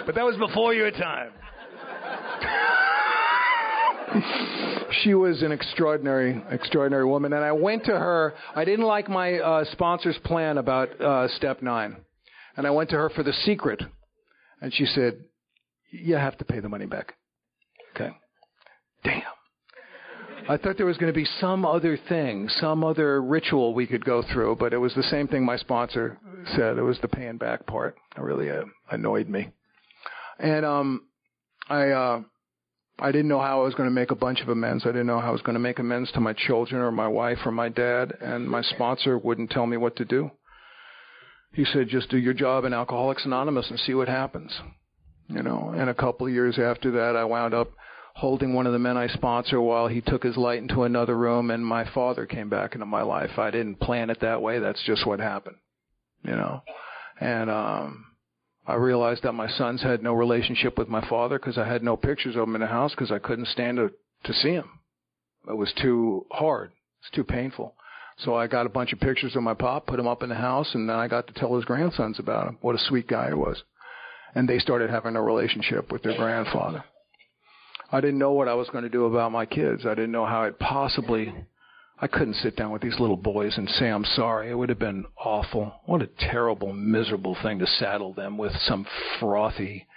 But 0.05 0.15
that 0.15 0.23
was 0.23 0.37
before 0.37 0.73
your 0.73 0.91
time. 0.91 1.31
she 5.03 5.13
was 5.13 5.41
an 5.41 5.51
extraordinary, 5.51 6.41
extraordinary 6.49 7.05
woman. 7.05 7.33
And 7.33 7.43
I 7.43 7.51
went 7.51 7.83
to 7.85 7.91
her. 7.91 8.33
I 8.55 8.63
didn't 8.65 8.85
like 8.85 9.09
my 9.09 9.39
uh, 9.39 9.65
sponsor's 9.73 10.17
plan 10.23 10.57
about 10.57 10.99
uh, 11.01 11.27
step 11.35 11.61
nine. 11.61 11.97
And 12.57 12.67
I 12.67 12.71
went 12.71 12.89
to 12.89 12.97
her 12.97 13.09
for 13.09 13.23
the 13.23 13.33
secret. 13.33 13.81
And 14.61 14.73
she 14.73 14.85
said, 14.85 15.23
You 15.91 16.15
have 16.15 16.37
to 16.39 16.45
pay 16.45 16.59
the 16.59 16.69
money 16.69 16.85
back. 16.85 17.13
Okay. 17.95 18.09
Damn. 19.03 19.21
I 20.49 20.57
thought 20.57 20.77
there 20.77 20.85
was 20.85 20.97
going 20.97 21.11
to 21.11 21.17
be 21.17 21.27
some 21.39 21.65
other 21.65 21.97
thing, 22.09 22.47
some 22.49 22.83
other 22.83 23.21
ritual 23.21 23.73
we 23.73 23.85
could 23.85 24.05
go 24.05 24.23
through, 24.31 24.55
but 24.59 24.73
it 24.73 24.77
was 24.77 24.93
the 24.95 25.03
same 25.03 25.27
thing 25.27 25.45
my 25.45 25.57
sponsor 25.57 26.17
said. 26.55 26.77
It 26.77 26.83
was 26.83 26.97
the 27.01 27.07
paying 27.07 27.37
back 27.37 27.65
part. 27.65 27.97
It 28.15 28.21
really 28.21 28.49
uh, 28.49 28.63
annoyed 28.89 29.27
me. 29.27 29.49
And 30.39 30.65
um, 30.65 31.01
I 31.69 31.89
uh, 31.89 32.21
I 32.99 33.11
didn't 33.11 33.27
know 33.27 33.41
how 33.41 33.61
I 33.61 33.63
was 33.63 33.75
going 33.75 33.89
to 33.89 33.93
make 33.93 34.11
a 34.11 34.15
bunch 34.15 34.41
of 34.41 34.49
amends. 34.49 34.85
I 34.85 34.89
didn't 34.89 35.07
know 35.07 35.19
how 35.19 35.29
I 35.29 35.31
was 35.31 35.41
going 35.41 35.55
to 35.55 35.59
make 35.59 35.79
amends 35.79 36.11
to 36.13 36.19
my 36.19 36.33
children 36.33 36.81
or 36.81 36.91
my 36.91 37.07
wife 37.07 37.39
or 37.45 37.51
my 37.51 37.69
dad. 37.69 38.13
And 38.21 38.49
my 38.49 38.61
sponsor 38.61 39.17
wouldn't 39.17 39.51
tell 39.51 39.67
me 39.67 39.77
what 39.77 39.95
to 39.97 40.05
do. 40.05 40.31
He 41.53 41.65
said, 41.65 41.87
just 41.89 42.09
do 42.09 42.17
your 42.17 42.33
job 42.33 42.65
in 42.65 42.73
Alcoholics 42.73 43.25
Anonymous 43.25 43.69
and 43.69 43.79
see 43.79 43.93
what 43.93 44.07
happens. 44.07 44.51
You 45.27 45.43
know, 45.43 45.73
and 45.75 45.89
a 45.89 45.93
couple 45.93 46.27
of 46.27 46.33
years 46.33 46.57
after 46.57 46.91
that, 46.91 47.15
I 47.15 47.25
wound 47.25 47.53
up 47.53 47.71
holding 48.17 48.53
one 48.53 48.65
of 48.65 48.73
the 48.73 48.79
men 48.79 48.97
I 48.97 49.07
sponsor 49.07 49.61
while 49.61 49.87
he 49.87 50.01
took 50.01 50.23
his 50.23 50.37
light 50.37 50.57
into 50.57 50.83
another 50.83 51.15
room 51.15 51.51
and 51.51 51.63
my 51.63 51.85
father 51.93 52.25
came 52.25 52.49
back 52.49 52.73
into 52.73 52.85
my 52.85 53.03
life. 53.03 53.37
I 53.37 53.51
didn't 53.51 53.79
plan 53.79 54.09
it 54.09 54.21
that 54.21 54.41
way. 54.41 54.57
That's 54.57 54.83
just 54.85 55.05
what 55.05 55.19
happened, 55.19 55.57
you 56.23 56.35
know. 56.35 56.63
And 57.19 57.49
um 57.51 58.05
I 58.65 58.73
realized 58.73 59.23
that 59.23 59.33
my 59.33 59.47
sons 59.47 59.83
had 59.83 60.01
no 60.01 60.13
relationship 60.13 60.77
with 60.79 60.89
my 60.89 61.07
father 61.07 61.37
because 61.37 61.59
I 61.59 61.67
had 61.67 61.83
no 61.83 61.95
pictures 61.95 62.35
of 62.35 62.43
him 62.43 62.55
in 62.55 62.61
the 62.61 62.67
house 62.67 62.91
because 62.91 63.11
I 63.11 63.19
couldn't 63.19 63.47
stand 63.49 63.77
to 63.77 63.91
to 64.23 64.33
see 64.33 64.51
him. 64.51 64.79
It 65.47 65.55
was 65.55 65.71
too 65.79 66.25
hard. 66.31 66.71
It's 67.01 67.15
too 67.15 67.23
painful. 67.23 67.75
So 68.19 68.35
I 68.35 68.47
got 68.47 68.65
a 68.65 68.69
bunch 68.69 68.93
of 68.93 68.99
pictures 68.99 69.35
of 69.35 69.43
my 69.43 69.53
pop, 69.53 69.85
put 69.85 69.97
them 69.97 70.07
up 70.07 70.23
in 70.23 70.29
the 70.29 70.35
house, 70.35 70.73
and 70.73 70.89
then 70.89 70.95
I 70.95 71.07
got 71.07 71.27
to 71.27 71.33
tell 71.33 71.55
his 71.55 71.65
grandsons 71.65 72.17
about 72.19 72.47
him. 72.47 72.57
What 72.61 72.75
a 72.75 72.79
sweet 72.79 73.07
guy 73.07 73.27
he 73.27 73.33
was. 73.35 73.61
And 74.33 74.49
they 74.49 74.59
started 74.59 74.89
having 74.89 75.15
a 75.15 75.21
relationship 75.21 75.91
with 75.91 76.03
their 76.03 76.17
grandfather. 76.17 76.83
I 77.91 78.01
didn't 78.01 78.19
know 78.19 78.33
what 78.33 78.47
I 78.47 78.55
was 78.55 78.69
going 78.69 78.83
to 78.83 78.89
do 78.89 79.05
about 79.05 79.31
my 79.31 79.45
kids. 79.45 79.85
I 79.85 79.95
didn't 79.95 80.11
know 80.11 80.25
how 80.25 80.43
I'd 80.43 80.59
possibly. 80.59 81.33
I 81.99 82.07
couldn't 82.07 82.35
sit 82.35 82.55
down 82.55 82.71
with 82.71 82.81
these 82.81 82.99
little 82.99 83.17
boys 83.17 83.57
and 83.57 83.69
say 83.69 83.87
I'm 83.87 84.03
sorry. 84.03 84.49
It 84.49 84.55
would 84.55 84.69
have 84.69 84.79
been 84.79 85.05
awful. 85.17 85.73
What 85.85 86.01
a 86.01 86.09
terrible, 86.19 86.73
miserable 86.73 87.37
thing 87.41 87.59
to 87.59 87.67
saddle 87.67 88.13
them 88.13 88.37
with 88.37 88.51
some 88.67 88.85
frothy, 89.19 89.87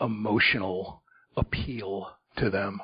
emotional 0.00 1.02
appeal 1.36 2.10
to 2.36 2.48
them. 2.48 2.80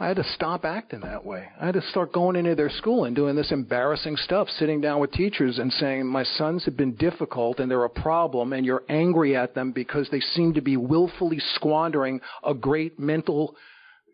I 0.00 0.08
had 0.08 0.16
to 0.16 0.24
stop 0.24 0.64
acting 0.64 1.00
that 1.00 1.26
way. 1.26 1.46
I 1.60 1.66
had 1.66 1.74
to 1.74 1.82
start 1.82 2.14
going 2.14 2.34
into 2.34 2.54
their 2.54 2.70
school 2.70 3.04
and 3.04 3.14
doing 3.14 3.36
this 3.36 3.52
embarrassing 3.52 4.16
stuff, 4.16 4.48
sitting 4.48 4.80
down 4.80 4.98
with 4.98 5.12
teachers 5.12 5.58
and 5.58 5.70
saying, 5.74 6.06
My 6.06 6.24
sons 6.24 6.64
have 6.64 6.74
been 6.74 6.94
difficult 6.94 7.60
and 7.60 7.70
they're 7.70 7.84
a 7.84 7.90
problem, 7.90 8.54
and 8.54 8.64
you're 8.64 8.82
angry 8.88 9.36
at 9.36 9.54
them 9.54 9.72
because 9.72 10.08
they 10.10 10.20
seem 10.20 10.54
to 10.54 10.62
be 10.62 10.78
willfully 10.78 11.38
squandering 11.54 12.22
a 12.42 12.54
great 12.54 12.98
mental 12.98 13.54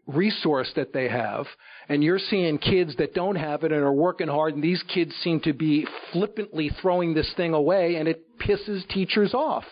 resource 0.09 0.73
that 0.75 0.93
they 0.93 1.09
have. 1.09 1.47
And 1.89 2.03
you're 2.03 2.19
seeing 2.19 2.59
kids 2.59 2.97
that 2.97 3.15
don't 3.15 3.37
have 3.37 3.63
it 3.63 3.71
and 3.71 3.81
are 3.81 3.93
working 3.93 4.27
hard, 4.27 4.55
and 4.55 4.65
these 4.65 4.83
kids 4.93 5.15
seem 5.23 5.39
to 5.43 5.53
be 5.53 5.87
flippantly 6.13 6.69
throwing 6.83 7.15
this 7.15 7.33
thing 7.37 7.55
away, 7.55 7.95
and 7.95 8.09
it 8.09 8.25
pisses 8.41 8.89
teachers 8.89 9.35
off. 9.35 9.65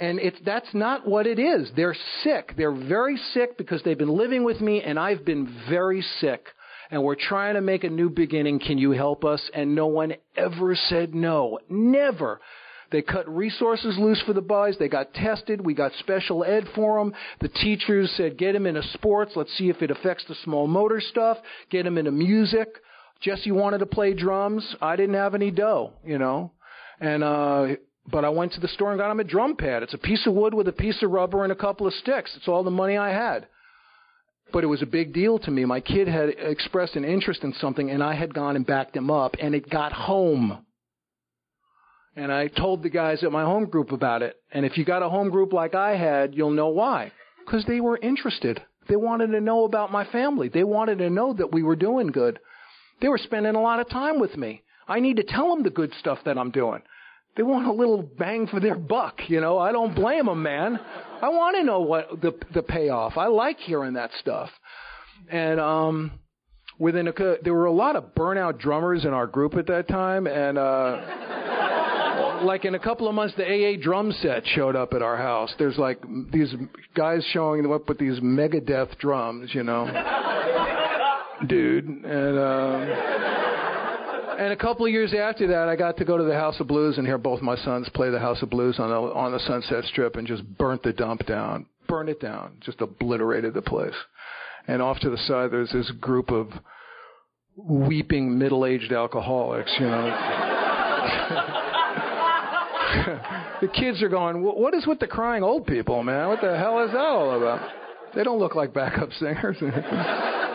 And 0.00 0.18
it's, 0.18 0.38
that's 0.46 0.72
not 0.72 1.06
what 1.06 1.26
it 1.26 1.38
is. 1.38 1.70
They're 1.76 1.96
sick. 2.22 2.54
They're 2.56 2.74
very 2.74 3.18
sick 3.34 3.58
because 3.58 3.82
they've 3.82 3.98
been 3.98 4.16
living 4.16 4.44
with 4.44 4.60
me 4.60 4.82
and 4.82 4.98
I've 4.98 5.26
been 5.26 5.54
very 5.68 6.00
sick. 6.20 6.46
And 6.90 7.04
we're 7.04 7.16
trying 7.16 7.54
to 7.54 7.60
make 7.60 7.84
a 7.84 7.90
new 7.90 8.08
beginning. 8.08 8.60
Can 8.60 8.78
you 8.78 8.92
help 8.92 9.24
us? 9.24 9.48
And 9.54 9.74
no 9.74 9.86
one 9.86 10.14
ever 10.36 10.74
said 10.74 11.14
no. 11.14 11.58
Never. 11.68 12.40
They 12.90 13.02
cut 13.02 13.28
resources 13.28 13.96
loose 13.98 14.20
for 14.22 14.32
the 14.32 14.40
boys. 14.40 14.76
They 14.78 14.88
got 14.88 15.14
tested. 15.14 15.64
We 15.64 15.74
got 15.74 15.92
special 16.00 16.44
ed 16.44 16.64
for 16.74 16.98
them. 16.98 17.14
The 17.40 17.48
teachers 17.48 18.10
said, 18.16 18.38
get 18.38 18.54
them 18.54 18.66
into 18.66 18.82
sports. 18.94 19.32
Let's 19.36 19.56
see 19.56 19.68
if 19.68 19.82
it 19.82 19.90
affects 19.90 20.24
the 20.26 20.34
small 20.42 20.66
motor 20.66 21.00
stuff. 21.00 21.36
Get 21.70 21.84
them 21.84 21.98
into 21.98 22.10
music. 22.10 22.68
Jesse 23.20 23.52
wanted 23.52 23.78
to 23.78 23.86
play 23.86 24.14
drums. 24.14 24.74
I 24.80 24.96
didn't 24.96 25.14
have 25.14 25.34
any 25.34 25.50
dough, 25.50 25.92
you 26.04 26.18
know. 26.18 26.52
And 27.00 27.22
uh 27.22 27.66
but 28.10 28.24
I 28.24 28.28
went 28.28 28.52
to 28.52 28.60
the 28.60 28.68
store 28.68 28.90
and 28.90 28.98
got 28.98 29.10
him 29.10 29.20
a 29.20 29.24
drum 29.24 29.56
pad. 29.56 29.82
It's 29.82 29.94
a 29.94 29.98
piece 29.98 30.26
of 30.26 30.34
wood 30.34 30.54
with 30.54 30.68
a 30.68 30.72
piece 30.72 31.02
of 31.02 31.10
rubber 31.10 31.42
and 31.44 31.52
a 31.52 31.56
couple 31.56 31.86
of 31.86 31.94
sticks. 31.94 32.32
It's 32.36 32.48
all 32.48 32.62
the 32.64 32.70
money 32.70 32.96
I 32.96 33.10
had. 33.10 33.46
but 34.52 34.64
it 34.64 34.68
was 34.68 34.82
a 34.82 34.86
big 34.86 35.12
deal 35.12 35.38
to 35.38 35.50
me. 35.50 35.64
My 35.64 35.80
kid 35.80 36.08
had 36.08 36.30
expressed 36.30 36.96
an 36.96 37.04
interest 37.04 37.44
in 37.44 37.52
something, 37.54 37.90
and 37.90 38.02
I 38.02 38.14
had 38.14 38.34
gone 38.34 38.56
and 38.56 38.66
backed 38.66 38.96
him 38.96 39.10
up, 39.10 39.36
and 39.40 39.54
it 39.54 39.70
got 39.70 39.92
home. 39.92 40.64
And 42.16 42.32
I 42.32 42.48
told 42.48 42.82
the 42.82 42.90
guys 42.90 43.22
at 43.22 43.30
my 43.30 43.44
home 43.44 43.66
group 43.66 43.92
about 43.92 44.22
it. 44.22 44.36
And 44.50 44.66
if 44.66 44.76
you 44.76 44.84
got 44.84 45.02
a 45.04 45.08
home 45.08 45.30
group 45.30 45.52
like 45.52 45.74
I 45.74 45.96
had, 45.96 46.34
you'll 46.34 46.50
know 46.50 46.68
why. 46.68 47.12
Because 47.44 47.64
they 47.66 47.80
were 47.80 47.96
interested. 47.96 48.60
They 48.88 48.96
wanted 48.96 49.28
to 49.28 49.40
know 49.40 49.64
about 49.64 49.92
my 49.92 50.04
family. 50.04 50.48
They 50.48 50.64
wanted 50.64 50.98
to 50.98 51.10
know 51.10 51.32
that 51.34 51.52
we 51.52 51.62
were 51.62 51.76
doing 51.76 52.08
good. 52.08 52.40
They 53.00 53.08
were 53.08 53.18
spending 53.18 53.54
a 53.54 53.62
lot 53.62 53.80
of 53.80 53.88
time 53.88 54.18
with 54.18 54.36
me. 54.36 54.62
I 54.88 54.98
need 54.98 55.16
to 55.18 55.22
tell 55.22 55.54
them 55.54 55.62
the 55.62 55.70
good 55.70 55.92
stuff 56.00 56.18
that 56.24 56.36
I'm 56.36 56.50
doing. 56.50 56.82
They 57.36 57.42
want 57.42 57.66
a 57.66 57.72
little 57.72 58.02
bang 58.02 58.48
for 58.48 58.60
their 58.60 58.74
buck, 58.74 59.20
you 59.28 59.40
know. 59.40 59.58
I 59.58 59.72
don't 59.72 59.94
blame 59.94 60.26
them, 60.26 60.42
man. 60.42 60.78
I 61.22 61.28
want 61.28 61.56
to 61.56 61.62
know 61.62 61.80
what 61.80 62.20
the 62.20 62.32
the 62.52 62.62
payoff. 62.62 63.16
I 63.16 63.26
like 63.26 63.58
hearing 63.58 63.94
that 63.94 64.10
stuff. 64.18 64.50
And 65.30 65.60
um 65.60 66.12
within 66.78 67.06
a 67.08 67.12
there 67.42 67.54
were 67.54 67.66
a 67.66 67.72
lot 67.72 67.94
of 67.94 68.14
burnout 68.14 68.58
drummers 68.58 69.04
in 69.04 69.12
our 69.12 69.26
group 69.26 69.54
at 69.54 69.66
that 69.66 69.86
time 69.86 70.26
and 70.26 70.58
uh 70.58 71.00
like 72.42 72.64
in 72.64 72.74
a 72.74 72.78
couple 72.78 73.06
of 73.06 73.14
months 73.14 73.34
the 73.36 73.44
AA 73.44 73.76
drum 73.80 74.12
set 74.22 74.46
showed 74.46 74.74
up 74.74 74.92
at 74.92 75.02
our 75.02 75.16
house. 75.16 75.54
There's 75.58 75.78
like 75.78 76.00
these 76.32 76.52
guys 76.94 77.24
showing 77.32 77.70
up 77.72 77.88
with 77.88 77.98
these 77.98 78.18
Megadeth 78.20 78.98
drums, 78.98 79.54
you 79.54 79.62
know. 79.62 79.86
Dude, 81.46 81.86
and 81.86 82.38
uh 82.38 83.39
and 84.40 84.52
a 84.54 84.56
couple 84.56 84.86
of 84.86 84.90
years 84.90 85.12
after 85.12 85.46
that, 85.48 85.68
I 85.68 85.76
got 85.76 85.98
to 85.98 86.04
go 86.06 86.16
to 86.16 86.24
the 86.24 86.32
House 86.32 86.58
of 86.60 86.66
Blues 86.66 86.96
and 86.96 87.06
hear 87.06 87.18
both 87.18 87.42
my 87.42 87.56
sons 87.56 87.90
play 87.92 88.08
the 88.08 88.18
House 88.18 88.40
of 88.40 88.48
Blues 88.48 88.78
on 88.78 88.88
the 88.88 88.96
on 88.96 89.32
the 89.32 89.40
Sunset 89.40 89.84
Strip 89.84 90.16
and 90.16 90.26
just 90.26 90.42
burnt 90.56 90.82
the 90.82 90.94
dump 90.94 91.26
down, 91.26 91.66
burned 91.86 92.08
it 92.08 92.22
down, 92.22 92.56
just 92.60 92.80
obliterated 92.80 93.52
the 93.52 93.60
place. 93.60 93.92
And 94.66 94.80
off 94.80 94.98
to 95.00 95.10
the 95.10 95.18
side, 95.18 95.50
there's 95.50 95.72
this 95.72 95.90
group 96.00 96.30
of 96.30 96.48
weeping 97.54 98.38
middle-aged 98.38 98.92
alcoholics, 98.92 99.70
you 99.78 99.84
know. 99.84 100.06
the 103.60 103.68
kids 103.68 104.02
are 104.02 104.08
going, 104.08 104.42
"What 104.42 104.72
is 104.72 104.86
with 104.86 105.00
the 105.00 105.06
crying 105.06 105.42
old 105.42 105.66
people, 105.66 106.02
man? 106.02 106.28
What 106.28 106.40
the 106.40 106.56
hell 106.56 106.82
is 106.82 106.92
that 106.92 106.98
all 106.98 107.36
about?" 107.36 107.68
They 108.14 108.24
don't 108.24 108.38
look 108.38 108.54
like 108.54 108.72
backup 108.72 109.12
singers. 109.12 109.58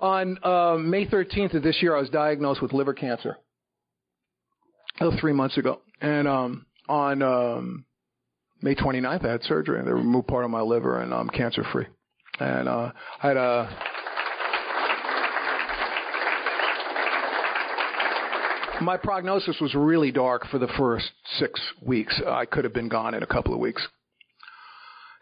On 0.00 0.38
uh, 0.42 0.76
May 0.78 1.06
13th 1.06 1.54
of 1.54 1.62
this 1.62 1.78
year, 1.80 1.96
I 1.96 2.00
was 2.00 2.10
diagnosed 2.10 2.60
with 2.60 2.72
liver 2.72 2.94
cancer. 2.94 3.38
Three 5.20 5.32
months 5.32 5.58
ago. 5.58 5.80
And 6.00 6.26
um, 6.26 6.66
on 6.88 7.22
um, 7.22 7.84
May 8.62 8.74
29th, 8.74 9.26
I 9.26 9.32
had 9.32 9.42
surgery. 9.42 9.78
And 9.78 9.86
they 9.86 9.92
removed 9.92 10.28
part 10.28 10.44
of 10.44 10.50
my 10.50 10.60
liver, 10.60 11.00
and 11.00 11.12
I'm 11.12 11.28
cancer 11.28 11.64
free. 11.72 11.86
And 12.40 12.68
uh, 12.68 12.92
I 13.22 13.28
had 13.28 13.36
a. 13.36 13.82
My 18.82 18.98
prognosis 18.98 19.56
was 19.60 19.74
really 19.74 20.12
dark 20.12 20.46
for 20.48 20.58
the 20.58 20.68
first 20.76 21.10
six 21.38 21.58
weeks. 21.80 22.20
I 22.26 22.44
could 22.44 22.64
have 22.64 22.74
been 22.74 22.90
gone 22.90 23.14
in 23.14 23.22
a 23.22 23.26
couple 23.26 23.54
of 23.54 23.60
weeks. 23.60 23.86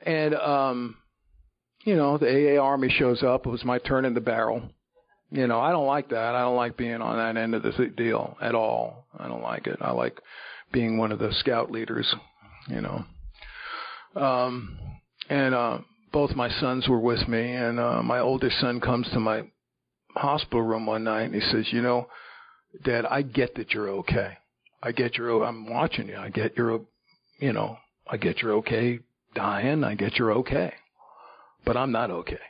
And 0.04 0.34
um, 0.34 0.96
you 1.84 1.96
know, 1.96 2.16
the 2.18 2.26
AA 2.58 2.62
Army 2.62 2.88
shows 2.88 3.22
up. 3.22 3.46
It 3.46 3.50
was 3.50 3.64
my 3.64 3.78
turn 3.78 4.04
in 4.04 4.14
the 4.14 4.20
barrel. 4.20 4.62
You 5.30 5.46
know, 5.46 5.60
I 5.60 5.70
don't 5.70 5.86
like 5.86 6.08
that. 6.10 6.34
I 6.34 6.40
don't 6.40 6.56
like 6.56 6.76
being 6.76 7.02
on 7.02 7.16
that 7.16 7.40
end 7.40 7.54
of 7.54 7.62
the 7.62 7.92
deal 7.96 8.36
at 8.40 8.54
all. 8.54 9.06
I 9.18 9.28
don't 9.28 9.42
like 9.42 9.66
it. 9.66 9.78
I 9.80 9.92
like 9.92 10.18
being 10.72 10.96
one 10.96 11.12
of 11.12 11.18
the 11.18 11.32
scout 11.32 11.70
leaders, 11.70 12.12
you 12.68 12.80
know. 12.80 13.04
Um, 14.20 14.78
and, 15.28 15.54
uh, 15.54 15.78
both 16.12 16.36
my 16.36 16.48
sons 16.60 16.88
were 16.88 17.00
with 17.00 17.26
me 17.26 17.52
and, 17.52 17.80
uh, 17.80 18.02
my 18.02 18.20
oldest 18.20 18.60
son 18.60 18.80
comes 18.80 19.08
to 19.10 19.18
my 19.18 19.42
hospital 20.14 20.62
room 20.62 20.86
one 20.86 21.02
night 21.04 21.24
and 21.24 21.34
he 21.34 21.40
says, 21.40 21.66
you 21.72 21.82
know, 21.82 22.06
dad, 22.84 23.04
I 23.04 23.22
get 23.22 23.56
that 23.56 23.72
you're 23.72 23.90
okay. 23.90 24.38
I 24.80 24.92
get 24.92 25.16
you're, 25.16 25.42
I'm 25.42 25.68
watching 25.68 26.08
you. 26.08 26.16
I 26.16 26.30
get 26.30 26.56
you're, 26.56 26.80
you 27.40 27.52
know, 27.52 27.78
I 28.06 28.16
get 28.16 28.40
you're 28.40 28.54
okay 28.58 29.00
dying. 29.34 29.82
I 29.82 29.96
get 29.96 30.16
you're 30.16 30.32
okay 30.34 30.74
but 31.64 31.76
I'm 31.76 31.92
not 31.92 32.10
okay. 32.10 32.40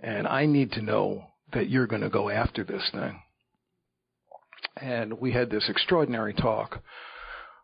And 0.00 0.26
I 0.26 0.46
need 0.46 0.72
to 0.72 0.82
know 0.82 1.24
that 1.52 1.68
you're 1.68 1.86
going 1.86 2.02
to 2.02 2.10
go 2.10 2.28
after 2.28 2.64
this 2.64 2.88
thing. 2.92 3.20
And 4.76 5.20
we 5.20 5.32
had 5.32 5.50
this 5.50 5.68
extraordinary 5.68 6.34
talk 6.34 6.82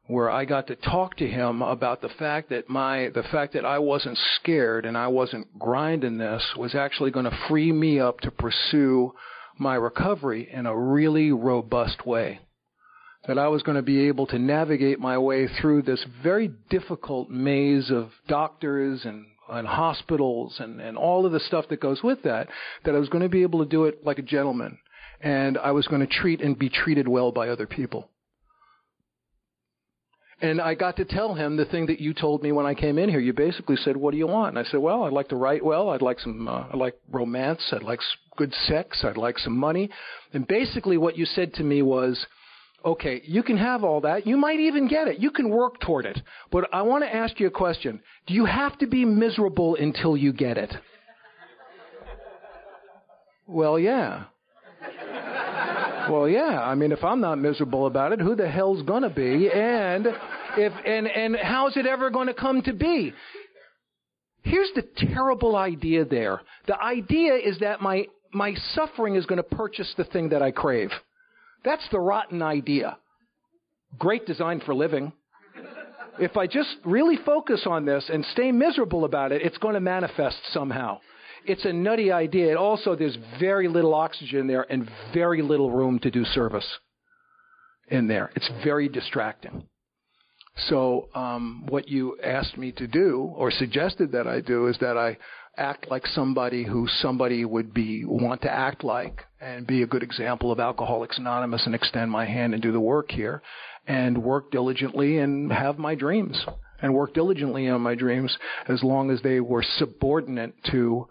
where 0.07 0.31
I 0.31 0.45
got 0.45 0.67
to 0.67 0.77
talk 0.77 1.17
to 1.17 1.29
him 1.29 1.63
about 1.63 2.01
the 2.01 2.09
fact 2.09 2.51
that 2.51 2.69
my 2.69 3.11
the 3.15 3.23
fact 3.23 3.53
that 3.53 3.65
I 3.65 3.79
wasn't 3.79 4.19
scared 4.37 4.85
and 4.85 4.97
I 4.97 5.09
wasn't 5.09 5.59
grinding 5.59 6.19
this 6.19 6.43
was 6.57 6.75
actually 6.75 7.11
going 7.11 7.25
to 7.25 7.39
free 7.49 7.73
me 7.73 8.01
up 8.01 8.21
to 8.21 8.31
pursue 8.31 9.13
my 9.59 9.75
recovery 9.75 10.49
in 10.51 10.67
a 10.67 10.77
really 10.77 11.31
robust 11.33 12.07
way. 12.07 12.41
That 13.29 13.39
I 13.39 13.49
was 13.49 13.63
going 13.63 13.77
to 13.77 13.83
be 13.83 14.09
able 14.09 14.27
to 14.29 14.39
navigate 14.39 14.99
my 14.99 15.17
way 15.19 15.47
through 15.47 15.83
this 15.83 16.05
very 16.23 16.51
difficult 16.71 17.31
maze 17.31 17.91
of 17.91 18.11
doctors 18.27 19.05
and 19.05 19.27
and 19.49 19.67
hospitals 19.67 20.57
and, 20.59 20.81
and 20.81 20.97
all 20.97 21.27
of 21.27 21.33
the 21.33 21.41
stuff 21.41 21.67
that 21.69 21.81
goes 21.81 22.03
with 22.03 22.23
that, 22.23 22.49
that 22.85 22.95
I 22.95 22.99
was 22.99 23.09
going 23.09 23.23
to 23.23 23.29
be 23.29 23.43
able 23.43 23.61
to 23.61 23.69
do 23.69 23.85
it 23.85 24.05
like 24.05 24.19
a 24.19 24.23
gentleman. 24.23 24.79
And 25.21 25.59
I 25.59 25.71
was 25.73 25.87
going 25.87 26.01
to 26.01 26.07
treat 26.07 26.41
and 26.41 26.59
be 26.59 26.69
treated 26.69 27.07
well 27.07 27.33
by 27.33 27.49
other 27.49 27.67
people. 27.67 28.09
And 30.41 30.61
I 30.61 30.75
got 30.75 30.97
to 30.97 31.05
tell 31.05 31.35
him 31.35 31.57
the 31.57 31.65
thing 31.65 31.87
that 31.87 32.01
you 32.01 32.13
told 32.13 32.43
me 32.43 32.51
when 32.51 32.67
I 32.67 32.75
came 32.75 32.99
in 32.99 33.09
here. 33.09 33.21
You 33.21 33.33
basically 33.33 33.77
said, 33.77 33.97
"What 33.97 34.11
do 34.11 34.17
you 34.19 34.27
want?" 34.27 34.57
And 34.57 34.67
I 34.67 34.69
said, 34.69 34.81
"Well, 34.81 35.05
I'd 35.05 35.13
like 35.13 35.29
to 35.29 35.37
write 35.37 35.65
well. 35.65 35.91
I'd 35.91 36.03
like 36.03 36.19
some. 36.19 36.49
Uh, 36.49 36.65
I 36.73 36.77
like 36.77 36.97
romance. 37.09 37.63
I'd 37.71 37.85
like 37.85 38.01
good 38.37 38.53
sex. 38.53 39.05
I'd 39.05 39.17
like 39.17 39.39
some 39.39 39.57
money." 39.57 39.89
And 40.33 40.45
basically, 40.45 40.99
what 40.99 41.17
you 41.17 41.27
said 41.27 41.55
to 41.55 41.63
me 41.63 41.81
was, 41.83 42.27
Okay, 42.85 43.23
you 43.25 43.43
can 43.43 43.57
have 43.57 43.85
all 43.85 44.01
that. 44.01 44.27
You 44.27 44.37
might 44.37 44.59
even 44.59 44.89
get 44.89 45.07
it. 45.07 45.21
You 45.21 45.31
can 45.31 45.51
work 45.51 45.81
toward 45.81 46.05
it. 46.05 46.21
But 46.51 46.69
I 46.73 46.83
want 46.83 47.05
to 47.05 47.15
ask 47.15 47.39
you 47.39 47.47
a 47.47 47.51
question. 47.51 48.01
Do 48.27 48.35
you 48.35 48.45
have 48.45 48.77
to 48.79 48.87
be 48.87 49.05
miserable 49.05 49.77
until 49.77 50.17
you 50.17 50.33
get 50.33 50.59
it? 50.59 50.75
Well, 53.47 53.79
yeah. 53.79 54.25
Well, 56.11 56.29
yeah. 56.29 56.61
I 56.61 56.75
mean, 56.75 56.91
if 56.91 57.05
I'm 57.05 57.21
not 57.21 57.39
miserable 57.39 57.87
about 57.87 58.13
it, 58.13 58.21
who 58.21 58.35
the 58.35 58.49
hell's 58.49 58.83
gonna 58.83 59.11
be? 59.11 59.49
And 59.51 60.07
if 60.57 60.73
and 60.85 61.07
and 61.07 61.37
how's 61.41 61.77
it 61.77 61.87
ever 61.87 62.11
going 62.11 62.27
to 62.27 62.35
come 62.35 62.63
to 62.63 62.73
be? 62.73 63.13
Here's 64.43 64.71
the 64.75 64.83
terrible 65.15 65.55
idea 65.57 66.05
there. 66.05 66.41
The 66.67 66.81
idea 66.81 67.35
is 67.35 67.59
that 67.61 67.81
my 67.81 68.07
my 68.33 68.55
suffering 68.75 69.15
is 69.15 69.27
going 69.27 69.37
to 69.37 69.57
purchase 69.57 69.93
the 69.97 70.05
thing 70.05 70.31
that 70.31 70.43
I 70.43 70.51
crave. 70.51 70.91
That's 71.65 71.87
the 71.91 72.01
rotten 72.01 72.43
idea. 72.43 72.97
Great 73.99 74.27
design 74.27 74.61
for 74.65 74.75
living. 74.75 75.13
If 76.19 76.37
I 76.37 76.47
just 76.47 76.77
really 76.85 77.17
focus 77.25 77.63
on 77.67 77.87
this 77.87 78.11
and 78.13 78.25
stay 78.33 78.53
miserable 78.53 79.05
about 79.05 79.33
it, 79.33 79.43
it's 79.43 79.59
going 79.59 79.75
to 79.75 79.81
manifest 79.81 80.39
somehow. 80.53 81.01
It's 81.47 81.65
a 81.65 81.73
nutty 81.73 82.13
idea. 82.13 82.51
And 82.51 82.59
also, 82.59 82.95
there's 82.95 83.17
very 83.41 83.69
little 83.69 83.95
oxygen 83.95 84.47
there 84.47 84.67
and 84.71 84.89
very 85.15 85.43
little 85.43 85.71
room 85.71 85.99
to 86.01 86.11
do 86.11 86.25
service 86.25 86.67
in 87.89 88.09
there. 88.09 88.31
It's 88.37 88.51
very 88.63 88.89
distracting. 88.89 89.65
So, 90.69 91.09
um, 91.15 91.65
what 91.69 91.89
you 91.89 92.19
asked 92.23 92.59
me 92.59 92.73
to 92.73 92.87
do, 92.87 93.33
or 93.37 93.51
suggested 93.51 94.13
that 94.13 94.27
I 94.27 94.41
do, 94.41 94.67
is 94.67 94.77
that 94.81 94.99
I 94.99 95.17
act 95.57 95.91
like 95.91 96.07
somebody 96.07 96.65
who 96.65 96.87
somebody 96.89 97.45
would 97.45 97.75
be 97.75 98.05
want 98.05 98.43
to 98.43 98.51
act 98.51 98.83
like 98.83 99.21
and 99.41 99.67
be 99.67 99.83
a 99.83 99.87
good 99.87 100.03
example 100.03 100.51
of 100.51 100.59
Alcoholics 100.59 101.19
Anonymous 101.19 101.67
and 101.67 101.75
extend 101.75 102.11
my 102.11 102.25
hand 102.25 102.55
and 102.55 102.63
do 102.63 102.73
the 102.73 102.81
work 102.81 103.11
here 103.11 103.43
and 103.87 104.23
work 104.23 104.51
diligently 104.51 105.19
and 105.19 105.53
have 105.53 105.79
my 105.79 105.95
dreams 105.95 106.45
and 106.81 106.95
work 106.95 107.13
diligently 107.15 107.69
on 107.69 107.81
my 107.81 107.95
dreams 107.95 108.37
as 108.69 108.83
long 108.83 109.11
as 109.11 109.21
they 109.23 109.41
were 109.41 109.63
subordinate 109.63 110.55
to 110.71 111.07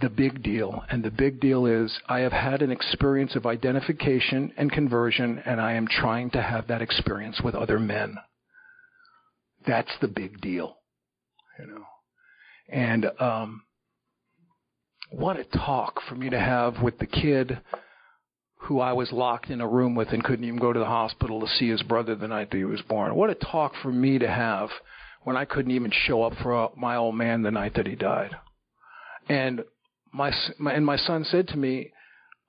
the 0.00 0.08
big 0.08 0.42
deal. 0.42 0.84
And 0.90 1.02
the 1.02 1.10
big 1.10 1.40
deal 1.40 1.66
is 1.66 2.00
I 2.08 2.20
have 2.20 2.32
had 2.32 2.62
an 2.62 2.70
experience 2.70 3.36
of 3.36 3.46
identification 3.46 4.52
and 4.56 4.72
conversion 4.72 5.40
and 5.44 5.60
I 5.60 5.74
am 5.74 5.86
trying 5.86 6.30
to 6.30 6.42
have 6.42 6.68
that 6.68 6.82
experience 6.82 7.40
with 7.42 7.54
other 7.54 7.78
men. 7.78 8.16
That's 9.66 9.92
the 10.00 10.08
big 10.08 10.40
deal. 10.40 10.76
You 11.58 11.66
know. 11.66 11.84
And 12.72 13.06
um, 13.20 13.62
what 15.10 15.36
a 15.36 15.44
talk 15.44 16.00
for 16.08 16.14
me 16.14 16.30
to 16.30 16.40
have 16.40 16.80
with 16.82 16.98
the 16.98 17.06
kid 17.06 17.60
who 18.56 18.80
I 18.80 18.92
was 18.92 19.12
locked 19.12 19.50
in 19.50 19.60
a 19.60 19.68
room 19.68 19.94
with 19.94 20.08
and 20.08 20.24
couldn't 20.24 20.46
even 20.46 20.58
go 20.58 20.72
to 20.72 20.78
the 20.78 20.86
hospital 20.86 21.40
to 21.40 21.46
see 21.46 21.68
his 21.68 21.82
brother 21.82 22.14
the 22.14 22.28
night 22.28 22.50
that 22.50 22.56
he 22.56 22.64
was 22.64 22.80
born. 22.82 23.14
What 23.14 23.28
a 23.28 23.34
talk 23.34 23.74
for 23.82 23.92
me 23.92 24.18
to 24.18 24.28
have 24.28 24.70
when 25.24 25.36
I 25.36 25.44
couldn't 25.44 25.72
even 25.72 25.90
show 25.90 26.22
up 26.22 26.32
for 26.42 26.70
my 26.76 26.96
old 26.96 27.14
man 27.14 27.42
the 27.42 27.50
night 27.50 27.74
that 27.74 27.86
he 27.86 27.94
died. 27.94 28.30
And 29.28 29.64
my, 30.12 30.32
my 30.58 30.72
and 30.72 30.86
my 30.86 30.96
son 30.96 31.24
said 31.24 31.48
to 31.48 31.56
me, 31.56 31.92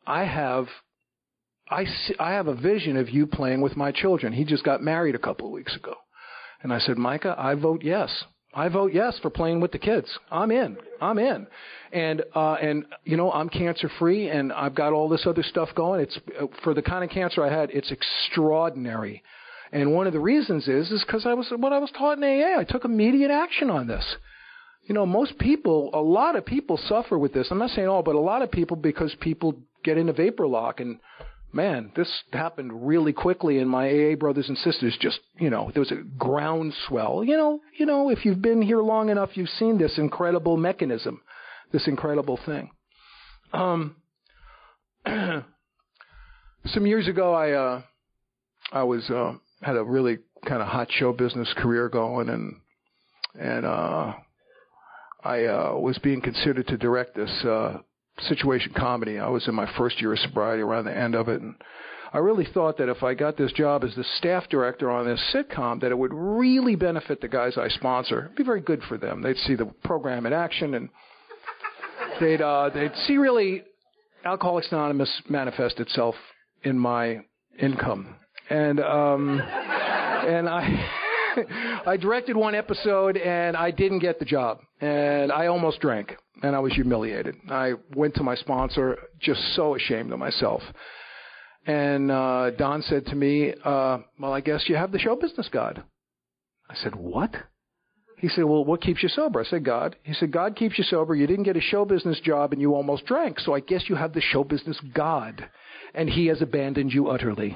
"I 0.07 0.23
have." 0.23 0.67
I, 1.69 1.85
see, 1.85 2.13
I 2.19 2.33
have 2.33 2.47
a 2.47 2.55
vision 2.55 2.97
of 2.97 3.09
you 3.09 3.25
playing 3.25 3.61
with 3.61 3.77
my 3.77 3.91
children. 3.91 4.33
He 4.33 4.43
just 4.43 4.65
got 4.65 4.83
married 4.83 5.15
a 5.15 5.19
couple 5.19 5.47
of 5.47 5.53
weeks 5.53 5.75
ago. 5.75 5.95
And 6.61 6.73
I 6.73 6.79
said, 6.79 6.97
Micah, 6.97 7.35
I 7.37 7.55
vote 7.55 7.81
yes. 7.83 8.25
I 8.55 8.69
vote 8.69 8.93
yes 8.93 9.17
for 9.21 9.29
playing 9.29 9.61
with 9.61 9.71
the 9.71 9.79
kids. 9.79 10.07
I'm 10.31 10.51
in. 10.51 10.77
I'm 11.01 11.17
in. 11.17 11.47
And 11.91 12.23
uh 12.35 12.53
and 12.53 12.85
you 13.03 13.17
know, 13.17 13.31
I'm 13.31 13.49
cancer 13.49 13.89
free 13.99 14.29
and 14.29 14.53
I've 14.53 14.75
got 14.75 14.93
all 14.93 15.09
this 15.09 15.25
other 15.25 15.43
stuff 15.43 15.69
going. 15.75 16.01
It's 16.01 16.19
for 16.63 16.73
the 16.73 16.81
kind 16.81 17.03
of 17.03 17.09
cancer 17.09 17.43
I 17.43 17.51
had, 17.51 17.71
it's 17.71 17.91
extraordinary. 17.91 19.23
And 19.71 19.93
one 19.93 20.05
of 20.05 20.13
the 20.13 20.19
reasons 20.19 20.67
is 20.67 20.91
is 20.91 21.03
cuz 21.03 21.25
I 21.25 21.33
was 21.33 21.51
what 21.57 21.73
I 21.73 21.79
was 21.79 21.91
taught 21.91 22.17
in 22.17 22.23
AA. 22.23 22.59
I 22.59 22.63
took 22.63 22.85
immediate 22.85 23.31
action 23.31 23.69
on 23.69 23.87
this. 23.87 24.05
You 24.85 24.93
know, 24.93 25.05
most 25.05 25.37
people, 25.39 25.89
a 25.93 26.01
lot 26.01 26.35
of 26.35 26.45
people 26.45 26.77
suffer 26.77 27.17
with 27.17 27.33
this. 27.33 27.47
I'm 27.49 27.57
not 27.57 27.69
saying 27.69 27.87
all, 27.87 28.03
but 28.03 28.15
a 28.15 28.19
lot 28.19 28.41
of 28.41 28.51
people 28.51 28.75
because 28.75 29.15
people 29.21 29.55
get 29.83 29.97
into 29.97 30.11
vapor 30.11 30.45
lock 30.45 30.81
and 30.81 30.99
man, 31.53 31.91
this 31.95 32.09
happened 32.33 32.87
really 32.87 33.13
quickly 33.13 33.59
and 33.59 33.69
my 33.69 33.87
AA 33.87 34.15
brothers 34.15 34.49
and 34.49 34.57
sisters 34.57 34.97
just, 34.99 35.19
you 35.37 35.49
know, 35.49 35.69
there 35.73 35.81
was 35.81 35.91
a 35.91 36.03
groundswell. 36.17 37.23
You 37.23 37.37
know, 37.37 37.59
you 37.77 37.85
know, 37.85 38.09
if 38.09 38.25
you've 38.25 38.41
been 38.41 38.61
here 38.61 38.81
long 38.81 39.09
enough, 39.09 39.29
you've 39.35 39.49
seen 39.49 39.77
this 39.77 39.97
incredible 39.97 40.57
mechanism, 40.57 41.21
this 41.71 41.87
incredible 41.87 42.39
thing. 42.45 42.71
Um, 43.53 43.95
some 45.05 45.45
years 46.87 47.07
ago, 47.07 47.33
I, 47.33 47.51
uh, 47.51 47.81
I 48.71 48.83
was, 48.83 49.07
uh, 49.09 49.33
had 49.61 49.75
a 49.75 49.83
really 49.83 50.17
kind 50.47 50.61
of 50.61 50.67
hot 50.67 50.87
show 50.91 51.13
business 51.13 51.53
career 51.55 51.87
going 51.87 52.29
and, 52.29 52.55
and, 53.39 53.65
uh, 53.65 54.13
I, 55.23 55.45
uh, 55.45 55.75
was 55.75 55.97
being 55.99 56.19
considered 56.19 56.67
to 56.67 56.77
direct 56.77 57.15
this, 57.15 57.45
uh, 57.45 57.77
situation 58.19 58.73
comedy. 58.75 59.19
I 59.19 59.29
was 59.29 59.47
in 59.47 59.55
my 59.55 59.69
first 59.77 59.99
year 60.01 60.13
of 60.13 60.19
sobriety 60.19 60.61
around 60.61 60.85
the 60.85 60.95
end 60.95 61.15
of 61.15 61.29
it 61.29 61.41
and 61.41 61.55
I 62.13 62.19
really 62.19 62.45
thought 62.53 62.77
that 62.77 62.89
if 62.89 63.01
I 63.01 63.15
got 63.15 63.37
this 63.37 63.51
job 63.53 63.83
as 63.83 63.95
the 63.95 64.03
staff 64.17 64.47
director 64.47 64.91
on 64.91 65.07
this 65.07 65.19
sitcom 65.33 65.81
that 65.81 65.89
it 65.89 65.97
would 65.97 66.13
really 66.13 66.75
benefit 66.75 67.21
the 67.21 67.27
guys 67.27 67.57
I 67.57 67.69
sponsor. 67.69 68.25
It'd 68.25 68.35
be 68.35 68.43
very 68.43 68.61
good 68.61 68.83
for 68.83 68.99
them. 68.99 69.23
They'd 69.23 69.37
see 69.37 69.55
the 69.55 69.65
program 69.83 70.27
in 70.27 70.33
action 70.33 70.75
and 70.75 70.89
they'd 72.19 72.41
uh 72.41 72.69
they'd 72.71 72.95
see 73.07 73.17
really 73.17 73.63
Alcoholics 74.23 74.71
Anonymous 74.71 75.09
manifest 75.27 75.79
itself 75.79 76.13
in 76.61 76.77
my 76.77 77.21
income. 77.59 78.15
And 78.47 78.79
um 78.79 79.41
and 79.41 80.47
I 80.47 80.89
I 81.85 81.97
directed 81.97 82.35
one 82.35 82.55
episode 82.55 83.17
and 83.17 83.55
I 83.55 83.71
didn't 83.71 83.99
get 83.99 84.19
the 84.19 84.25
job 84.25 84.59
and 84.81 85.31
I 85.31 85.47
almost 85.47 85.79
drank 85.79 86.15
and 86.41 86.55
I 86.55 86.59
was 86.59 86.73
humiliated. 86.73 87.35
I 87.49 87.73
went 87.95 88.15
to 88.15 88.23
my 88.23 88.35
sponsor, 88.35 88.97
just 89.19 89.41
so 89.55 89.75
ashamed 89.75 90.11
of 90.11 90.19
myself. 90.19 90.61
And 91.65 92.11
uh, 92.11 92.51
Don 92.51 92.81
said 92.81 93.05
to 93.07 93.15
me, 93.15 93.53
uh, 93.63 93.99
"Well, 94.19 94.33
I 94.33 94.41
guess 94.41 94.65
you 94.67 94.75
have 94.75 94.91
the 94.91 94.99
show 94.99 95.15
business 95.15 95.47
God." 95.51 95.81
I 96.69 96.75
said, 96.75 96.95
"What?" 96.95 97.33
He 98.17 98.27
said, 98.27 98.43
"Well, 98.43 98.65
what 98.65 98.81
keeps 98.81 99.01
you 99.01 99.07
sober?" 99.07 99.39
I 99.39 99.45
said, 99.45 99.63
"God." 99.63 99.95
He 100.03 100.13
said, 100.13 100.31
"God 100.31 100.57
keeps 100.57 100.77
you 100.77 100.83
sober. 100.83 101.15
You 101.15 101.25
didn't 101.25 101.45
get 101.45 101.55
a 101.55 101.61
show 101.61 101.85
business 101.85 102.19
job, 102.19 102.51
and 102.51 102.61
you 102.61 102.75
almost 102.75 103.05
drank. 103.05 103.39
So 103.39 103.53
I 103.53 103.61
guess 103.61 103.87
you 103.87 103.95
have 103.95 104.13
the 104.13 104.21
show 104.21 104.43
business 104.43 104.77
God, 104.93 105.49
and 105.93 106.09
He 106.09 106.27
has 106.27 106.41
abandoned 106.41 106.91
you 106.91 107.07
utterly." 107.07 107.55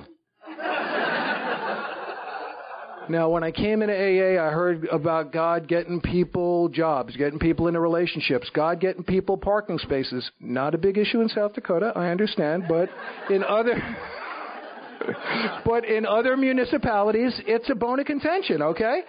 Now, 3.10 3.30
when 3.30 3.44
I 3.44 3.52
came 3.52 3.82
into 3.82 3.94
AA, 3.94 4.42
I 4.42 4.52
heard 4.52 4.86
about 4.88 5.32
God 5.32 5.68
getting 5.68 6.02
people 6.02 6.70
jobs, 6.70 7.16
getting 7.16 7.40
people 7.40 7.68
into 7.68 7.80
relationships, 7.80 8.50
God 8.54 8.80
getting 8.80 9.04
people 9.04 9.38
parking 9.38 9.78
spaces. 9.80 10.30
Not 10.40 10.76
a 10.76 10.78
big 10.78 10.98
issue 10.98 11.22
in 11.22 11.30
South 11.30 11.54
Dakota, 11.54 11.94
I 11.96 12.10
understand, 12.10 12.64
but 12.68 12.90
in 13.30 13.44
other 13.44 13.76
but 15.66 15.86
in 15.86 16.06
other 16.06 16.36
municipalities, 16.36 17.34
it's 17.46 17.70
a 17.70 17.76
bone 17.76 18.00
of 18.00 18.06
contention, 18.06 18.62
okay? 18.62 19.02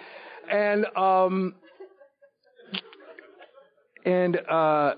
And 0.51 0.85
um 0.95 1.55
and 4.05 4.37
uh 4.49 4.93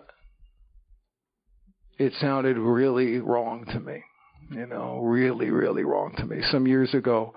it 1.97 2.13
sounded 2.19 2.57
really 2.57 3.19
wrong 3.19 3.65
to 3.71 3.79
me. 3.79 4.03
You 4.51 4.65
know, 4.65 4.99
really, 5.01 5.49
really 5.49 5.83
wrong 5.83 6.13
to 6.17 6.25
me. 6.25 6.41
Some 6.51 6.67
years 6.67 6.93
ago, 6.93 7.33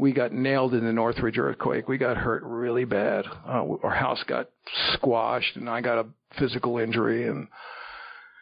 we 0.00 0.12
got 0.12 0.32
nailed 0.32 0.74
in 0.74 0.84
the 0.84 0.92
Northridge 0.92 1.38
earthquake. 1.38 1.86
We 1.86 1.98
got 1.98 2.16
hurt 2.16 2.42
really 2.42 2.84
bad. 2.84 3.26
Uh, 3.46 3.64
our 3.82 3.94
house 3.94 4.22
got 4.26 4.48
squashed, 4.94 5.56
and 5.56 5.68
I 5.68 5.80
got 5.80 5.98
a 5.98 6.06
physical 6.38 6.78
injury. 6.78 7.28
And 7.28 7.48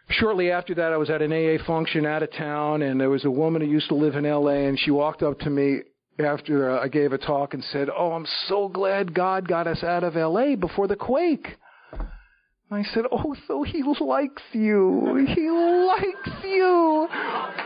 shortly 0.08 0.50
after 0.50 0.74
that, 0.76 0.92
I 0.92 0.96
was 0.96 1.10
at 1.10 1.20
an 1.20 1.32
AA 1.32 1.62
function 1.66 2.06
out 2.06 2.22
of 2.22 2.32
town, 2.32 2.82
and 2.82 3.00
there 3.00 3.10
was 3.10 3.24
a 3.24 3.30
woman 3.30 3.60
who 3.60 3.68
used 3.68 3.88
to 3.88 3.96
live 3.96 4.14
in 4.14 4.24
LA, 4.24 4.68
and 4.68 4.78
she 4.78 4.90
walked 4.90 5.22
up 5.22 5.40
to 5.40 5.50
me 5.50 5.80
after 6.18 6.70
uh, 6.70 6.82
I 6.82 6.88
gave 6.88 7.12
a 7.12 7.18
talk 7.18 7.54
and 7.54 7.64
said, 7.64 7.88
"Oh, 7.94 8.12
I'm 8.12 8.26
so 8.48 8.68
glad 8.68 9.14
God 9.14 9.48
got 9.48 9.66
us 9.66 9.82
out 9.82 10.04
of 10.04 10.14
LA 10.14 10.54
before 10.56 10.86
the 10.86 10.96
quake." 10.96 11.56
I 12.70 12.82
said, 12.92 13.04
Oh, 13.10 13.34
so 13.46 13.62
he 13.62 13.82
likes 13.82 14.42
you. 14.52 15.24
He 15.34 15.48
likes 15.48 16.44
you. 16.44 17.08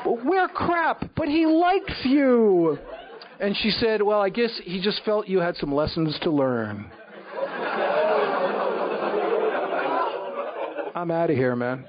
We're 0.06 0.46
crap, 0.46 1.10
but 1.16 1.26
he 1.26 1.44
likes 1.44 2.04
you. 2.04 2.78
And 3.42 3.56
she 3.56 3.70
said, 3.72 4.00
Well, 4.00 4.20
I 4.20 4.28
guess 4.28 4.52
he 4.62 4.80
just 4.80 5.02
felt 5.04 5.26
you 5.26 5.40
had 5.40 5.56
some 5.56 5.74
lessons 5.74 6.16
to 6.22 6.30
learn. 6.30 6.88
I'm 10.94 11.10
out 11.10 11.28
of 11.28 11.36
here, 11.36 11.56
man. 11.56 11.84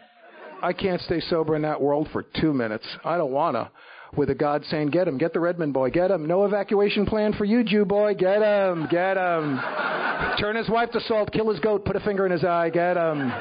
I 0.64 0.74
can't 0.74 1.00
stay 1.02 1.20
sober 1.20 1.56
in 1.56 1.62
that 1.62 1.80
world 1.80 2.10
for 2.12 2.24
two 2.42 2.54
minutes. 2.54 2.86
I 3.06 3.18
don't 3.18 3.32
want 3.32 3.56
to. 3.56 3.70
With 4.18 4.32
a 4.32 4.36
God 4.36 4.64
saying, 4.66 4.90
Get 4.90 5.08
him, 5.08 5.20
get 5.20 5.34
the 5.34 5.40
Redmond 5.40 5.74
boy, 5.74 5.92
get 5.92 6.10
him. 6.10 6.28
No 6.28 6.46
evacuation 6.46 7.06
plan 7.06 7.34
for 7.34 7.46
you, 7.46 7.64
Jew 7.64 7.86
boy, 7.86 8.16
get 8.16 8.42
him, 8.42 8.88
get 8.90 9.18
him. 9.18 9.60
Turn 10.40 10.56
his 10.56 10.70
wife 10.70 10.90
to 10.92 11.02
salt, 11.02 11.32
kill 11.32 11.52
his 11.52 11.60
goat, 11.60 11.86
put 11.86 11.96
a 11.96 12.00
finger 12.00 12.26
in 12.26 12.32
his 12.32 12.44
eye, 12.44 12.72
get 12.72 12.98
him. 12.98 13.32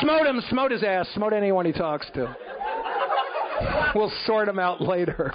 Smote 0.00 0.26
him, 0.26 0.40
smote 0.48 0.70
his 0.70 0.82
ass, 0.82 1.06
smote 1.14 1.34
anyone 1.34 1.66
he 1.66 1.72
talks 1.72 2.06
to. 2.14 2.34
We'll 3.94 4.12
sort 4.26 4.46
them 4.46 4.58
out 4.58 4.80
later. 4.80 5.32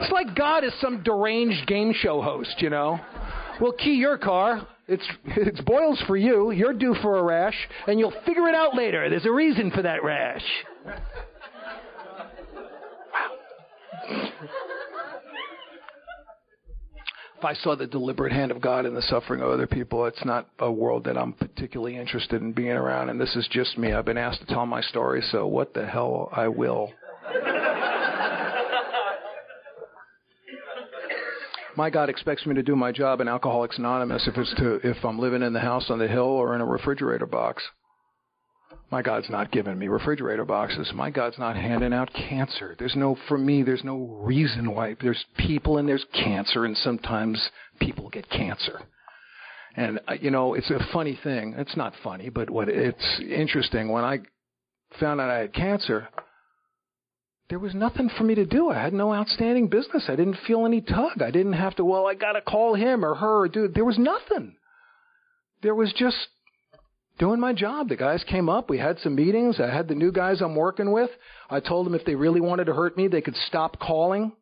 It's 0.00 0.12
like 0.12 0.34
God 0.34 0.64
is 0.64 0.72
some 0.80 1.02
deranged 1.02 1.66
game 1.66 1.92
show 1.94 2.22
host, 2.22 2.56
you 2.58 2.70
know. 2.70 2.98
We'll 3.60 3.72
key 3.72 3.94
your 3.94 4.18
car. 4.18 4.66
It's 4.88 5.06
it's 5.24 5.60
boils 5.60 6.02
for 6.06 6.16
you. 6.16 6.50
You're 6.50 6.72
due 6.72 6.94
for 7.02 7.18
a 7.18 7.22
rash, 7.22 7.56
and 7.86 7.98
you'll 7.98 8.14
figure 8.26 8.48
it 8.48 8.54
out 8.54 8.74
later. 8.74 9.08
There's 9.08 9.26
a 9.26 9.32
reason 9.32 9.70
for 9.70 9.82
that 9.82 10.02
rash. 10.02 10.44
if 17.40 17.44
I 17.46 17.54
saw 17.54 17.74
the 17.74 17.86
deliberate 17.86 18.32
hand 18.32 18.50
of 18.50 18.60
God 18.60 18.84
in 18.84 18.94
the 18.94 19.00
suffering 19.00 19.40
of 19.40 19.48
other 19.48 19.66
people, 19.66 20.04
it's 20.04 20.24
not 20.26 20.46
a 20.58 20.70
world 20.70 21.04
that 21.04 21.16
I'm 21.16 21.32
particularly 21.32 21.96
interested 21.96 22.42
in 22.42 22.52
being 22.52 22.72
around. 22.72 23.08
And 23.08 23.18
this 23.18 23.34
is 23.34 23.48
just 23.50 23.78
me. 23.78 23.94
I've 23.94 24.04
been 24.04 24.18
asked 24.18 24.40
to 24.40 24.46
tell 24.46 24.66
my 24.66 24.82
story, 24.82 25.22
so 25.30 25.46
what 25.46 25.72
the 25.72 25.86
hell 25.86 26.28
I 26.32 26.48
will. 26.48 26.92
My 31.76 31.90
God 31.90 32.08
expects 32.08 32.46
me 32.46 32.54
to 32.54 32.62
do 32.62 32.76
my 32.76 32.92
job 32.92 33.20
in 33.20 33.28
Alcoholics 33.28 33.78
Anonymous 33.78 34.26
if 34.26 34.36
it's 34.36 34.54
to 34.56 34.80
if 34.82 35.04
I'm 35.04 35.18
living 35.18 35.42
in 35.42 35.52
the 35.52 35.60
house 35.60 35.90
on 35.90 35.98
the 35.98 36.08
hill 36.08 36.22
or 36.22 36.54
in 36.54 36.60
a 36.60 36.66
refrigerator 36.66 37.26
box. 37.26 37.62
My 38.90 39.02
God's 39.02 39.30
not 39.30 39.52
giving 39.52 39.78
me 39.78 39.86
refrigerator 39.86 40.44
boxes. 40.44 40.90
My 40.94 41.10
God's 41.10 41.38
not 41.38 41.54
handing 41.54 41.92
out 41.92 42.12
cancer. 42.12 42.74
There's 42.78 42.96
no, 42.96 43.16
for 43.28 43.38
me, 43.38 43.62
there's 43.62 43.84
no 43.84 43.98
reason 44.22 44.74
why. 44.74 44.96
There's 45.00 45.24
people 45.38 45.78
and 45.78 45.88
there's 45.88 46.04
cancer, 46.12 46.64
and 46.64 46.76
sometimes 46.76 47.50
people 47.80 48.10
get 48.10 48.28
cancer. 48.30 48.80
And, 49.76 50.00
uh, 50.08 50.14
you 50.20 50.32
know, 50.32 50.54
it's 50.54 50.70
a 50.70 50.84
funny 50.92 51.18
thing. 51.22 51.54
It's 51.56 51.76
not 51.76 51.94
funny, 52.02 52.30
but 52.30 52.50
what 52.50 52.68
it's 52.68 53.20
interesting. 53.20 53.90
When 53.92 54.02
I 54.04 54.18
found 54.98 55.20
out 55.20 55.30
I 55.30 55.38
had 55.38 55.52
cancer, 55.52 56.08
there 57.50 57.58
was 57.58 57.74
nothing 57.74 58.08
for 58.16 58.22
me 58.22 58.36
to 58.36 58.46
do. 58.46 58.70
I 58.70 58.80
had 58.80 58.92
no 58.92 59.12
outstanding 59.12 59.66
business. 59.66 60.04
I 60.06 60.14
didn't 60.14 60.38
feel 60.46 60.64
any 60.64 60.80
tug. 60.80 61.20
I 61.20 61.32
didn't 61.32 61.54
have 61.54 61.74
to, 61.76 61.84
well, 61.84 62.06
I 62.06 62.14
got 62.14 62.32
to 62.32 62.40
call 62.40 62.74
him 62.74 63.04
or 63.04 63.16
her 63.16 63.40
or 63.40 63.48
do 63.48 63.66
There 63.66 63.84
was 63.84 63.98
nothing. 63.98 64.54
There 65.60 65.74
was 65.74 65.92
just 65.92 66.16
doing 67.18 67.40
my 67.40 67.52
job. 67.52 67.88
The 67.88 67.96
guys 67.96 68.24
came 68.30 68.48
up. 68.48 68.70
We 68.70 68.78
had 68.78 69.00
some 69.00 69.16
meetings. 69.16 69.58
I 69.60 69.68
had 69.68 69.88
the 69.88 69.96
new 69.96 70.12
guys 70.12 70.40
I'm 70.40 70.54
working 70.54 70.92
with. 70.92 71.10
I 71.50 71.58
told 71.58 71.86
them 71.86 71.94
if 71.96 72.04
they 72.04 72.14
really 72.14 72.40
wanted 72.40 72.66
to 72.66 72.72
hurt 72.72 72.96
me, 72.96 73.08
they 73.08 73.20
could 73.20 73.36
stop 73.48 73.80
calling. 73.80 74.32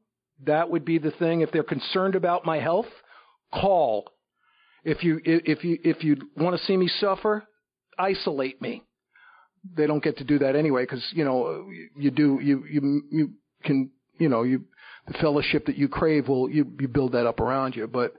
That 0.44 0.70
would 0.70 0.84
be 0.84 0.98
the 0.98 1.10
thing. 1.12 1.40
If 1.40 1.50
they're 1.50 1.62
concerned 1.62 2.14
about 2.14 2.44
my 2.44 2.60
health, 2.60 2.86
call. 3.52 4.12
If 4.84 5.02
you, 5.02 5.18
if 5.24 5.64
you, 5.64 5.78
if 5.82 6.04
you 6.04 6.16
want 6.36 6.58
to 6.58 6.64
see 6.66 6.76
me 6.76 6.88
suffer, 6.88 7.44
isolate 7.98 8.60
me 8.60 8.82
they 9.76 9.86
don't 9.86 10.02
get 10.02 10.18
to 10.18 10.24
do 10.24 10.38
that 10.38 10.56
anyway 10.56 10.82
because 10.82 11.04
you 11.12 11.24
know 11.24 11.68
you 11.96 12.10
do 12.10 12.38
you 12.42 12.64
you 12.70 13.02
you 13.10 13.30
can 13.64 13.90
you 14.18 14.28
know 14.28 14.42
you 14.42 14.64
the 15.06 15.14
fellowship 15.14 15.66
that 15.66 15.76
you 15.76 15.88
crave 15.88 16.28
will 16.28 16.50
you 16.50 16.66
you 16.78 16.88
build 16.88 17.12
that 17.12 17.26
up 17.26 17.40
around 17.40 17.76
you. 17.76 17.86
But 17.86 18.14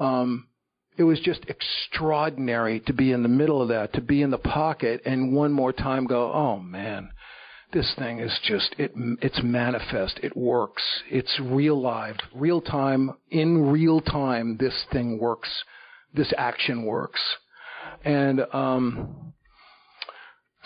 um 0.00 0.48
it 0.96 1.04
was 1.04 1.20
just 1.20 1.46
extraordinary 1.48 2.80
to 2.80 2.92
be 2.92 3.12
in 3.12 3.22
the 3.22 3.28
middle 3.28 3.62
of 3.62 3.68
that 3.68 3.94
to 3.94 4.00
be 4.00 4.22
in 4.22 4.30
the 4.30 4.38
pocket 4.38 5.00
and 5.06 5.34
one 5.34 5.52
more 5.52 5.72
time 5.72 6.06
go 6.06 6.30
oh 6.32 6.58
man 6.58 7.10
this 7.72 7.94
thing 7.98 8.18
is 8.18 8.38
just 8.44 8.74
it 8.76 8.92
it's 9.22 9.40
manifest 9.42 10.20
it 10.22 10.36
works 10.36 10.82
it's 11.10 11.40
real 11.40 11.80
live 11.80 12.16
real 12.34 12.60
time 12.60 13.10
in 13.30 13.70
real 13.70 14.02
time 14.02 14.58
this 14.60 14.84
thing 14.92 15.18
works 15.18 15.64
this 16.14 16.32
action 16.36 16.84
works. 16.84 17.20
And 18.04 18.42
um, 18.52 19.32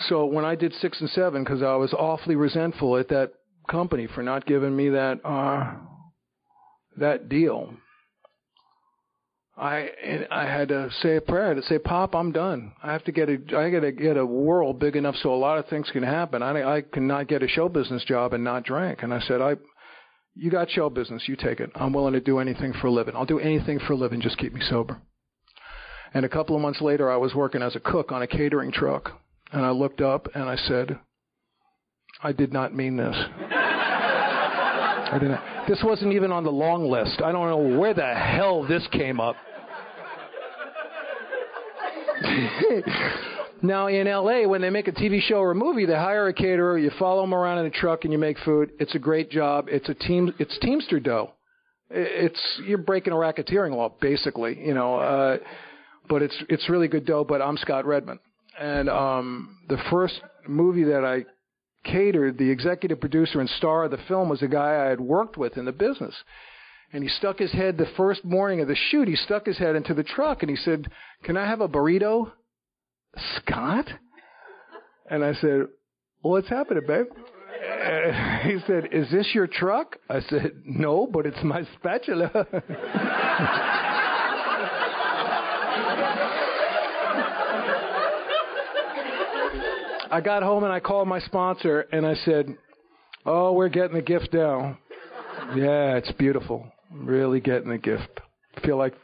so 0.01 0.25
when 0.25 0.45
I 0.45 0.55
did 0.55 0.73
six 0.75 0.99
and 1.01 1.09
seven, 1.09 1.43
because 1.43 1.61
I 1.61 1.75
was 1.75 1.93
awfully 1.93 2.35
resentful 2.35 2.97
at 2.97 3.09
that 3.09 3.33
company 3.69 4.07
for 4.13 4.23
not 4.23 4.45
giving 4.45 4.75
me 4.75 4.89
that 4.89 5.19
uh, 5.25 5.73
that 6.97 7.29
deal, 7.29 7.73
I 9.57 9.89
I 10.29 10.43
had 10.43 10.67
to 10.69 10.89
say 11.01 11.15
a 11.15 11.21
prayer 11.21 11.55
to 11.55 11.63
say, 11.63 11.79
Pop, 11.79 12.15
I'm 12.15 12.31
done. 12.31 12.73
I 12.83 12.91
have 12.91 13.03
to 13.05 13.11
get 13.11 13.29
a 13.29 13.37
I 13.57 13.69
got 13.71 13.79
to 13.79 13.91
get 13.91 14.17
a 14.17 14.25
world 14.25 14.79
big 14.79 14.95
enough 14.95 15.15
so 15.15 15.33
a 15.33 15.35
lot 15.35 15.57
of 15.57 15.67
things 15.67 15.89
can 15.91 16.03
happen. 16.03 16.43
I 16.43 16.77
I 16.77 16.81
cannot 16.81 17.27
get 17.27 17.41
a 17.41 17.47
show 17.47 17.67
business 17.67 18.03
job 18.03 18.33
and 18.33 18.43
not 18.43 18.63
drink. 18.65 18.99
And 19.01 19.13
I 19.13 19.19
said, 19.21 19.41
I 19.41 19.55
you 20.35 20.51
got 20.51 20.69
show 20.69 20.89
business, 20.89 21.23
you 21.27 21.35
take 21.35 21.59
it. 21.59 21.71
I'm 21.73 21.93
willing 21.93 22.13
to 22.13 22.19
do 22.19 22.37
anything 22.37 22.73
for 22.79 22.87
a 22.87 22.91
living. 22.91 23.15
I'll 23.15 23.25
do 23.25 23.39
anything 23.39 23.79
for 23.79 23.93
a 23.93 23.97
living, 23.97 24.21
just 24.21 24.37
keep 24.37 24.53
me 24.53 24.61
sober. 24.69 25.01
And 26.13 26.25
a 26.25 26.29
couple 26.29 26.55
of 26.55 26.61
months 26.61 26.79
later, 26.79 27.11
I 27.11 27.17
was 27.17 27.33
working 27.33 27.61
as 27.63 27.75
a 27.75 27.79
cook 27.79 28.11
on 28.11 28.21
a 28.21 28.27
catering 28.27 28.71
truck, 28.71 29.19
and 29.51 29.65
I 29.65 29.71
looked 29.71 30.01
up 30.01 30.27
and 30.33 30.43
I 30.43 30.55
said, 30.55 30.99
I 32.21 32.31
did 32.31 32.51
not 32.53 32.75
mean 32.75 32.97
this. 32.97 33.15
I 35.09 35.17
didn't. 35.19 35.39
This 35.67 35.81
wasn't 35.83 36.13
even 36.13 36.31
on 36.31 36.43
the 36.43 36.51
long 36.51 36.89
list. 36.89 37.21
I 37.23 37.31
don't 37.31 37.49
know 37.49 37.77
where 37.79 37.93
the 37.93 38.13
hell 38.13 38.67
this 38.67 38.85
came 38.91 39.19
up. 39.19 39.35
now 43.61 43.87
in 43.87 44.07
LA, 44.07 44.47
when 44.47 44.61
they 44.61 44.69
make 44.69 44.87
a 44.87 44.91
TV 44.91 45.21
show 45.21 45.37
or 45.37 45.51
a 45.51 45.55
movie, 45.55 45.85
they 45.85 45.93
hire 45.93 46.27
a 46.27 46.33
caterer. 46.33 46.77
You 46.77 46.91
follow 46.97 47.21
them 47.21 47.33
around 47.33 47.59
in 47.59 47.65
a 47.67 47.69
truck 47.69 48.03
and 48.03 48.11
you 48.11 48.19
make 48.19 48.37
food. 48.39 48.71
It's 48.79 48.95
a 48.95 48.99
great 48.99 49.29
job. 49.29 49.67
It's 49.69 49.87
a 49.89 49.93
team. 49.93 50.33
It's 50.39 50.57
Teamster 50.59 50.99
dough. 50.99 51.31
It's 51.89 52.41
you're 52.65 52.77
breaking 52.79 53.13
a 53.13 53.15
racketeering 53.15 53.75
law 53.75 53.93
basically, 54.01 54.59
you 54.59 54.73
know. 54.73 54.95
Uh, 54.95 55.37
but 56.09 56.21
it's 56.21 56.35
it's 56.49 56.69
really 56.69 56.87
good 56.87 57.05
dough. 57.05 57.23
But 57.23 57.41
I'm 57.41 57.57
Scott 57.57 57.85
Redmond, 57.85 58.19
and 58.59 58.89
um, 58.89 59.57
the 59.69 59.77
first 59.91 60.19
movie 60.47 60.85
that 60.85 61.05
I 61.05 61.25
catered, 61.89 62.37
the 62.37 62.49
executive 62.49 62.99
producer 62.99 63.39
and 63.39 63.49
star 63.49 63.85
of 63.85 63.91
the 63.91 63.99
film 64.07 64.29
was 64.29 64.41
a 64.41 64.47
guy 64.47 64.85
I 64.85 64.89
had 64.89 64.99
worked 64.99 65.37
with 65.37 65.57
in 65.57 65.65
the 65.65 65.71
business. 65.71 66.15
And 66.93 67.03
he 67.03 67.09
stuck 67.09 67.37
his 67.37 67.51
head 67.51 67.77
the 67.77 67.89
first 67.97 68.23
morning 68.23 68.61
of 68.61 68.67
the 68.67 68.75
shoot, 68.75 69.07
he 69.07 69.15
stuck 69.15 69.45
his 69.45 69.57
head 69.57 69.75
into 69.75 69.93
the 69.93 70.03
truck 70.03 70.41
and 70.41 70.49
he 70.49 70.55
said, 70.55 70.89
Can 71.23 71.35
I 71.35 71.45
have 71.45 71.61
a 71.61 71.67
burrito? 71.67 72.31
Scott? 73.35 73.87
And 75.09 75.23
I 75.23 75.33
said, 75.33 75.67
What's 76.21 76.49
happening, 76.49 76.83
babe? 76.87 77.07
he 78.43 78.57
said, 78.65 78.89
Is 78.93 79.11
this 79.11 79.31
your 79.33 79.47
truck? 79.47 79.97
I 80.09 80.21
said, 80.21 80.61
No, 80.65 81.07
but 81.11 81.25
it's 81.25 81.43
my 81.43 81.63
spatula. 81.75 82.31
I 90.17 90.19
got 90.19 90.41
home 90.41 90.63
and 90.63 90.73
I 90.73 90.79
called 90.79 91.07
my 91.07 91.19
sponsor 91.19 91.81
and 91.91 92.03
I 92.03 92.15
said, 92.15 92.57
Oh, 93.23 93.53
we're 93.53 93.69
getting 93.69 93.93
the 93.95 94.01
gift 94.01 94.29
now. 94.33 94.75
Yeah, 95.55 95.95
it's 95.95 96.11
beautiful. 96.13 96.65
Really 96.91 97.39
getting 97.39 97.69
the 97.69 97.77
gift. 97.77 98.19
I 98.55 98.61
feel 98.61 98.77
like 98.77 98.95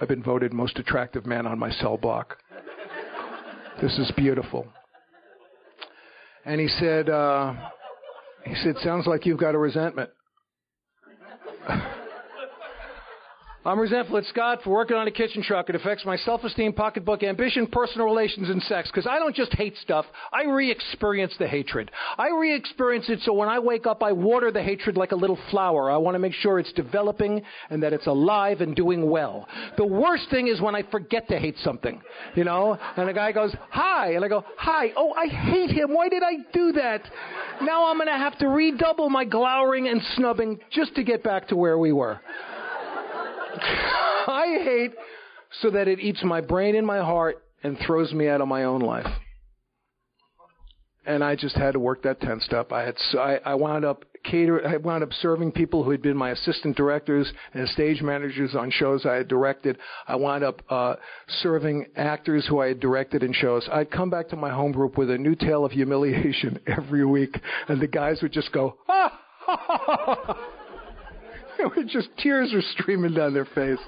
I've 0.00 0.06
been 0.06 0.22
voted 0.22 0.52
most 0.52 0.78
attractive 0.78 1.26
man 1.26 1.44
on 1.44 1.58
my 1.58 1.72
cell 1.72 1.96
block. 1.96 2.36
This 3.82 3.98
is 3.98 4.12
beautiful. 4.16 4.64
And 6.44 6.60
he 6.60 6.68
said, 6.68 7.10
uh, 7.10 7.52
he 8.44 8.54
said, 8.62 8.76
sounds 8.84 9.08
like 9.08 9.26
you've 9.26 9.40
got 9.40 9.56
a 9.56 9.58
resentment. 9.58 10.10
I'm 13.62 13.78
resentful 13.78 14.16
at 14.16 14.24
Scott 14.24 14.60
for 14.64 14.70
working 14.70 14.96
on 14.96 15.06
a 15.06 15.10
kitchen 15.10 15.42
truck. 15.42 15.68
It 15.68 15.74
affects 15.74 16.06
my 16.06 16.16
self-esteem, 16.16 16.72
pocketbook, 16.72 17.22
ambition, 17.22 17.66
personal 17.66 18.06
relations, 18.06 18.48
and 18.48 18.62
sex. 18.62 18.88
Because 18.88 19.06
I 19.06 19.18
don't 19.18 19.36
just 19.36 19.52
hate 19.52 19.76
stuff. 19.82 20.06
I 20.32 20.44
re-experience 20.44 21.34
the 21.38 21.46
hatred. 21.46 21.90
I 22.16 22.30
re-experience 22.30 23.10
it 23.10 23.20
so 23.20 23.34
when 23.34 23.50
I 23.50 23.58
wake 23.58 23.86
up, 23.86 24.02
I 24.02 24.12
water 24.12 24.50
the 24.50 24.62
hatred 24.62 24.96
like 24.96 25.12
a 25.12 25.16
little 25.16 25.38
flower. 25.50 25.90
I 25.90 25.98
want 25.98 26.14
to 26.14 26.18
make 26.18 26.32
sure 26.32 26.58
it's 26.58 26.72
developing 26.72 27.42
and 27.68 27.82
that 27.82 27.92
it's 27.92 28.06
alive 28.06 28.62
and 28.62 28.74
doing 28.74 29.10
well. 29.10 29.46
The 29.76 29.84
worst 29.84 30.30
thing 30.30 30.48
is 30.48 30.62
when 30.62 30.74
I 30.74 30.82
forget 30.90 31.28
to 31.28 31.38
hate 31.38 31.58
something, 31.62 32.00
you 32.34 32.44
know? 32.44 32.78
And 32.96 33.10
a 33.10 33.12
guy 33.12 33.32
goes, 33.32 33.54
hi. 33.68 34.14
And 34.14 34.24
I 34.24 34.28
go, 34.28 34.42
hi. 34.56 34.92
Oh, 34.96 35.12
I 35.12 35.26
hate 35.26 35.70
him. 35.70 35.92
Why 35.92 36.08
did 36.08 36.22
I 36.22 36.36
do 36.54 36.72
that? 36.72 37.02
Now 37.60 37.90
I'm 37.90 37.98
going 37.98 38.08
to 38.08 38.14
have 38.14 38.38
to 38.38 38.48
redouble 38.48 39.10
my 39.10 39.26
glowering 39.26 39.86
and 39.86 40.00
snubbing 40.16 40.60
just 40.70 40.94
to 40.94 41.04
get 41.04 41.22
back 41.22 41.48
to 41.48 41.56
where 41.56 41.78
we 41.78 41.92
were. 41.92 42.20
I 44.26 44.60
hate 44.62 44.92
so 45.60 45.70
that 45.70 45.88
it 45.88 46.00
eats 46.00 46.22
my 46.22 46.40
brain 46.40 46.76
and 46.76 46.86
my 46.86 46.98
heart 46.98 47.42
and 47.62 47.76
throws 47.86 48.12
me 48.12 48.28
out 48.28 48.40
of 48.40 48.48
my 48.48 48.64
own 48.64 48.80
life. 48.80 49.06
And 51.06 51.24
I 51.24 51.34
just 51.34 51.56
had 51.56 51.72
to 51.72 51.80
work 51.80 52.02
that 52.02 52.20
10 52.20 52.40
step. 52.40 52.72
I 52.72 52.82
had, 52.82 52.94
I, 53.18 53.40
I 53.44 53.54
wound 53.54 53.84
up 53.84 54.04
cater, 54.22 54.64
I 54.66 54.76
wound 54.76 55.02
up 55.02 55.12
serving 55.14 55.52
people 55.52 55.82
who 55.82 55.90
had 55.90 56.02
been 56.02 56.16
my 56.16 56.30
assistant 56.30 56.76
directors 56.76 57.32
and 57.54 57.66
stage 57.70 58.02
managers 58.02 58.54
on 58.54 58.70
shows 58.70 59.06
I 59.06 59.14
had 59.14 59.28
directed. 59.28 59.78
I 60.06 60.16
wound 60.16 60.44
up, 60.44 60.62
uh, 60.68 60.96
serving 61.42 61.86
actors 61.96 62.46
who 62.46 62.60
I 62.60 62.68
had 62.68 62.80
directed 62.80 63.22
in 63.22 63.32
shows. 63.32 63.66
I'd 63.72 63.90
come 63.90 64.10
back 64.10 64.28
to 64.28 64.36
my 64.36 64.50
home 64.50 64.72
group 64.72 64.98
with 64.98 65.10
a 65.10 65.18
new 65.18 65.34
tale 65.34 65.64
of 65.64 65.72
humiliation 65.72 66.60
every 66.66 67.04
week 67.04 67.40
and 67.68 67.80
the 67.80 67.88
guys 67.88 68.20
would 68.22 68.32
just 68.32 68.52
go, 68.52 68.76
ah! 68.88 70.38
was 71.76 71.86
just 71.88 72.08
tears 72.18 72.52
were 72.52 72.62
streaming 72.78 73.14
down 73.14 73.34
their 73.34 73.46
face. 73.46 73.78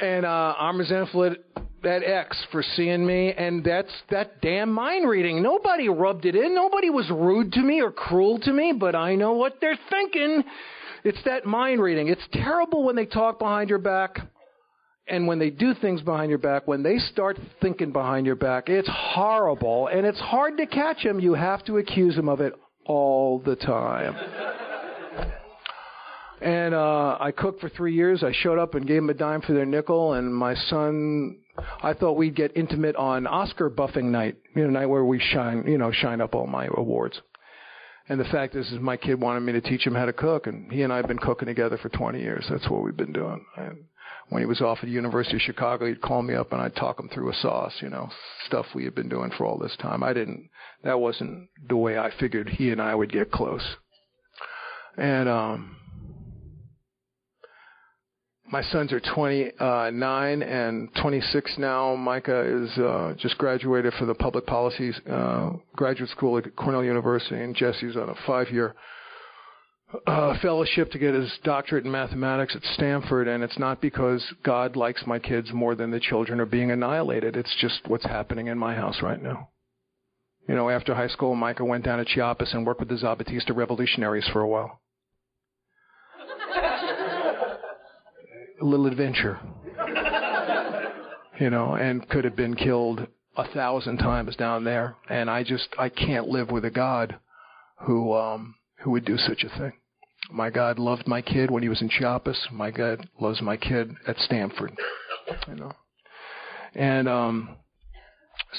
And 0.00 0.26
uh, 0.26 0.54
resentful 0.76 1.24
at 1.24 1.38
that 1.82 2.02
ex 2.02 2.42
for 2.50 2.62
seeing 2.76 3.06
me, 3.06 3.32
and 3.32 3.62
that's 3.62 3.92
that 4.10 4.40
damn 4.40 4.72
mind 4.72 5.08
reading. 5.08 5.42
Nobody 5.42 5.88
rubbed 5.88 6.24
it 6.24 6.34
in. 6.34 6.54
Nobody 6.54 6.90
was 6.90 7.08
rude 7.10 7.52
to 7.52 7.60
me 7.60 7.80
or 7.80 7.92
cruel 7.92 8.38
to 8.40 8.52
me, 8.52 8.72
but 8.78 8.94
I 8.94 9.14
know 9.14 9.34
what 9.34 9.58
they're 9.60 9.78
thinking. 9.90 10.42
It's 11.04 11.22
that 11.26 11.44
mind 11.44 11.80
reading. 11.80 12.08
It's 12.08 12.26
terrible 12.32 12.82
when 12.84 12.96
they 12.96 13.06
talk 13.06 13.38
behind 13.38 13.68
your 13.68 13.78
back. 13.78 14.18
And 15.06 15.26
when 15.26 15.38
they 15.38 15.50
do 15.50 15.74
things 15.74 16.00
behind 16.00 16.30
your 16.30 16.38
back, 16.38 16.66
when 16.66 16.82
they 16.82 16.96
start 16.96 17.38
thinking 17.60 17.92
behind 17.92 18.24
your 18.24 18.36
back, 18.36 18.70
it's 18.70 18.88
horrible. 18.90 19.88
And 19.88 20.06
it's 20.06 20.18
hard 20.18 20.56
to 20.56 20.66
catch 20.66 21.04
them. 21.04 21.20
You 21.20 21.34
have 21.34 21.62
to 21.66 21.76
accuse 21.76 22.16
them 22.16 22.30
of 22.30 22.40
it 22.40 22.54
all 22.86 23.38
the 23.38 23.54
time. 23.54 24.16
And 26.44 26.74
uh, 26.74 27.16
I 27.18 27.32
cooked 27.32 27.62
for 27.62 27.70
three 27.70 27.94
years. 27.94 28.22
I 28.22 28.32
showed 28.32 28.58
up 28.58 28.74
and 28.74 28.86
gave 28.86 28.96
them 28.96 29.08
a 29.08 29.14
dime 29.14 29.40
for 29.40 29.54
their 29.54 29.64
nickel. 29.64 30.12
And 30.12 30.34
my 30.34 30.54
son, 30.54 31.38
I 31.82 31.94
thought 31.94 32.18
we'd 32.18 32.36
get 32.36 32.54
intimate 32.54 32.96
on 32.96 33.26
Oscar 33.26 33.70
buffing 33.70 34.10
night, 34.10 34.36
you 34.54 34.64
know, 34.64 34.68
night 34.68 34.86
where 34.86 35.06
we 35.06 35.18
shine, 35.18 35.64
you 35.66 35.78
know, 35.78 35.90
shine 35.90 36.20
up 36.20 36.34
all 36.34 36.46
my 36.46 36.68
awards. 36.76 37.18
And 38.10 38.20
the 38.20 38.24
fact 38.24 38.56
is, 38.56 38.70
is 38.70 38.78
my 38.78 38.98
kid 38.98 39.18
wanted 39.18 39.40
me 39.40 39.52
to 39.52 39.62
teach 39.62 39.86
him 39.86 39.94
how 39.94 40.04
to 40.04 40.12
cook, 40.12 40.46
and 40.46 40.70
he 40.70 40.82
and 40.82 40.92
I 40.92 40.98
have 40.98 41.08
been 41.08 41.18
cooking 41.18 41.46
together 41.46 41.78
for 41.78 41.88
20 41.88 42.20
years. 42.20 42.44
That's 42.50 42.68
what 42.68 42.82
we've 42.82 42.94
been 42.94 43.14
doing. 43.14 43.42
And 43.56 43.78
when 44.28 44.42
he 44.42 44.46
was 44.46 44.60
off 44.60 44.80
at 44.82 44.84
the 44.84 44.92
University 44.92 45.36
of 45.36 45.42
Chicago, 45.42 45.86
he'd 45.86 46.02
call 46.02 46.20
me 46.20 46.34
up 46.34 46.52
and 46.52 46.60
I'd 46.60 46.76
talk 46.76 47.00
him 47.00 47.08
through 47.08 47.30
a 47.30 47.34
sauce, 47.36 47.72
you 47.80 47.88
know, 47.88 48.10
stuff 48.46 48.66
we 48.74 48.84
had 48.84 48.94
been 48.94 49.08
doing 49.08 49.30
for 49.30 49.46
all 49.46 49.56
this 49.56 49.76
time. 49.80 50.02
I 50.02 50.12
didn't, 50.12 50.50
that 50.82 51.00
wasn't 51.00 51.48
the 51.66 51.76
way 51.76 51.96
I 51.96 52.10
figured 52.20 52.50
he 52.50 52.70
and 52.70 52.82
I 52.82 52.94
would 52.94 53.10
get 53.10 53.32
close. 53.32 53.76
And, 54.98 55.26
um, 55.26 55.76
my 58.50 58.62
sons 58.62 58.92
are 58.92 59.00
29 59.00 60.42
and 60.42 60.88
26 61.00 61.54
now. 61.58 61.94
Micah 61.96 62.62
is 62.62 62.78
uh, 62.78 63.14
just 63.18 63.38
graduated 63.38 63.92
from 63.94 64.08
the 64.08 64.14
public 64.14 64.46
policy 64.46 64.92
uh, 65.10 65.50
graduate 65.74 66.10
school 66.10 66.38
at 66.38 66.54
Cornell 66.54 66.84
University, 66.84 67.42
and 67.42 67.56
Jesse's 67.56 67.96
on 67.96 68.10
a 68.10 68.14
five-year 68.26 68.74
uh, 70.06 70.38
fellowship 70.40 70.90
to 70.90 70.98
get 70.98 71.14
his 71.14 71.32
doctorate 71.42 71.84
in 71.84 71.90
mathematics 71.90 72.54
at 72.54 72.62
Stanford. 72.74 73.28
And 73.28 73.42
it's 73.42 73.58
not 73.58 73.80
because 73.80 74.24
God 74.42 74.76
likes 74.76 75.04
my 75.06 75.18
kids 75.18 75.52
more 75.52 75.74
than 75.74 75.90
the 75.90 76.00
children 76.00 76.40
are 76.40 76.46
being 76.46 76.70
annihilated. 76.70 77.36
It's 77.36 77.54
just 77.60 77.80
what's 77.86 78.04
happening 78.04 78.48
in 78.48 78.58
my 78.58 78.74
house 78.74 79.00
right 79.02 79.22
now. 79.22 79.48
You 80.48 80.54
know, 80.54 80.68
after 80.68 80.94
high 80.94 81.08
school, 81.08 81.34
Micah 81.34 81.64
went 81.64 81.84
down 81.84 81.98
to 81.98 82.04
Chiapas 82.04 82.52
and 82.52 82.66
worked 82.66 82.80
with 82.80 82.90
the 82.90 82.96
Zapatista 82.96 83.54
revolutionaries 83.54 84.28
for 84.32 84.42
a 84.42 84.48
while. 84.48 84.80
A 88.60 88.64
little 88.64 88.86
adventure. 88.86 89.38
you 91.40 91.50
know, 91.50 91.74
and 91.74 92.08
could 92.08 92.24
have 92.24 92.36
been 92.36 92.54
killed 92.54 93.06
a 93.36 93.48
thousand 93.48 93.98
times 93.98 94.36
down 94.36 94.64
there. 94.64 94.96
And 95.08 95.30
I 95.30 95.42
just 95.42 95.68
I 95.78 95.88
can't 95.88 96.28
live 96.28 96.50
with 96.50 96.64
a 96.64 96.70
God 96.70 97.16
who 97.80 98.14
um 98.14 98.54
who 98.80 98.90
would 98.92 99.04
do 99.04 99.16
such 99.16 99.44
a 99.44 99.58
thing. 99.58 99.72
My 100.30 100.50
God 100.50 100.78
loved 100.78 101.06
my 101.06 101.20
kid 101.20 101.50
when 101.50 101.62
he 101.62 101.68
was 101.68 101.82
in 101.82 101.88
Chiapas. 101.88 102.48
My 102.50 102.70
God 102.70 103.08
loves 103.20 103.42
my 103.42 103.56
kid 103.56 103.94
at 104.06 104.18
Stanford. 104.18 104.72
You 105.48 105.56
know. 105.56 105.72
And 106.74 107.08
um 107.08 107.56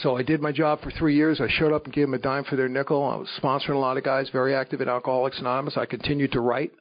so 0.02 0.18
I 0.18 0.24
did 0.24 0.42
my 0.42 0.52
job 0.52 0.82
for 0.82 0.92
three 0.92 1.16
years. 1.16 1.40
I 1.40 1.48
showed 1.48 1.72
up 1.72 1.86
and 1.86 1.94
gave 1.94 2.08
them 2.08 2.14
a 2.14 2.20
dime 2.20 2.44
for 2.44 2.58
their 2.58 2.68
nickel. 2.68 3.04
I 3.04 3.16
was 3.16 3.30
sponsoring 3.42 3.76
a 3.76 3.80
lot 3.80 3.98
of 3.98 4.04
guys, 4.04 4.30
very 4.30 4.54
active 4.54 4.82
in 4.82 4.90
Alcoholics 4.90 5.40
Anonymous. 5.40 5.78
I 5.78 5.86
continued 5.86 6.34
to 6.34 6.42
write 6.42 6.72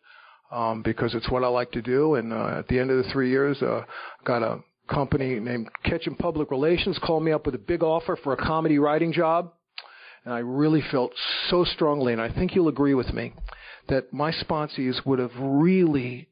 um, 0.54 0.82
because 0.82 1.14
it's 1.14 1.28
what 1.30 1.42
I 1.42 1.48
like 1.48 1.72
to 1.72 1.82
do. 1.82 2.14
And 2.14 2.32
uh, 2.32 2.58
at 2.58 2.68
the 2.68 2.78
end 2.78 2.90
of 2.90 3.04
the 3.04 3.10
three 3.10 3.28
years, 3.28 3.60
uh, 3.60 3.82
got 4.24 4.42
a 4.42 4.60
company 4.88 5.40
named 5.40 5.68
Ketchum 5.84 6.14
Public 6.14 6.50
Relations 6.50 6.98
called 7.02 7.24
me 7.24 7.32
up 7.32 7.44
with 7.44 7.56
a 7.56 7.58
big 7.58 7.82
offer 7.82 8.16
for 8.22 8.32
a 8.32 8.36
comedy 8.36 8.78
writing 8.78 9.12
job. 9.12 9.52
And 10.24 10.32
I 10.32 10.38
really 10.38 10.82
felt 10.90 11.12
so 11.48 11.64
strongly, 11.64 12.12
and 12.12 12.22
I 12.22 12.32
think 12.32 12.54
you'll 12.54 12.68
agree 12.68 12.94
with 12.94 13.12
me, 13.12 13.34
that 13.88 14.12
my 14.12 14.32
sponsees 14.32 15.04
would 15.04 15.18
have 15.18 15.32
really, 15.38 16.28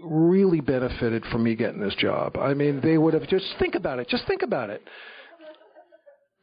really 0.00 0.60
benefited 0.60 1.24
from 1.26 1.44
me 1.44 1.54
getting 1.54 1.80
this 1.80 1.94
job. 1.94 2.36
I 2.36 2.54
mean, 2.54 2.80
they 2.80 2.98
would 2.98 3.14
have 3.14 3.28
just 3.28 3.46
think 3.60 3.76
about 3.76 4.00
it. 4.00 4.08
Just 4.08 4.26
think 4.26 4.42
about 4.42 4.70
it. 4.70 4.82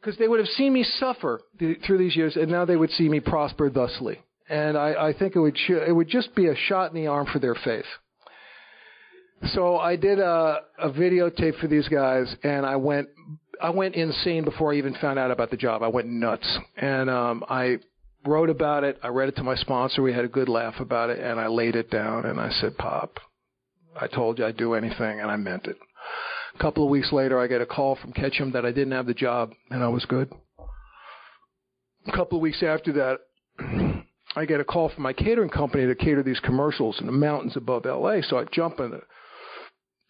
Because 0.00 0.18
they 0.18 0.28
would 0.28 0.38
have 0.38 0.48
seen 0.48 0.72
me 0.72 0.82
suffer 0.82 1.42
through 1.58 1.98
these 1.98 2.16
years, 2.16 2.36
and 2.36 2.50
now 2.50 2.64
they 2.64 2.76
would 2.76 2.90
see 2.90 3.08
me 3.08 3.20
prosper 3.20 3.68
thusly. 3.68 4.20
And 4.48 4.76
I, 4.76 5.08
I 5.08 5.12
think 5.12 5.36
it 5.36 5.40
would 5.40 5.56
sh- 5.56 5.70
it 5.86 5.94
would 5.94 6.08
just 6.08 6.34
be 6.34 6.46
a 6.46 6.56
shot 6.56 6.90
in 6.90 6.96
the 6.96 7.06
arm 7.06 7.26
for 7.32 7.38
their 7.38 7.54
faith. 7.54 7.86
So 9.54 9.76
I 9.76 9.96
did 9.96 10.18
a, 10.20 10.60
a 10.78 10.90
videotape 10.90 11.58
for 11.58 11.66
these 11.66 11.88
guys, 11.88 12.34
and 12.42 12.64
I 12.64 12.76
went 12.76 13.08
I 13.60 13.70
went 13.70 13.94
insane 13.94 14.44
before 14.44 14.72
I 14.72 14.76
even 14.76 14.94
found 14.94 15.18
out 15.18 15.30
about 15.30 15.50
the 15.50 15.56
job. 15.56 15.82
I 15.82 15.88
went 15.88 16.08
nuts, 16.08 16.58
and 16.76 17.10
um, 17.10 17.44
I 17.48 17.78
wrote 18.26 18.50
about 18.50 18.84
it. 18.84 18.98
I 19.02 19.08
read 19.08 19.28
it 19.28 19.36
to 19.36 19.42
my 19.42 19.56
sponsor. 19.56 20.02
We 20.02 20.12
had 20.12 20.24
a 20.24 20.28
good 20.28 20.48
laugh 20.48 20.74
about 20.78 21.10
it, 21.10 21.18
and 21.18 21.40
I 21.40 21.48
laid 21.48 21.74
it 21.76 21.90
down 21.90 22.24
and 22.26 22.40
I 22.40 22.50
said, 22.50 22.76
"Pop, 22.78 23.18
I 24.00 24.06
told 24.06 24.38
you 24.38 24.46
I'd 24.46 24.56
do 24.56 24.74
anything, 24.74 25.20
and 25.20 25.30
I 25.30 25.36
meant 25.36 25.66
it." 25.66 25.76
A 26.54 26.58
couple 26.58 26.84
of 26.84 26.90
weeks 26.90 27.12
later, 27.12 27.38
I 27.38 27.46
get 27.46 27.60
a 27.60 27.66
call 27.66 27.96
from 27.96 28.12
Ketchum 28.12 28.52
that 28.52 28.66
I 28.66 28.72
didn't 28.72 28.92
have 28.92 29.06
the 29.06 29.14
job, 29.14 29.52
and 29.70 29.82
I 29.82 29.88
was 29.88 30.04
good. 30.04 30.30
A 32.06 32.12
couple 32.12 32.38
of 32.38 32.42
weeks 32.42 32.62
after 32.62 32.92
that, 32.92 33.20
I 34.34 34.46
get 34.46 34.60
a 34.60 34.64
call 34.64 34.88
from 34.88 35.02
my 35.02 35.12
catering 35.12 35.50
company 35.50 35.86
to 35.86 35.94
cater 35.94 36.22
these 36.22 36.40
commercials 36.40 36.98
in 37.00 37.06
the 37.06 37.12
mountains 37.12 37.56
above 37.56 37.84
LA. 37.84 38.20
So 38.22 38.38
I 38.38 38.44
jump 38.50 38.80
in 38.80 38.90
the 38.90 39.02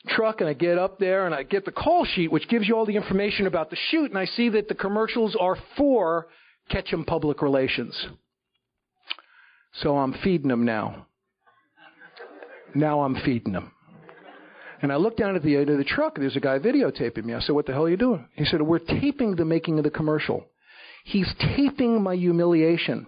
truck 0.08 0.40
and 0.40 0.48
I 0.48 0.52
get 0.52 0.78
up 0.78 0.98
there 0.98 1.26
and 1.26 1.34
I 1.34 1.42
get 1.42 1.64
the 1.64 1.72
call 1.72 2.04
sheet, 2.04 2.30
which 2.30 2.48
gives 2.48 2.68
you 2.68 2.76
all 2.76 2.86
the 2.86 2.96
information 2.96 3.46
about 3.46 3.70
the 3.70 3.76
shoot, 3.90 4.10
and 4.10 4.18
I 4.18 4.26
see 4.26 4.48
that 4.50 4.68
the 4.68 4.74
commercials 4.74 5.36
are 5.38 5.56
for 5.76 6.28
Ketchum 6.68 7.04
Public 7.04 7.42
Relations. 7.42 8.06
So 9.74 9.96
I'm 9.96 10.14
feeding 10.22 10.48
them 10.48 10.64
now. 10.64 11.06
Now 12.74 13.02
I'm 13.02 13.16
feeding 13.24 13.52
them. 13.52 13.72
And 14.82 14.92
I 14.92 14.96
look 14.96 15.16
down 15.16 15.36
at 15.36 15.42
the 15.42 15.56
uh, 15.56 15.60
end 15.60 15.70
of 15.70 15.78
the 15.78 15.84
truck, 15.84 16.16
there's 16.16 16.36
a 16.36 16.40
guy 16.40 16.58
videotaping 16.58 17.24
me. 17.24 17.34
I 17.34 17.40
said, 17.40 17.54
What 17.54 17.66
the 17.66 17.72
hell 17.72 17.84
are 17.84 17.90
you 17.90 17.96
doing? 17.96 18.26
He 18.34 18.44
said, 18.44 18.60
We're 18.60 18.80
taping 18.80 19.36
the 19.36 19.44
making 19.44 19.78
of 19.78 19.84
the 19.84 19.90
commercial. 19.90 20.46
He's 21.04 21.32
taping 21.56 22.02
my 22.02 22.16
humiliation 22.16 23.06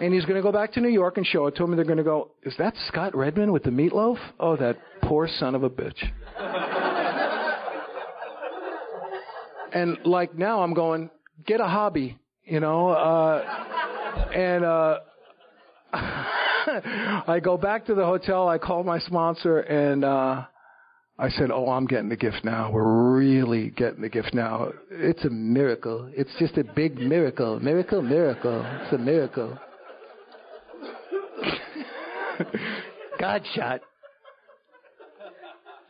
and 0.00 0.12
he's 0.12 0.24
going 0.24 0.36
to 0.36 0.42
go 0.42 0.52
back 0.52 0.72
to 0.72 0.80
New 0.80 0.88
York 0.88 1.16
and 1.16 1.26
show 1.26 1.46
it 1.46 1.56
to 1.56 1.64
him, 1.64 1.70
and 1.70 1.78
they're 1.78 1.84
going 1.84 1.98
to 1.98 2.04
go, 2.04 2.30
"Is 2.42 2.54
that 2.58 2.74
Scott 2.88 3.16
Redmond 3.16 3.52
with 3.52 3.62
the 3.62 3.70
meatloaf? 3.70 4.18
Oh, 4.40 4.56
that 4.56 4.76
poor 5.02 5.28
son 5.28 5.54
of 5.54 5.62
a 5.62 5.70
bitch." 5.70 6.02
and 9.72 9.98
like 10.04 10.36
now, 10.36 10.62
I'm 10.62 10.74
going, 10.74 11.10
get 11.46 11.60
a 11.60 11.66
hobby, 11.66 12.18
you 12.44 12.60
know, 12.60 12.88
uh, 12.88 14.30
and 14.34 14.64
uh, 14.64 14.98
I 15.92 17.40
go 17.42 17.56
back 17.56 17.86
to 17.86 17.94
the 17.94 18.04
hotel. 18.04 18.48
I 18.48 18.58
call 18.58 18.82
my 18.82 18.98
sponsor, 18.98 19.60
and 19.60 20.04
uh, 20.04 20.44
I 21.18 21.28
said, 21.30 21.50
"Oh, 21.52 21.70
I'm 21.70 21.86
getting 21.86 22.08
the 22.08 22.16
gift 22.16 22.44
now. 22.44 22.72
We're 22.72 23.16
really 23.16 23.70
getting 23.70 24.02
the 24.02 24.08
gift 24.08 24.34
now. 24.34 24.72
It's 24.90 25.24
a 25.24 25.30
miracle. 25.30 26.10
It's 26.12 26.32
just 26.38 26.58
a 26.58 26.64
big 26.64 26.98
miracle, 26.98 27.60
miracle, 27.60 28.02
miracle. 28.02 28.64
It's 28.82 28.92
a 28.92 28.98
miracle." 28.98 29.58
God 33.20 33.42
shot. 33.54 33.80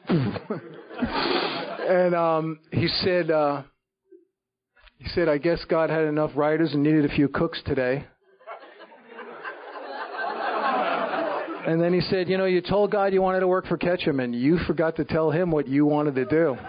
and 0.08 2.14
um, 2.14 2.60
he 2.72 2.88
said, 2.88 3.30
uh, 3.30 3.62
he 4.98 5.08
said, 5.08 5.28
I 5.28 5.38
guess 5.38 5.64
God 5.68 5.90
had 5.90 6.04
enough 6.04 6.30
writers 6.34 6.72
and 6.72 6.82
needed 6.82 7.04
a 7.04 7.14
few 7.14 7.28
cooks 7.28 7.60
today. 7.64 8.06
And 11.66 11.80
then 11.80 11.94
he 11.94 12.02
said, 12.02 12.28
You 12.28 12.36
know, 12.36 12.44
you 12.44 12.60
told 12.60 12.92
God 12.92 13.14
you 13.14 13.22
wanted 13.22 13.40
to 13.40 13.48
work 13.48 13.66
for 13.66 13.78
Ketchum, 13.78 14.20
and 14.20 14.34
you 14.34 14.58
forgot 14.66 14.96
to 14.96 15.04
tell 15.04 15.30
him 15.30 15.50
what 15.50 15.66
you 15.66 15.86
wanted 15.86 16.14
to 16.16 16.26
do. 16.26 16.56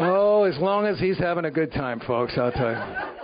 oh, 0.00 0.50
as 0.52 0.60
long 0.60 0.86
as 0.86 0.98
he's 0.98 1.18
having 1.18 1.44
a 1.44 1.52
good 1.52 1.72
time, 1.72 2.00
folks, 2.00 2.32
I'll 2.36 2.50
tell 2.50 2.72
you. 2.72 3.15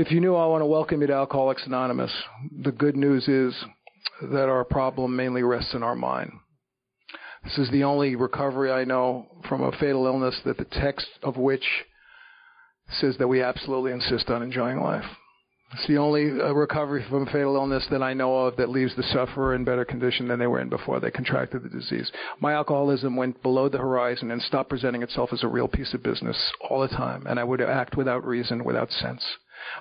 If 0.00 0.10
you 0.10 0.18
knew, 0.18 0.34
I 0.34 0.46
want 0.46 0.62
to 0.62 0.66
welcome 0.66 1.02
you 1.02 1.08
to 1.08 1.12
Alcoholics 1.12 1.66
Anonymous. 1.66 2.10
The 2.62 2.72
good 2.72 2.96
news 2.96 3.28
is 3.28 3.54
that 4.32 4.48
our 4.48 4.64
problem 4.64 5.14
mainly 5.14 5.42
rests 5.42 5.74
in 5.74 5.82
our 5.82 5.94
mind. 5.94 6.32
This 7.44 7.58
is 7.58 7.70
the 7.70 7.84
only 7.84 8.16
recovery 8.16 8.72
I 8.72 8.84
know 8.84 9.26
from 9.46 9.62
a 9.62 9.72
fatal 9.72 10.06
illness 10.06 10.40
that 10.46 10.56
the 10.56 10.64
text 10.64 11.06
of 11.22 11.36
which 11.36 11.66
says 12.92 13.18
that 13.18 13.28
we 13.28 13.42
absolutely 13.42 13.92
insist 13.92 14.30
on 14.30 14.42
enjoying 14.42 14.80
life. 14.80 15.04
It's 15.72 15.86
the 15.86 15.98
only 15.98 16.30
uh, 16.30 16.52
recovery 16.52 17.04
from 17.08 17.26
fatal 17.26 17.54
illness 17.54 17.86
that 17.92 18.02
I 18.02 18.12
know 18.12 18.46
of 18.46 18.56
that 18.56 18.70
leaves 18.70 18.96
the 18.96 19.04
sufferer 19.04 19.54
in 19.54 19.62
better 19.62 19.84
condition 19.84 20.26
than 20.26 20.40
they 20.40 20.48
were 20.48 20.60
in 20.60 20.68
before 20.68 20.98
they 20.98 21.12
contracted 21.12 21.62
the 21.62 21.68
disease. 21.68 22.10
My 22.40 22.54
alcoholism 22.54 23.14
went 23.14 23.40
below 23.40 23.68
the 23.68 23.78
horizon 23.78 24.32
and 24.32 24.42
stopped 24.42 24.68
presenting 24.68 25.04
itself 25.04 25.32
as 25.32 25.44
a 25.44 25.48
real 25.48 25.68
piece 25.68 25.94
of 25.94 26.02
business 26.02 26.52
all 26.68 26.80
the 26.80 26.88
time, 26.88 27.24
and 27.26 27.38
I 27.38 27.44
would 27.44 27.60
act 27.60 27.96
without 27.96 28.26
reason, 28.26 28.64
without 28.64 28.90
sense. 28.90 29.24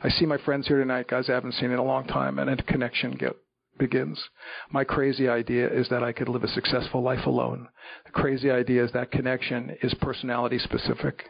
I 0.03 0.09
see 0.09 0.27
my 0.27 0.37
friends 0.37 0.67
here 0.67 0.77
tonight, 0.77 1.07
guys 1.07 1.27
I 1.27 1.33
haven't 1.33 1.53
seen 1.53 1.71
in 1.71 1.79
a 1.79 1.83
long 1.83 2.05
time, 2.05 2.37
and 2.37 2.51
a 2.51 2.61
connection 2.63 3.13
get, 3.13 3.35
begins. 3.79 4.23
My 4.69 4.83
crazy 4.83 5.27
idea 5.27 5.67
is 5.69 5.89
that 5.89 6.03
I 6.03 6.11
could 6.11 6.29
live 6.29 6.43
a 6.43 6.49
successful 6.49 7.01
life 7.01 7.25
alone. 7.25 7.67
The 8.05 8.11
crazy 8.11 8.51
idea 8.51 8.85
is 8.85 8.91
that 8.91 9.09
connection 9.09 9.75
is 9.81 9.95
personality 9.95 10.59
specific. 10.59 11.23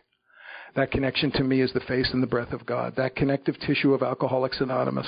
That 0.75 0.91
connection 0.91 1.31
to 1.31 1.43
me 1.43 1.61
is 1.61 1.73
the 1.73 1.79
face 1.81 2.09
and 2.13 2.21
the 2.21 2.27
breath 2.27 2.53
of 2.53 2.65
God. 2.65 2.95
That 2.95 3.15
connective 3.15 3.59
tissue 3.59 3.93
of 3.93 4.03
Alcoholics 4.03 4.61
Anonymous 4.61 5.07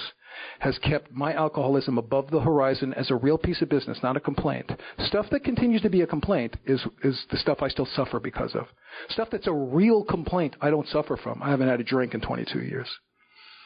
has 0.59 0.77
kept 0.79 1.11
my 1.11 1.33
alcoholism 1.33 1.97
above 1.97 2.31
the 2.31 2.39
horizon 2.39 2.93
as 2.93 3.11
a 3.11 3.15
real 3.15 3.37
piece 3.37 3.61
of 3.61 3.69
business, 3.69 3.99
not 4.01 4.17
a 4.17 4.21
complaint. 4.21 4.71
Stuff 4.99 5.27
that 5.31 5.43
continues 5.43 5.81
to 5.81 5.89
be 5.89 6.01
a 6.01 6.07
complaint 6.07 6.55
is, 6.65 6.81
is 7.03 7.25
the 7.31 7.37
stuff 7.37 7.61
I 7.61 7.67
still 7.67 7.85
suffer 7.85 8.19
because 8.19 8.55
of. 8.55 8.67
Stuff 9.09 9.29
that's 9.31 9.47
a 9.47 9.53
real 9.53 10.03
complaint 10.03 10.55
I 10.61 10.69
don't 10.69 10.87
suffer 10.87 11.17
from. 11.17 11.43
I 11.43 11.49
haven't 11.49 11.69
had 11.69 11.79
a 11.79 11.85
drink 11.85 12.13
in 12.13 12.21
22 12.21 12.61
years 12.61 12.87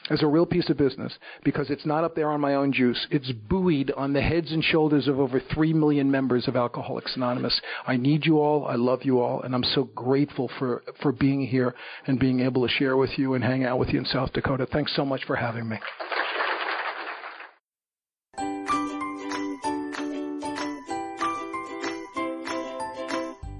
as 0.09 0.21
a 0.21 0.27
real 0.27 0.45
piece 0.45 0.69
of 0.69 0.77
business 0.77 1.13
because 1.43 1.69
it's 1.69 1.85
not 1.85 2.03
up 2.03 2.15
there 2.15 2.29
on 2.29 2.39
my 2.39 2.55
own 2.55 2.71
juice. 2.71 3.07
It's 3.09 3.31
buoyed 3.31 3.91
on 3.97 4.13
the 4.13 4.21
heads 4.21 4.51
and 4.51 4.63
shoulders 4.63 5.07
of 5.07 5.19
over 5.19 5.39
3 5.39 5.73
million 5.73 6.11
members 6.11 6.47
of 6.47 6.55
Alcoholics 6.55 7.15
Anonymous. 7.15 7.59
I 7.87 7.97
need 7.97 8.25
you 8.25 8.39
all. 8.39 8.65
I 8.67 8.75
love 8.75 9.03
you 9.03 9.19
all. 9.19 9.41
And 9.41 9.55
I'm 9.55 9.63
so 9.63 9.85
grateful 9.95 10.49
for, 10.59 10.83
for 11.01 11.11
being 11.11 11.45
here 11.45 11.73
and 12.07 12.19
being 12.19 12.41
able 12.41 12.67
to 12.67 12.73
share 12.73 12.97
with 12.97 13.17
you 13.17 13.33
and 13.33 13.43
hang 13.43 13.65
out 13.65 13.79
with 13.79 13.89
you 13.89 13.99
in 13.99 14.05
South 14.05 14.31
Dakota. 14.33 14.67
Thanks 14.71 14.95
so 14.95 15.05
much 15.05 15.23
for 15.25 15.35
having 15.35 15.67
me. 15.67 15.79